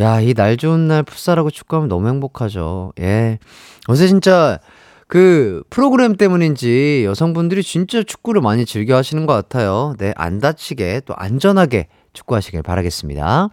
야, 0.00 0.20
이 0.20 0.34
날 0.34 0.56
좋은 0.56 0.88
날 0.88 1.02
풋살하고 1.02 1.50
축구하면 1.50 1.88
너무 1.88 2.08
행복하죠. 2.08 2.92
예. 3.00 3.38
어제 3.86 4.08
진짜 4.08 4.58
그 5.06 5.62
프로그램 5.70 6.16
때문인지 6.16 7.04
여성분들이 7.04 7.62
진짜 7.62 8.02
축구를 8.02 8.40
많이 8.40 8.64
즐겨 8.66 8.96
하시는 8.96 9.26
것 9.26 9.34
같아요. 9.34 9.94
네, 9.98 10.12
안 10.16 10.40
다치게 10.40 11.02
또 11.06 11.14
안전하게 11.16 11.88
축구하시길 12.12 12.62
바라겠습니다. 12.62 13.50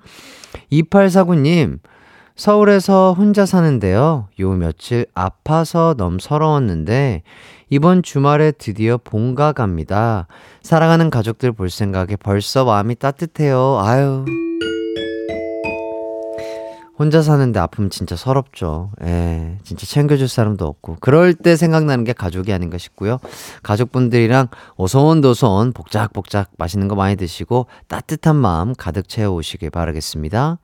2849님, 0.72 1.80
서울에서 2.36 3.14
혼자 3.18 3.46
사는데요. 3.46 4.30
요 4.40 4.52
며칠 4.52 5.06
아파서 5.14 5.96
너무 5.98 6.18
서러웠는데, 6.22 7.24
이번 7.70 8.02
주말에 8.02 8.52
드디어 8.52 8.98
본가 8.98 9.52
갑니다. 9.52 10.28
사랑하는 10.64 11.10
가족들 11.10 11.52
볼 11.52 11.70
생각에 11.70 12.16
벌써 12.16 12.64
마음이 12.64 12.96
따뜻해요. 12.96 13.80
아유. 13.82 14.26
혼자 16.98 17.22
사는데 17.22 17.60
아프면 17.60 17.92
진짜 17.92 18.16
서럽죠. 18.16 18.92
예, 19.04 19.60
진짜 19.64 19.86
챙겨줄 19.86 20.28
사람도 20.28 20.66
없고. 20.66 20.98
그럴 21.00 21.36
때 21.36 21.56
생각나는 21.56 22.06
게 22.06 22.14
가족이 22.14 22.52
아닌가 22.52 22.80
싶고요. 22.80 23.20
가족분들이랑 23.62 24.48
오손도손 24.78 25.74
복작복작 25.74 26.52
맛있는 26.58 26.88
거 26.88 26.96
많이 26.96 27.16
드시고 27.16 27.68
따뜻한 27.88 28.36
마음 28.36 28.74
가득 28.74 29.08
채워오시길 29.08 29.70
바라겠습니다. 29.70 30.58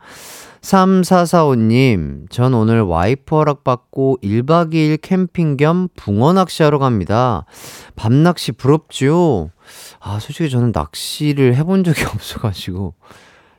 3445님, 0.64 2.30
전 2.30 2.53
오늘 2.53 2.82
와이프 2.82 3.36
허락받고 3.36 4.20
1박 4.24 4.74
2일 4.74 4.97
캠핑 5.01 5.57
겸 5.57 5.89
붕어 5.95 6.32
낚시하러 6.32 6.80
갑니다. 6.80 7.45
밤낚시 7.97 8.53
부럽죠? 8.53 9.51
아, 9.99 10.20
솔직히 10.20 10.49
저는 10.49 10.72
낚시를 10.74 11.55
해본 11.55 11.84
적이 11.84 12.05
없어가지고 12.16 12.93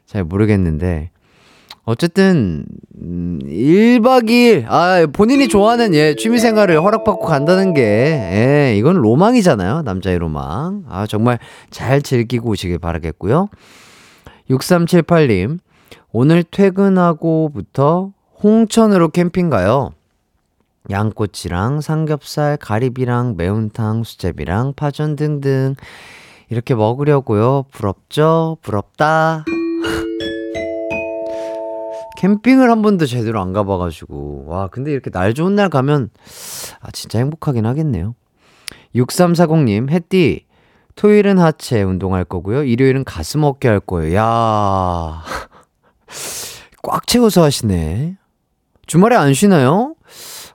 잘 0.06 0.24
모르겠는데, 0.24 1.10
어쨌든, 1.84 2.64
음, 3.02 3.38
1박 3.44 4.30
2일, 4.30 4.64
아, 4.68 5.06
본인이 5.12 5.48
좋아하는, 5.48 5.94
예, 5.94 6.14
취미생활을 6.16 6.82
허락받고 6.82 7.26
간다는 7.26 7.74
게, 7.74 7.82
예, 7.82 8.74
이건 8.78 8.96
로망이잖아요. 8.96 9.82
남자의 9.82 10.18
로망. 10.18 10.84
아, 10.88 11.06
정말 11.06 11.38
잘 11.70 12.00
즐기고 12.00 12.48
오시길 12.48 12.78
바라겠고요. 12.78 13.48
6378님, 14.48 15.58
오늘 16.16 16.44
퇴근하고부터 16.44 18.12
홍천으로 18.40 19.08
캠핑 19.08 19.50
가요. 19.50 19.90
양꼬치랑 20.88 21.80
삼겹살, 21.80 22.56
가리비랑 22.56 23.34
매운탕, 23.36 24.04
수제비랑 24.04 24.74
파전 24.76 25.16
등등. 25.16 25.74
이렇게 26.50 26.76
먹으려고요. 26.76 27.64
부럽죠? 27.72 28.58
부럽다. 28.62 29.44
캠핑을 32.18 32.70
한 32.70 32.82
번도 32.82 33.06
제대로 33.06 33.40
안 33.40 33.52
가봐가지고. 33.52 34.44
와, 34.46 34.68
근데 34.68 34.92
이렇게 34.92 35.10
날 35.10 35.34
좋은 35.34 35.56
날 35.56 35.68
가면, 35.68 36.10
아, 36.80 36.92
진짜 36.92 37.18
행복하긴 37.18 37.66
하겠네요. 37.66 38.14
6340님, 38.94 39.90
햇띠, 39.90 40.46
토요일은 40.94 41.40
하체 41.40 41.82
운동할 41.82 42.24
거고요. 42.24 42.62
일요일은 42.62 43.02
가슴 43.02 43.42
어깨 43.42 43.66
할 43.66 43.80
거예요. 43.80 44.16
야 44.16 45.24
꽉 46.82 47.06
채워서 47.06 47.42
하시네. 47.42 48.16
주말에 48.86 49.16
안 49.16 49.34
쉬나요? 49.34 49.94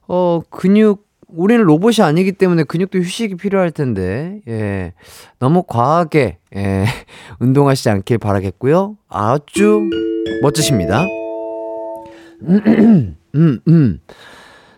어, 0.07 0.41
근육, 0.49 1.07
우리는 1.27 1.63
로봇이 1.63 1.97
아니기 2.01 2.31
때문에 2.31 2.63
근육도 2.63 2.99
휴식이 2.99 3.35
필요할 3.35 3.71
텐데, 3.71 4.41
예. 4.47 4.93
너무 5.39 5.63
과하게, 5.63 6.37
예. 6.55 6.85
운동하시지 7.39 7.89
않길 7.89 8.17
바라겠고요. 8.17 8.97
아주 9.07 9.81
멋지십니다. 10.41 11.05
음, 12.47 13.15
음. 13.67 13.99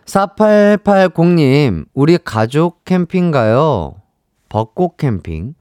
4880님, 0.06 1.86
우리 1.94 2.18
가족 2.18 2.84
캠핑 2.84 3.30
가요. 3.30 3.94
벚꽃 4.48 4.98
캠핑. 4.98 5.54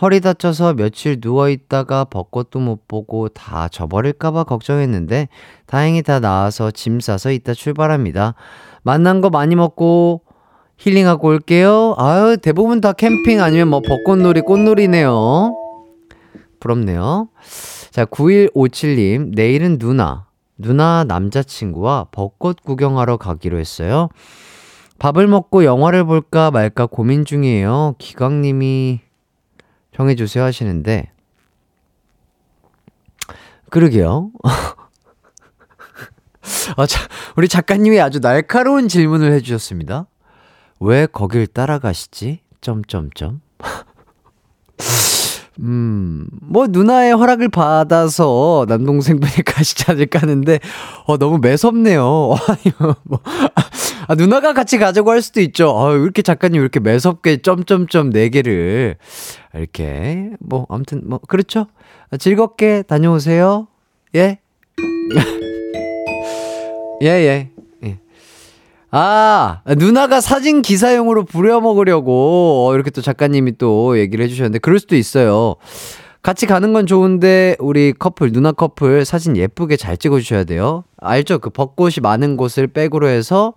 허리 0.00 0.20
다쳐서 0.20 0.74
며칠 0.74 1.18
누워있다가 1.22 2.04
벚꽃도 2.04 2.58
못 2.58 2.86
보고 2.86 3.28
다 3.28 3.68
져버릴까봐 3.68 4.44
걱정했는데, 4.44 5.28
다행히 5.66 6.02
다 6.02 6.20
나아서 6.20 6.70
짐 6.70 7.00
싸서 7.00 7.30
이따 7.30 7.54
출발합니다. 7.54 8.34
만난 8.82 9.20
거 9.20 9.30
많이 9.30 9.56
먹고, 9.56 10.22
힐링하고 10.76 11.28
올게요. 11.28 11.94
아유, 11.96 12.36
대부분 12.36 12.82
다 12.82 12.92
캠핑 12.92 13.40
아니면 13.40 13.68
뭐 13.68 13.80
벚꽃놀이, 13.80 14.42
꽃놀이네요. 14.42 15.54
부럽네요. 16.60 17.28
자, 17.90 18.04
9157님, 18.04 19.34
내일은 19.34 19.78
누나. 19.78 20.26
누나 20.58 21.04
남자친구와 21.04 22.08
벚꽃 22.12 22.62
구경하러 22.62 23.16
가기로 23.16 23.58
했어요. 23.58 24.08
밥을 24.98 25.26
먹고 25.26 25.64
영화를 25.64 26.04
볼까 26.04 26.50
말까 26.50 26.86
고민 26.86 27.24
중이에요. 27.24 27.94
기광님이 27.98 29.00
정해주세요 29.96 30.44
하시는데, 30.44 31.10
그러게요. 33.70 34.30
아, 36.76 36.86
자, 36.86 37.08
우리 37.36 37.48
작가님이 37.48 38.00
아주 38.00 38.20
날카로운 38.20 38.88
질문을 38.88 39.32
해주셨습니다. 39.32 40.06
왜 40.80 41.06
거길 41.06 41.46
따라가시지? 41.46 42.40
점점점. 42.60 43.40
음, 45.60 46.26
뭐, 46.42 46.66
누나의 46.66 47.14
허락을 47.14 47.48
받아서 47.48 48.66
남동생분이 48.68 49.32
가시지 49.46 49.90
않을까 49.90 50.18
하는데, 50.20 50.58
어, 51.06 51.16
너무 51.16 51.38
매섭네요. 51.38 52.02
뭐, 52.02 52.38
아, 54.08 54.14
누나가 54.14 54.52
같이 54.52 54.78
가자고 54.78 55.10
할 55.10 55.22
수도 55.22 55.40
있죠. 55.40 55.70
어, 55.70 55.92
왜 55.92 56.00
이렇게 56.00 56.22
작가님 56.22 56.60
왜 56.60 56.62
이렇게 56.62 56.78
매섭게 56.78 57.38
점점점 57.38 58.10
네 58.10 58.28
개를, 58.28 58.98
이렇게, 59.58 60.30
뭐, 60.40 60.66
아무튼, 60.68 61.02
뭐, 61.04 61.18
그렇죠. 61.18 61.66
즐겁게 62.18 62.82
다녀오세요. 62.82 63.68
예? 64.14 64.38
예, 67.02 67.06
예. 67.06 67.50
아, 68.98 69.60
누나가 69.76 70.22
사진 70.22 70.62
기사용으로 70.62 71.24
부려먹으려고, 71.24 72.66
어, 72.66 72.74
이렇게 72.74 72.90
또 72.90 73.02
작가님이 73.02 73.58
또 73.58 73.98
얘기를 73.98 74.24
해주셨는데, 74.24 74.58
그럴 74.60 74.78
수도 74.78 74.96
있어요. 74.96 75.56
같이 76.22 76.46
가는 76.46 76.72
건 76.72 76.86
좋은데, 76.86 77.56
우리 77.58 77.92
커플, 77.92 78.32
누나 78.32 78.52
커플 78.52 79.04
사진 79.04 79.36
예쁘게 79.36 79.76
잘 79.76 79.98
찍어주셔야 79.98 80.44
돼요. 80.44 80.84
알죠? 80.98 81.40
그 81.40 81.50
벚꽃이 81.50 81.96
많은 82.00 82.38
곳을 82.38 82.68
백으로 82.68 83.08
해서, 83.08 83.52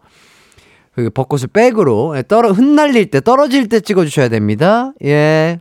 그 0.94 1.10
벚꽃을 1.10 1.48
백으로, 1.54 2.18
예, 2.18 2.24
떨어, 2.28 2.52
흩날릴 2.52 3.10
때, 3.10 3.22
떨어질 3.22 3.70
때 3.70 3.80
찍어주셔야 3.80 4.28
됩니다. 4.30 4.92
예. 5.06 5.60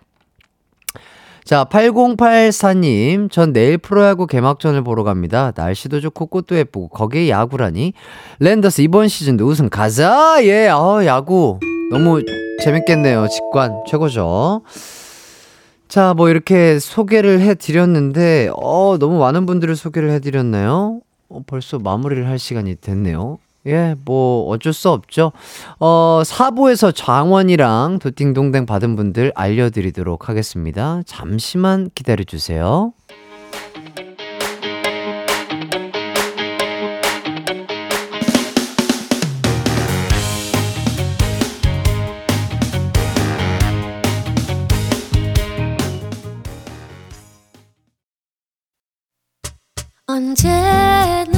자, 1.48 1.64
8084님, 1.64 3.30
전 3.30 3.54
내일 3.54 3.78
프로야구 3.78 4.26
개막전을 4.26 4.84
보러 4.84 5.02
갑니다. 5.02 5.50
날씨도 5.56 6.00
좋고 6.00 6.26
꽃도 6.26 6.58
예쁘고 6.58 6.88
거기에 6.88 7.30
야구라니. 7.30 7.94
랜더스 8.38 8.82
이번 8.82 9.08
시즌도 9.08 9.46
우승 9.46 9.70
가자! 9.70 10.44
예, 10.44 10.68
어, 10.68 11.02
야구. 11.06 11.58
너무 11.90 12.20
재밌겠네요. 12.62 13.28
직관 13.28 13.84
최고죠. 13.88 14.60
자, 15.88 16.12
뭐 16.12 16.28
이렇게 16.28 16.78
소개를 16.78 17.40
해드렸는데, 17.40 18.50
어, 18.54 18.98
너무 19.00 19.18
많은 19.18 19.46
분들을 19.46 19.74
소개를 19.74 20.10
해드렸나요? 20.10 21.00
어, 21.30 21.40
벌써 21.46 21.78
마무리를 21.78 22.28
할 22.28 22.38
시간이 22.38 22.74
됐네요. 22.74 23.38
예, 23.68 23.94
뭐, 24.04 24.48
어쩔 24.48 24.72
수 24.72 24.90
없죠. 24.90 25.32
어, 25.78 26.22
사부에서 26.24 26.90
장원이랑 26.90 27.98
도팅동댕 28.00 28.66
받은 28.66 28.96
분들 28.96 29.32
알려드리도록 29.34 30.28
하겠습니다. 30.28 31.02
잠시만 31.06 31.90
기다려주세요. 31.94 32.92
언제나 50.10 51.37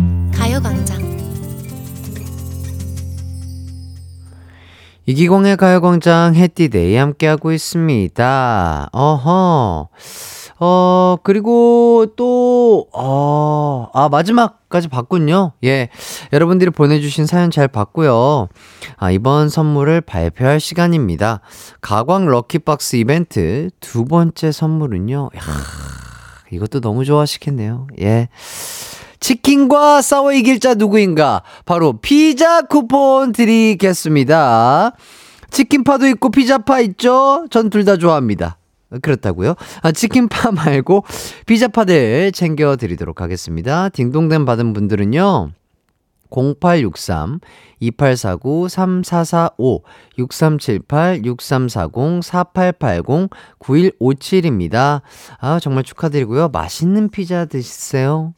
이기광의 5.05 5.57
가요광장 5.57 6.35
해띠데이 6.35 6.95
함께하고 6.95 7.51
있습니다. 7.51 8.89
어허. 8.91 9.89
어, 10.63 11.17
그리고 11.23 12.05
또, 12.15 12.85
어, 12.93 13.89
아, 13.95 14.09
마지막까지 14.09 14.89
봤군요. 14.89 15.53
예. 15.63 15.89
여러분들이 16.31 16.69
보내주신 16.69 17.25
사연 17.25 17.49
잘 17.49 17.67
봤고요. 17.67 18.47
아, 18.97 19.09
이번 19.09 19.49
선물을 19.49 20.01
발표할 20.01 20.59
시간입니다. 20.59 21.41
가광 21.81 22.27
럭키박스 22.27 22.97
이벤트 22.97 23.71
두 23.79 24.05
번째 24.05 24.51
선물은요. 24.51 25.31
야 25.35 25.41
이것도 26.51 26.79
너무 26.79 27.05
좋아하시겠네요. 27.05 27.87
예. 28.01 28.29
치킨과 29.21 30.01
싸워 30.01 30.33
이길 30.33 30.59
자 30.59 30.73
누구인가? 30.73 31.43
바로 31.65 31.93
피자 31.93 32.61
쿠폰 32.63 33.31
드리겠습니다. 33.31 34.91
치킨파도 35.51 36.07
있고 36.09 36.31
피자파 36.31 36.79
있죠? 36.81 37.45
전 37.49 37.69
둘 37.69 37.85
다 37.85 37.97
좋아합니다. 37.97 38.57
그렇다고요? 39.01 39.55
아, 39.83 39.91
치킨파 39.93 40.51
말고 40.65 41.05
피자파들 41.45 42.31
챙겨 42.33 42.75
드리도록 42.75 43.21
하겠습니다. 43.21 43.87
딩동댕 43.89 44.43
받은 44.45 44.73
분들은요. 44.73 45.51
0863 46.31 47.39
2849 47.79 48.67
3445 48.69 49.83
6378 50.17 51.21
6340 51.25 52.21
4880 52.23 53.29
9157입니다. 53.59 55.01
아, 55.39 55.59
정말 55.59 55.83
축하드리고요. 55.83 56.49
맛있는 56.49 57.09
피자 57.09 57.45
드시세요. 57.45 58.33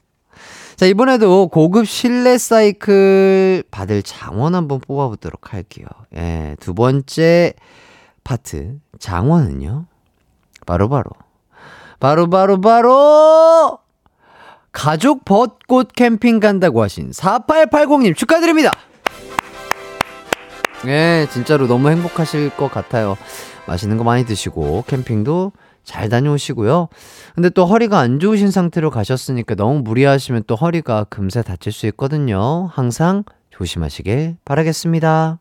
자, 0.83 0.87
이번에도 0.87 1.47
고급 1.47 1.87
실내 1.87 2.37
사이클 2.37 3.63
받을 3.71 4.03
장원 4.03 4.53
한번 4.53 4.81
뽑아보도록 4.81 5.53
할게요. 5.53 5.87
예, 6.13 6.57
두 6.59 6.73
번째 6.73 7.53
파트, 8.25 8.79
장원은요. 8.99 9.85
바로바로. 10.65 11.05
바로바로, 12.01 12.59
바로, 12.59 12.81
바로! 12.81 13.79
가족 14.73 15.23
벚꽃 15.23 15.93
캠핑 15.93 16.41
간다고 16.41 16.83
하신 16.83 17.11
4880님 17.11 18.13
축하드립니다! 18.17 18.73
예, 20.87 21.27
진짜로 21.31 21.67
너무 21.67 21.91
행복하실 21.91 22.57
것 22.57 22.69
같아요. 22.69 23.15
맛있는 23.67 23.95
거 23.95 24.03
많이 24.03 24.25
드시고, 24.25 24.83
캠핑도 24.87 25.53
잘 25.83 26.09
다녀오시고요. 26.09 26.87
근데 27.35 27.49
또 27.49 27.65
허리가 27.65 27.99
안 27.99 28.19
좋으신 28.19 28.51
상태로 28.51 28.89
가셨으니까 28.89 29.55
너무 29.55 29.81
무리하시면 29.81 30.43
또 30.47 30.55
허리가 30.55 31.03
금세 31.05 31.41
다칠 31.41 31.71
수 31.71 31.85
있거든요. 31.87 32.69
항상 32.73 33.23
조심하시길 33.51 34.37
바라겠습니다. 34.45 35.39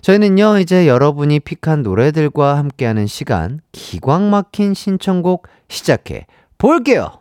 저희는요, 0.00 0.58
이제 0.58 0.86
여러분이 0.86 1.40
픽한 1.40 1.82
노래들과 1.82 2.58
함께하는 2.58 3.06
시간, 3.06 3.60
기광 3.72 4.28
막힌 4.30 4.74
신청곡 4.74 5.46
시작해 5.68 6.26
볼게요! 6.58 7.20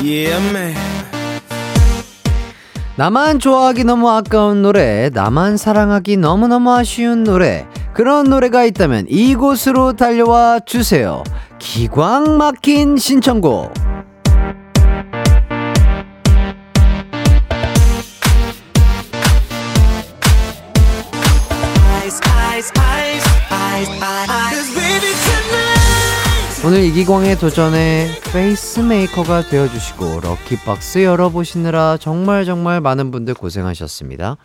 Yeah, 0.00 0.97
나만 2.98 3.38
좋아하기 3.38 3.84
너무 3.84 4.10
아까운 4.10 4.60
노래, 4.60 5.08
나만 5.10 5.56
사랑하기 5.56 6.16
너무너무 6.16 6.72
아쉬운 6.72 7.22
노래, 7.22 7.64
그런 7.94 8.28
노래가 8.28 8.64
있다면 8.64 9.06
이곳으로 9.08 9.92
달려와 9.92 10.58
주세요. 10.66 11.22
기광 11.60 12.38
막힌 12.38 12.96
신청곡. 12.96 13.72
오늘 26.68 26.84
이기광의 26.84 27.38
도전에 27.38 28.08
페이스메이커가 28.30 29.40
되어주시고 29.48 30.20
럭키박스 30.20 31.02
열어보시느라 31.02 31.96
정말 31.98 32.44
정말 32.44 32.82
많은 32.82 33.10
분들 33.10 33.32
고생하셨습니다. 33.32 34.36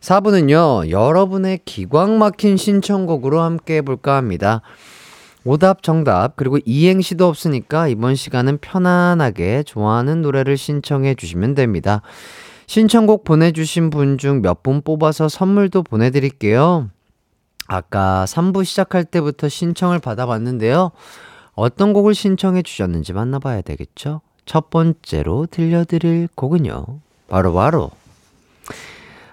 4부는요, 0.00 0.90
여러분의 0.90 1.60
기광 1.64 2.18
막힌 2.18 2.56
신청곡으로 2.56 3.40
함께 3.40 3.76
해볼까 3.76 4.16
합니다. 4.16 4.62
오답, 5.44 5.84
정답, 5.84 6.34
그리고 6.34 6.58
이행시도 6.64 7.28
없으니까 7.28 7.86
이번 7.86 8.16
시간은 8.16 8.58
편안하게 8.58 9.62
좋아하는 9.62 10.20
노래를 10.20 10.56
신청해 10.56 11.14
주시면 11.14 11.54
됩니다. 11.54 12.02
신청곡 12.66 13.22
보내주신 13.22 13.90
분 13.90 14.18
중 14.18 14.42
몇 14.42 14.64
분 14.64 14.82
뽑아서 14.82 15.28
선물도 15.28 15.84
보내드릴게요. 15.84 16.90
아까 17.68 18.24
3부 18.26 18.64
시작할 18.64 19.04
때부터 19.04 19.48
신청을 19.48 20.00
받아봤는데요. 20.00 20.90
어떤 21.54 21.92
곡을 21.92 22.14
신청해 22.14 22.62
주셨는지 22.62 23.12
만나봐야 23.12 23.62
되겠죠? 23.62 24.20
첫 24.46 24.70
번째로 24.70 25.46
들려드릴 25.50 26.28
곡은요. 26.34 27.00
바로 27.28 27.52
바로 27.54 27.90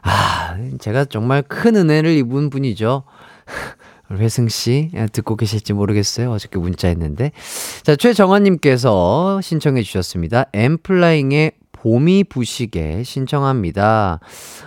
아, 0.01 0.57
제가 0.80 1.05
정말 1.05 1.41
큰 1.41 1.76
은혜를 1.76 2.11
입은 2.11 2.49
분이죠. 2.49 3.03
회승 4.11 4.47
씨 4.47 4.91
듣고 5.11 5.36
계실지 5.36 5.74
모르겠어요. 5.74 6.32
어저께 6.32 6.57
문자했는데 6.57 7.32
자 7.84 7.95
최정환 7.95 8.43
님께서 8.43 9.39
신청해 9.41 9.84
주셨습니다. 9.84 10.45
엠플라잉의 10.53 11.51
봄이 11.82 12.25
부시게 12.25 13.03
신청합니다. 13.03 14.19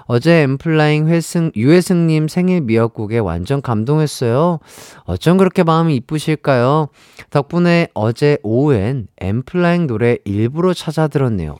어제 0.06 0.42
엠플라잉 0.42 1.08
회승, 1.08 1.52
유혜승님 1.54 2.28
생일 2.28 2.62
미역국에 2.62 3.18
완전 3.18 3.60
감동했어요. 3.60 4.60
어쩜 5.04 5.36
그렇게 5.36 5.62
마음이 5.62 5.94
이쁘실까요? 5.96 6.88
덕분에 7.30 7.88
어제 7.94 8.38
오후엔 8.42 9.08
엠플라잉 9.20 9.86
노래 9.86 10.16
일부러 10.24 10.72
찾아 10.72 11.08
들었네요. 11.08 11.56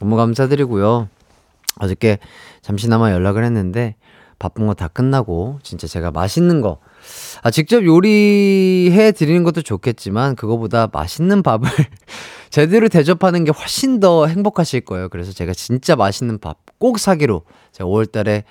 너무 0.00 0.16
감사드리고요. 0.16 1.08
어저께 1.78 2.18
잠시나마 2.62 3.12
연락을 3.12 3.44
했는데 3.44 3.96
바쁜 4.38 4.66
거 4.66 4.74
다 4.74 4.88
끝나고 4.88 5.58
진짜 5.62 5.86
제가 5.86 6.10
맛있는 6.10 6.60
거 6.60 6.78
아, 7.42 7.50
직접 7.50 7.82
요리해 7.84 9.12
드리는 9.12 9.42
것도 9.42 9.62
좋겠지만 9.62 10.36
그거보다 10.36 10.88
맛있는 10.92 11.42
밥을 11.42 11.70
제대로 12.56 12.88
대접하는 12.88 13.44
게 13.44 13.50
훨씬 13.50 14.00
더 14.00 14.26
행복하실 14.26 14.82
거예요. 14.86 15.10
그래서 15.10 15.32
제가 15.32 15.52
진짜 15.52 15.96
맛있는 15.96 16.38
밥 16.38 16.66
꼭 16.78 16.98
사기로 16.98 17.42
제가 17.72 17.88
5월 17.88 18.10
달에 18.10 18.44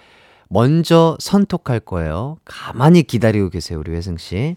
먼저 0.49 1.17
선톡할 1.19 1.79
거예요. 1.79 2.37
가만히 2.45 3.03
기다리고 3.03 3.49
계세요, 3.49 3.79
우리 3.79 3.91
회승 3.91 4.17
씨. 4.17 4.55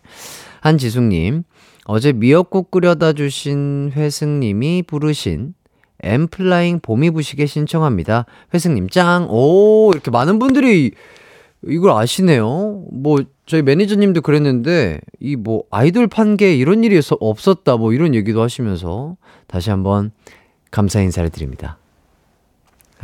한지숙님, 0.61 1.45
어제 1.87 2.13
미역국 2.13 2.71
끓여다 2.71 3.15
주신 3.15 3.93
회승님이 3.95 4.85
부르신 4.87 5.55
엠플라잉 6.03 6.81
봄이 6.81 7.11
부시게 7.11 7.47
신청합니다. 7.47 8.27
회승님 8.55 8.89
짱! 8.91 9.27
오, 9.31 9.91
이렇게 9.93 10.11
많은 10.11 10.39
분들이 10.39 10.93
이걸 11.67 11.93
아시네요. 11.93 12.85
뭐, 12.93 13.19
저희 13.47 13.63
매니저님도 13.63 14.21
그랬는데, 14.21 15.01
이 15.21 15.37
뭐, 15.37 15.65
아이돌 15.71 16.07
판게 16.07 16.55
이런 16.57 16.85
일이 16.85 17.01
없었다, 17.21 17.77
뭐, 17.77 17.93
이런 17.93 18.15
얘기도 18.15 18.43
하시면서, 18.43 19.17
다시 19.47 19.71
한번 19.71 20.13
감사 20.71 21.01
인사를 21.01 21.29
드립니다. 21.31 21.79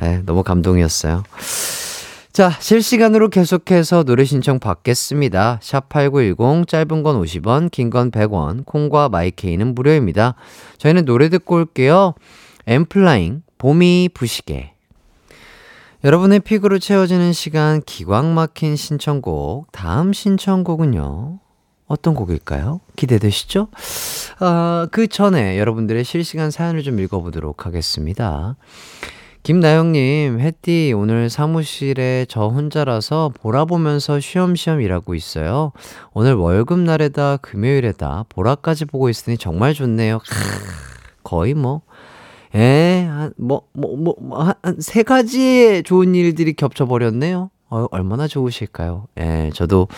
에, 0.00 0.18
너무 0.24 0.42
감동이었어요. 0.42 1.24
자, 2.32 2.50
실시간으로 2.50 3.28
계속해서 3.28 4.02
노래 4.02 4.24
신청 4.24 4.58
받겠습니다. 4.58 5.60
샵8910, 5.62 6.66
짧은 6.66 7.02
건 7.04 7.22
50원, 7.22 7.70
긴 7.70 7.90
건 7.90 8.10
100원, 8.10 8.66
콩과 8.66 9.08
마이케이는 9.08 9.74
무료입니다. 9.74 10.34
저희는 10.78 11.04
노래 11.04 11.28
듣고 11.28 11.56
올게요. 11.56 12.14
엠플라잉, 12.66 13.42
봄이 13.58 14.10
부시게. 14.14 14.73
여러분의 16.04 16.40
픽으로 16.40 16.78
채워지는 16.78 17.32
시간 17.32 17.80
기광 17.80 18.34
막힌 18.34 18.76
신청곡. 18.76 19.72
다음 19.72 20.12
신청곡은요. 20.12 21.38
어떤 21.86 22.14
곡일까요? 22.14 22.80
기대되시죠? 22.94 23.68
아, 24.38 24.86
그 24.92 25.06
전에 25.06 25.58
여러분들의 25.58 26.04
실시간 26.04 26.50
사연을 26.50 26.82
좀 26.82 27.00
읽어보도록 27.00 27.64
하겠습니다. 27.64 28.56
김나영님, 29.44 30.40
햇띠, 30.40 30.92
오늘 30.94 31.30
사무실에 31.30 32.26
저 32.28 32.48
혼자라서 32.48 33.32
보라 33.40 33.64
보면서 33.64 34.20
쉬엄쉬엄 34.20 34.82
일하고 34.82 35.14
있어요. 35.14 35.72
오늘 36.12 36.34
월급날에다 36.34 37.38
금요일에다 37.38 38.26
보라까지 38.28 38.84
보고 38.84 39.08
있으니 39.08 39.38
정말 39.38 39.72
좋네요. 39.72 40.20
거의 41.22 41.54
뭐, 41.54 41.80
에, 42.54 43.04
한, 43.04 43.32
뭐, 43.36 43.62
뭐, 43.72 43.96
뭐, 43.96 44.14
뭐 44.20 44.42
한, 44.42 44.80
세 44.80 45.02
가지의 45.02 45.82
좋은 45.82 46.14
일들이 46.14 46.52
겹쳐버렸네요. 46.52 47.50
어, 47.70 47.86
얼마나 47.90 48.28
좋으실까요? 48.28 49.06
예, 49.18 49.50
저도 49.54 49.88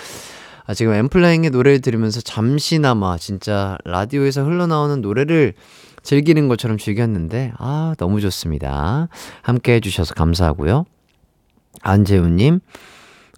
아, 0.66 0.74
지금 0.74 0.94
엠플라잉의 0.94 1.50
노래를 1.50 1.80
들으면서 1.80 2.20
잠시나마 2.20 3.18
진짜 3.18 3.78
라디오에서 3.84 4.44
흘러나오는 4.44 5.00
노래를 5.00 5.54
즐기는 6.02 6.48
것처럼 6.48 6.78
즐겼는데, 6.78 7.52
아, 7.58 7.94
너무 7.98 8.20
좋습니다. 8.20 9.08
함께 9.42 9.74
해주셔서 9.74 10.14
감사하고요. 10.14 10.84
안재우님, 11.82 12.60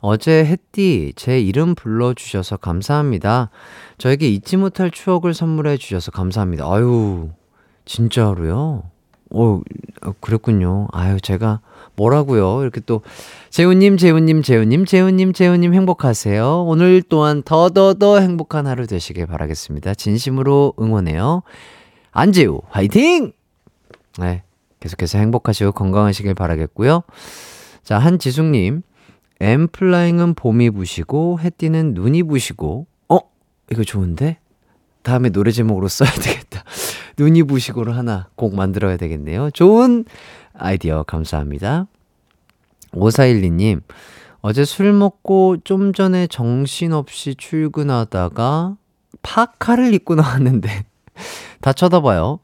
어제 0.00 0.44
햇띠 0.44 1.12
제 1.16 1.40
이름 1.40 1.74
불러주셔서 1.74 2.58
감사합니다. 2.58 3.50
저에게 3.98 4.28
잊지 4.28 4.56
못할 4.56 4.90
추억을 4.90 5.34
선물해 5.34 5.76
주셔서 5.76 6.10
감사합니다. 6.10 6.64
아유, 6.66 7.30
진짜로요? 7.84 8.84
어, 9.30 9.60
그랬군요. 10.20 10.88
아유, 10.92 11.20
제가 11.20 11.60
뭐라고요? 11.96 12.62
이렇게 12.62 12.80
또, 12.80 13.02
재우님, 13.50 13.96
재우님, 13.96 14.42
재우님, 14.42 14.84
재우님, 14.84 15.32
재우님 15.32 15.74
행복하세요. 15.74 16.64
오늘 16.64 17.02
또한 17.02 17.42
더더더 17.42 18.20
행복한 18.20 18.66
하루 18.66 18.86
되시길 18.86 19.26
바라겠습니다. 19.26 19.94
진심으로 19.94 20.74
응원해요. 20.80 21.42
안재우, 22.12 22.60
화이팅! 22.70 23.32
네. 24.18 24.42
계속해서 24.80 25.18
행복하시고 25.18 25.72
건강하시길 25.72 26.34
바라겠고요. 26.34 27.02
자, 27.82 27.98
한지숙님. 27.98 28.82
엠플라잉은 29.40 30.34
봄이 30.34 30.70
부시고, 30.70 31.40
해띠는 31.40 31.94
눈이 31.94 32.24
부시고, 32.24 32.86
어? 33.08 33.18
이거 33.70 33.84
좋은데? 33.84 34.38
다음에 35.02 35.30
노래 35.30 35.50
제목으로 35.52 35.88
써야 35.88 36.10
되겠다. 36.10 36.64
눈이 37.18 37.42
부시고로 37.42 37.92
하나 37.92 38.28
꼭 38.36 38.54
만들어야 38.54 38.96
되겠네요. 38.96 39.50
좋은 39.50 40.04
아이디어 40.54 41.02
감사합니다. 41.02 41.86
5412님, 42.92 43.82
어제 44.40 44.64
술 44.64 44.92
먹고 44.92 45.58
좀 45.64 45.92
전에 45.92 46.26
정신없이 46.26 47.34
출근하다가 47.34 48.76
파카를 49.22 49.92
입고 49.94 50.14
나왔는데 50.14 50.84
다 51.60 51.72
쳐다봐요. 51.72 52.38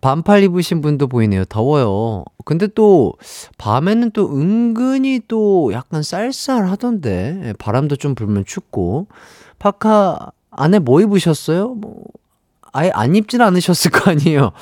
반팔 0.00 0.42
입으신 0.44 0.80
분도 0.80 1.06
보이네요. 1.06 1.44
더워요. 1.44 2.24
근데 2.44 2.66
또 2.68 3.14
밤에는 3.58 4.10
또 4.12 4.36
은근히 4.36 5.20
또 5.28 5.72
약간 5.72 6.02
쌀쌀하던데 6.02 7.40
예, 7.44 7.52
바람도 7.54 7.96
좀 7.96 8.14
불면 8.14 8.44
춥고 8.44 9.08
파카 9.58 10.32
안에 10.50 10.80
뭐 10.80 11.00
입으셨어요? 11.00 11.74
뭐 11.74 12.04
아예 12.72 12.90
안 12.94 13.14
입진 13.14 13.40
않으셨을 13.40 13.90
거 13.90 14.10
아니에요. 14.10 14.52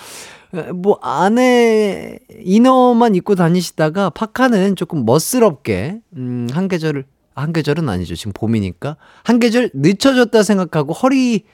예, 0.55 0.63
뭐 0.73 0.99
안에 1.01 2.19
이너만 2.45 3.15
입고 3.15 3.37
다니시다가 3.37 4.11
파카는 4.11 4.77
조금 4.77 5.05
멋스럽게 5.05 6.01
음, 6.17 6.49
한 6.53 6.69
계절을 6.69 7.05
한 7.35 7.53
계절은 7.53 7.89
아니죠. 7.89 8.17
지금 8.17 8.33
봄이니까 8.33 8.97
한 9.25 9.39
계절 9.39 9.71
늦춰졌다 9.73 10.43
생각하고 10.43 10.93
허리 10.93 11.45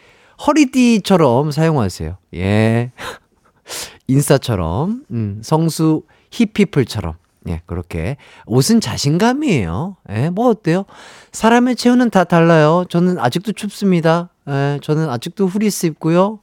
허리띠처럼 0.46 1.50
사용하세요. 1.50 2.16
예. 2.34 2.92
인싸처럼, 4.06 5.04
음, 5.10 5.40
성수 5.42 6.02
히피플처럼. 6.30 7.14
예, 7.48 7.62
그렇게. 7.66 8.16
옷은 8.46 8.80
자신감이에요. 8.80 9.96
예, 10.10 10.30
뭐 10.30 10.48
어때요? 10.48 10.84
사람의 11.32 11.76
체온은 11.76 12.10
다 12.10 12.24
달라요. 12.24 12.84
저는 12.88 13.18
아직도 13.18 13.52
춥습니다. 13.52 14.30
예, 14.48 14.78
저는 14.82 15.08
아직도 15.08 15.46
후리스 15.46 15.86
입고요. 15.86 16.40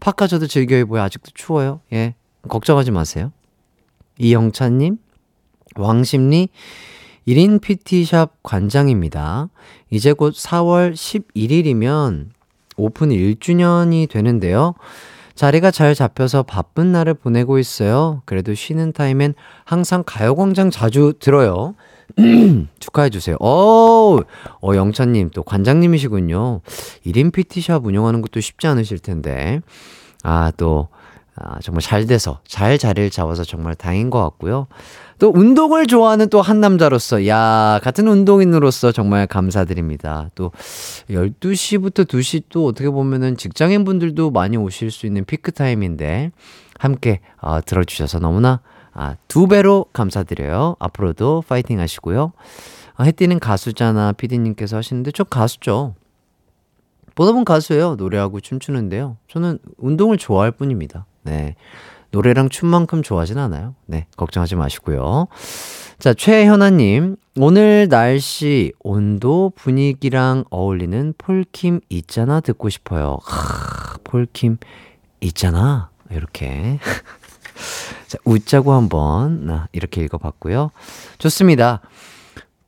파카 0.00 0.26
저도 0.26 0.46
즐겨 0.46 0.76
입어요. 0.76 1.02
아직도 1.02 1.30
추워요. 1.34 1.80
예, 1.92 2.14
걱정하지 2.48 2.90
마세요. 2.90 3.32
이영찬님, 4.18 4.98
왕십리, 5.76 6.48
1인 7.26 7.60
PT샵 7.60 8.42
관장입니다. 8.42 9.48
이제 9.90 10.12
곧 10.12 10.34
4월 10.34 10.92
11일이면 10.92 12.28
오픈 12.76 13.08
1주년이 13.10 14.08
되는데요. 14.10 14.74
자리가 15.34 15.70
잘 15.70 15.94
잡혀서 15.94 16.44
바쁜 16.44 16.92
날을 16.92 17.14
보내고 17.14 17.58
있어요. 17.58 18.22
그래도 18.24 18.54
쉬는 18.54 18.92
타임엔 18.92 19.34
항상 19.64 20.04
가요광장 20.06 20.70
자주 20.70 21.14
들어요. 21.18 21.74
축하해주세요. 22.80 23.36
어, 23.40 24.18
어, 24.62 24.74
영찬님, 24.74 25.30
또 25.30 25.42
관장님이시군요. 25.42 26.60
1인 27.06 27.32
PT샵 27.32 27.84
운영하는 27.86 28.22
것도 28.22 28.40
쉽지 28.40 28.66
않으실 28.66 28.98
텐데. 28.98 29.60
아, 30.22 30.52
또, 30.56 30.88
아, 31.36 31.58
정말 31.60 31.82
잘 31.82 32.06
돼서, 32.06 32.40
잘 32.46 32.78
자리를 32.78 33.10
잡아서 33.10 33.44
정말 33.44 33.74
다행인 33.74 34.10
것 34.10 34.20
같고요. 34.22 34.66
또 35.18 35.32
운동을 35.34 35.86
좋아하는 35.86 36.28
또 36.28 36.40
한 36.40 36.60
남자로서, 36.60 37.26
야, 37.26 37.80
같은 37.82 38.06
운동인으로서 38.08 38.92
정말 38.92 39.26
감사드립니다. 39.26 40.30
또 40.34 40.50
12시부터 41.10 42.06
2시 42.06 42.44
또 42.48 42.66
어떻게 42.66 42.88
보면은 42.90 43.36
직장인 43.36 43.84
분들도 43.84 44.30
많이 44.30 44.56
오실 44.56 44.90
수 44.90 45.06
있는 45.06 45.24
피크타임인데, 45.24 46.32
함께 46.78 47.20
어, 47.40 47.60
들어주셔서 47.60 48.18
너무나 48.18 48.60
아, 48.94 49.16
두 49.28 49.46
배로 49.48 49.86
감사드려요. 49.92 50.76
앞으로도 50.78 51.44
파이팅 51.46 51.80
하시고요. 51.80 52.32
아, 52.96 53.02
해띠는 53.02 53.40
가수잖아, 53.40 54.12
피디님께서 54.12 54.76
하시는데, 54.76 55.10
저 55.10 55.24
가수죠. 55.24 55.94
보다 57.14 57.32
보면 57.32 57.44
가수예요. 57.44 57.96
노래하고 57.96 58.40
춤추는데요. 58.40 59.16
저는 59.28 59.58
운동을 59.78 60.16
좋아할 60.16 60.52
뿐입니다. 60.52 61.06
네. 61.22 61.54
노래랑 62.10 62.48
춤만큼 62.48 63.02
좋아하진 63.02 63.38
않아요. 63.38 63.74
네, 63.86 64.06
걱정하지 64.16 64.54
마시고요. 64.54 65.26
자, 65.98 66.14
최현아님. 66.14 67.16
오늘 67.40 67.88
날씨, 67.88 68.72
온도, 68.78 69.52
분위기랑 69.56 70.44
어울리는 70.50 71.14
폴킴 71.18 71.80
있잖아 71.88 72.40
듣고 72.40 72.68
싶어요. 72.68 73.18
하, 73.24 73.96
폴킴 74.04 74.58
있잖아. 75.20 75.90
이렇게. 76.10 76.78
자, 78.06 78.18
웃자고 78.24 78.72
한번 78.72 79.66
이렇게 79.72 80.02
읽어봤고요. 80.02 80.70
좋습니다. 81.18 81.80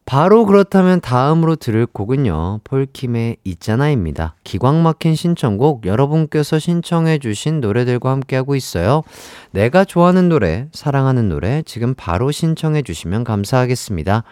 바로 0.09 0.47
그렇다면 0.47 1.01
다음으로 1.01 1.57
들을 1.57 1.85
곡은요. 1.85 2.61
폴킴의 2.63 3.39
있잖아입니다. 3.43 4.37
기광 4.45 4.85
막힌 4.85 5.17
신청곡 5.17 5.85
여러분께서 5.85 6.61
신청해 6.61 7.19
주신 7.19 7.61
노래들과 7.61 8.13
함께하고 8.13 8.55
있어요. 8.55 9.03
내가 9.51 9.85
좋아하는 9.85 10.29
노래, 10.29 10.69
사랑하는 10.71 11.29
노래 11.29 11.65
지금 11.67 11.95
바로 11.95 12.31
신청해 12.31 12.83
주시면 12.83 13.25
감사하겠습니다. 13.25 14.23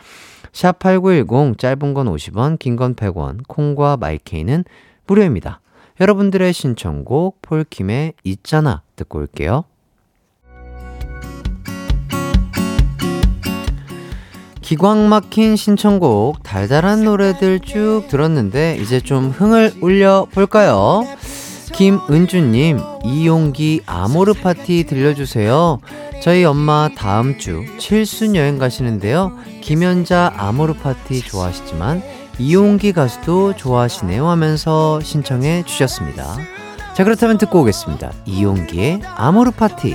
샵8910 0.52 1.58
짧은 1.58 1.94
건 1.94 2.06
50원, 2.06 2.60
긴 2.60 2.76
건 2.76 2.94
100원, 2.94 3.40
콩과 3.48 3.96
마이케이는 3.96 4.64
무료입니다. 5.08 5.60
여러분들의 6.00 6.52
신청곡 6.52 7.42
폴킴의 7.42 8.12
있잖아 8.22 8.82
듣고 8.94 9.18
올게요. 9.18 9.64
기광 14.64 15.10
막힌 15.10 15.56
신청곡 15.56 16.42
달달한 16.42 17.04
노래들 17.04 17.60
쭉 17.60 18.04
들었는데 18.08 18.78
이제 18.80 18.98
좀 18.98 19.28
흥을 19.28 19.74
올려 19.82 20.26
볼까요? 20.32 21.06
김은주님 21.74 22.80
이용기 23.04 23.82
아모르 23.84 24.32
파티 24.32 24.84
들려주세요. 24.84 25.80
저희 26.22 26.44
엄마 26.44 26.88
다음 26.96 27.36
주 27.36 27.66
칠순 27.78 28.36
여행 28.36 28.56
가시는데요. 28.56 29.36
김연자 29.60 30.32
아모르 30.34 30.72
파티 30.72 31.20
좋아하시지만 31.20 32.02
이용기 32.38 32.94
가수도 32.94 33.54
좋아하시네요 33.56 34.26
하면서 34.26 34.98
신청해 35.00 35.64
주셨습니다. 35.66 36.38
자 36.94 37.04
그렇다면 37.04 37.36
듣고 37.36 37.60
오겠습니다. 37.60 38.12
이용기의 38.24 39.02
아모르 39.14 39.50
파티. 39.50 39.94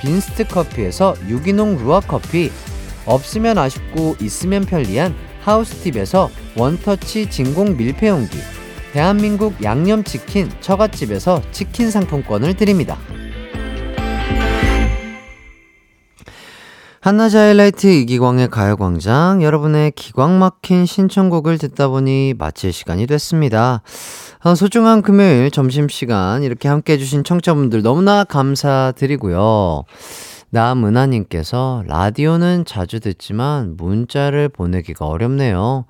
빈스트 0.00 0.48
커피에서 0.48 1.14
유기농 1.28 1.84
루아 1.84 2.00
커피, 2.00 2.50
없으면 3.06 3.58
아쉽고 3.58 4.16
있으면 4.20 4.64
편리한 4.64 5.14
하우스팁에서 5.42 6.30
원터치 6.56 7.28
진공 7.30 7.76
밀폐용기, 7.76 8.38
대한민국 8.92 9.62
양념치킨 9.62 10.50
처갓집에서 10.60 11.42
치킨 11.52 11.90
상품권을 11.90 12.54
드립니다. 12.54 12.98
한낮 17.02 17.34
하이라이트 17.34 17.86
이기광의 17.86 18.48
가요광장 18.48 19.42
여러분의 19.42 19.92
기광 19.92 20.38
막힌 20.38 20.84
신청곡을 20.84 21.56
듣다 21.56 21.88
보니 21.88 22.34
마칠 22.38 22.74
시간이 22.74 23.06
됐습니다. 23.06 23.82
어, 24.42 24.54
소중한 24.54 25.02
금요일 25.02 25.50
점심시간 25.50 26.42
이렇게 26.42 26.66
함께 26.66 26.94
해주신 26.94 27.24
청취자분들 27.24 27.82
너무나 27.82 28.24
감사드리고요. 28.24 29.84
남은하님께서 30.48 31.84
라디오는 31.86 32.64
자주 32.64 33.00
듣지만 33.00 33.76
문자를 33.76 34.48
보내기가 34.48 35.06
어렵네요. 35.06 35.84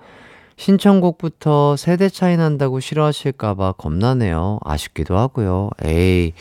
신청곡부터 0.57 1.77
세대 1.77 2.09
차이 2.09 2.37
난다고 2.37 2.81
싫어하실까봐 2.81 3.75
겁나네요. 3.79 4.59
아쉽기도 4.65 5.17
하고요. 5.17 5.71
에이, 5.85 6.33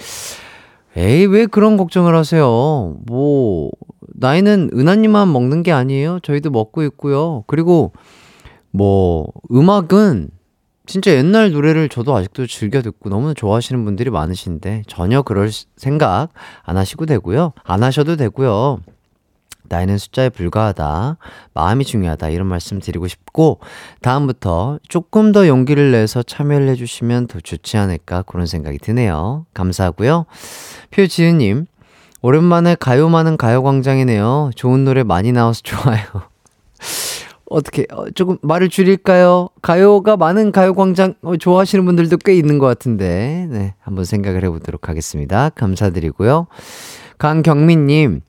에이, 0.97 1.25
왜 1.27 1.45
그런 1.45 1.77
걱정을 1.77 2.15
하세요? 2.15 2.95
뭐, 3.05 3.69
나이는 4.15 4.71
은하님만 4.73 5.31
먹는 5.31 5.61
게 5.61 5.71
아니에요. 5.71 6.21
저희도 6.21 6.49
먹고 6.49 6.81
있고요. 6.81 7.43
그리고 7.45 7.93
뭐 8.71 9.27
음악은 9.51 10.38
진짜 10.89 11.11
옛날 11.11 11.51
노래를 11.51 11.87
저도 11.87 12.15
아직도 12.15 12.47
즐겨 12.47 12.81
듣고 12.81 13.09
너무 13.09 13.35
좋아하시는 13.35 13.85
분들이 13.85 14.09
많으신데 14.09 14.85
전혀 14.87 15.21
그럴 15.21 15.51
생각 15.77 16.29
안 16.63 16.77
하시고 16.77 17.05
되고요. 17.05 17.53
안 17.63 17.83
하셔도 17.83 18.15
되고요. 18.15 18.79
나이는 19.65 19.99
숫자에 19.99 20.29
불과하다. 20.29 21.17
마음이 21.53 21.85
중요하다. 21.85 22.29
이런 22.29 22.47
말씀 22.47 22.79
드리고 22.79 23.07
싶고, 23.07 23.59
다음부터 24.01 24.79
조금 24.89 25.31
더 25.31 25.47
용기를 25.47 25.91
내서 25.91 26.23
참여를 26.23 26.69
해주시면 26.69 27.27
더 27.27 27.39
좋지 27.39 27.77
않을까 27.77 28.23
그런 28.23 28.47
생각이 28.47 28.79
드네요. 28.79 29.45
감사하고요. 29.53 30.25
표지은님, 30.89 31.67
오랜만에 32.23 32.73
가요 32.73 33.09
많은 33.09 33.37
가요광장이네요. 33.37 34.53
좋은 34.55 34.85
노래 34.85 35.03
많이 35.03 35.31
나와서 35.33 35.61
좋아요. 35.63 36.03
어떻게, 37.49 37.85
어, 37.91 38.09
조금 38.11 38.37
말을 38.41 38.69
줄일까요? 38.69 39.49
가요가 39.61 40.17
많은 40.17 40.51
가요광장 40.51 41.15
어, 41.21 41.37
좋아하시는 41.37 41.83
분들도 41.85 42.17
꽤 42.17 42.35
있는 42.35 42.59
것 42.59 42.67
같은데, 42.67 43.47
네. 43.49 43.73
한번 43.79 44.05
생각을 44.05 44.43
해보도록 44.43 44.87
하겠습니다. 44.89 45.49
감사드리고요. 45.49 46.47
강경민님, 47.17 48.21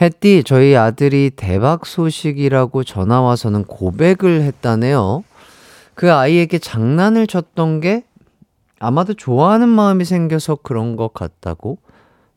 햇띠, 0.00 0.44
저희 0.44 0.76
아들이 0.76 1.30
대박 1.34 1.86
소식이라고 1.86 2.84
전화 2.84 3.20
와서는 3.20 3.64
고백을 3.64 4.42
했다네요. 4.42 5.24
그 5.94 6.12
아이에게 6.12 6.58
장난을 6.58 7.26
쳤던 7.26 7.80
게 7.80 8.04
아마도 8.78 9.14
좋아하는 9.14 9.68
마음이 9.68 10.04
생겨서 10.04 10.56
그런 10.62 10.94
것 10.94 11.12
같다고 11.12 11.78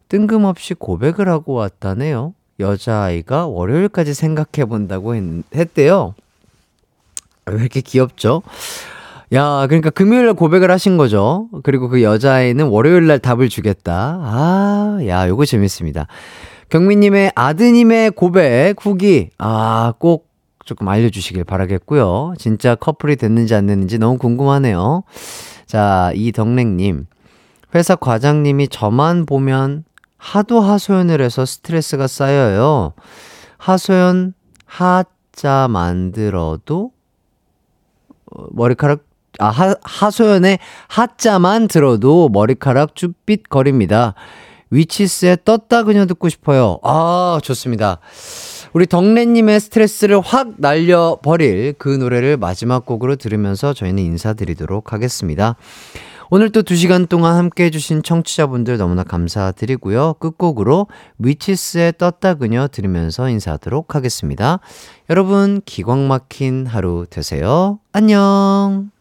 뜬금없이 0.10 0.74
고백을 0.74 1.30
하고 1.30 1.54
왔다네요. 1.54 2.34
여자아이가 2.60 3.48
월요일까지 3.48 4.14
생각해 4.14 4.66
본다고 4.68 5.16
했대요. 5.56 6.14
왜 7.46 7.60
이렇게 7.60 7.82
귀엽죠? 7.82 8.44
야, 9.34 9.66
그러니까 9.68 9.90
금요일날 9.90 10.34
고백을 10.34 10.70
하신 10.72 10.98
거죠. 10.98 11.48
그리고 11.64 11.88
그 11.88 12.04
여자아이는 12.04 12.68
월요일날 12.68 13.20
답을 13.20 13.50
주겠다. 13.50 14.20
아, 14.22 15.00
야, 15.08 15.28
요거 15.28 15.46
재밌습니다. 15.46 16.08
경민님의 16.70 17.32
아드님의 17.36 18.12
고백 18.12 18.76
후기, 18.80 19.30
아, 19.38 19.94
꼭 20.00 20.30
조금 20.66 20.88
알려주시길 20.88 21.44
바라겠고요. 21.44 22.34
진짜 22.38 22.76
커플이 22.76 23.16
됐는지 23.16 23.56
안 23.56 23.68
됐는지 23.68 23.98
너무 23.98 24.18
궁금하네요. 24.18 25.04
자, 25.66 26.12
이덕랭님. 26.14 27.08
회사 27.74 27.96
과장님이 27.96 28.68
저만 28.68 29.26
보면 29.26 29.86
하도 30.22 30.62
하소연을 30.62 31.20
해서 31.20 31.46
스트레스가 31.46 32.06
쌓여요. 32.06 32.94
하소연 33.58 34.34
하자 34.66 35.68
만들어도 35.68 36.92
어, 38.32 38.46
머리카락 38.52 39.04
아 39.40 39.48
하, 39.48 39.76
하소연에 39.82 40.60
하자만 40.88 41.68
들어도 41.68 42.30
머리카락 42.30 42.96
쭈삣거립니다. 42.96 44.14
위치스의 44.70 45.40
떴다 45.44 45.84
그녀 45.84 46.06
듣고 46.06 46.30
싶어요. 46.30 46.78
아 46.84 47.40
좋습니다. 47.42 48.00
우리 48.74 48.86
덕래님의 48.86 49.60
스트레스를 49.60 50.22
확 50.22 50.54
날려버릴 50.58 51.74
그 51.80 51.90
노래를 51.90 52.38
마지막 52.38 52.86
곡으로 52.86 53.16
들으면서 53.16 53.74
저희는 53.74 54.04
인사드리도록 54.04 54.94
하겠습니다. 54.94 55.56
오늘 56.34 56.50
또 56.50 56.62
2시간 56.64 57.10
동안 57.10 57.36
함께 57.36 57.66
해주신 57.66 58.04
청취자분들 58.04 58.78
너무나 58.78 59.04
감사드리고요. 59.04 60.14
끝곡으로 60.14 60.88
위치스의 61.20 61.96
떴다 61.98 62.36
그녀 62.36 62.70
들으면서 62.70 63.28
인사하도록 63.28 63.96
하겠습니다. 63.96 64.62
여러분, 65.10 65.62
기광 65.66 66.08
막힌 66.08 66.66
하루 66.66 67.06
되세요. 67.10 67.80
안녕! 67.92 68.92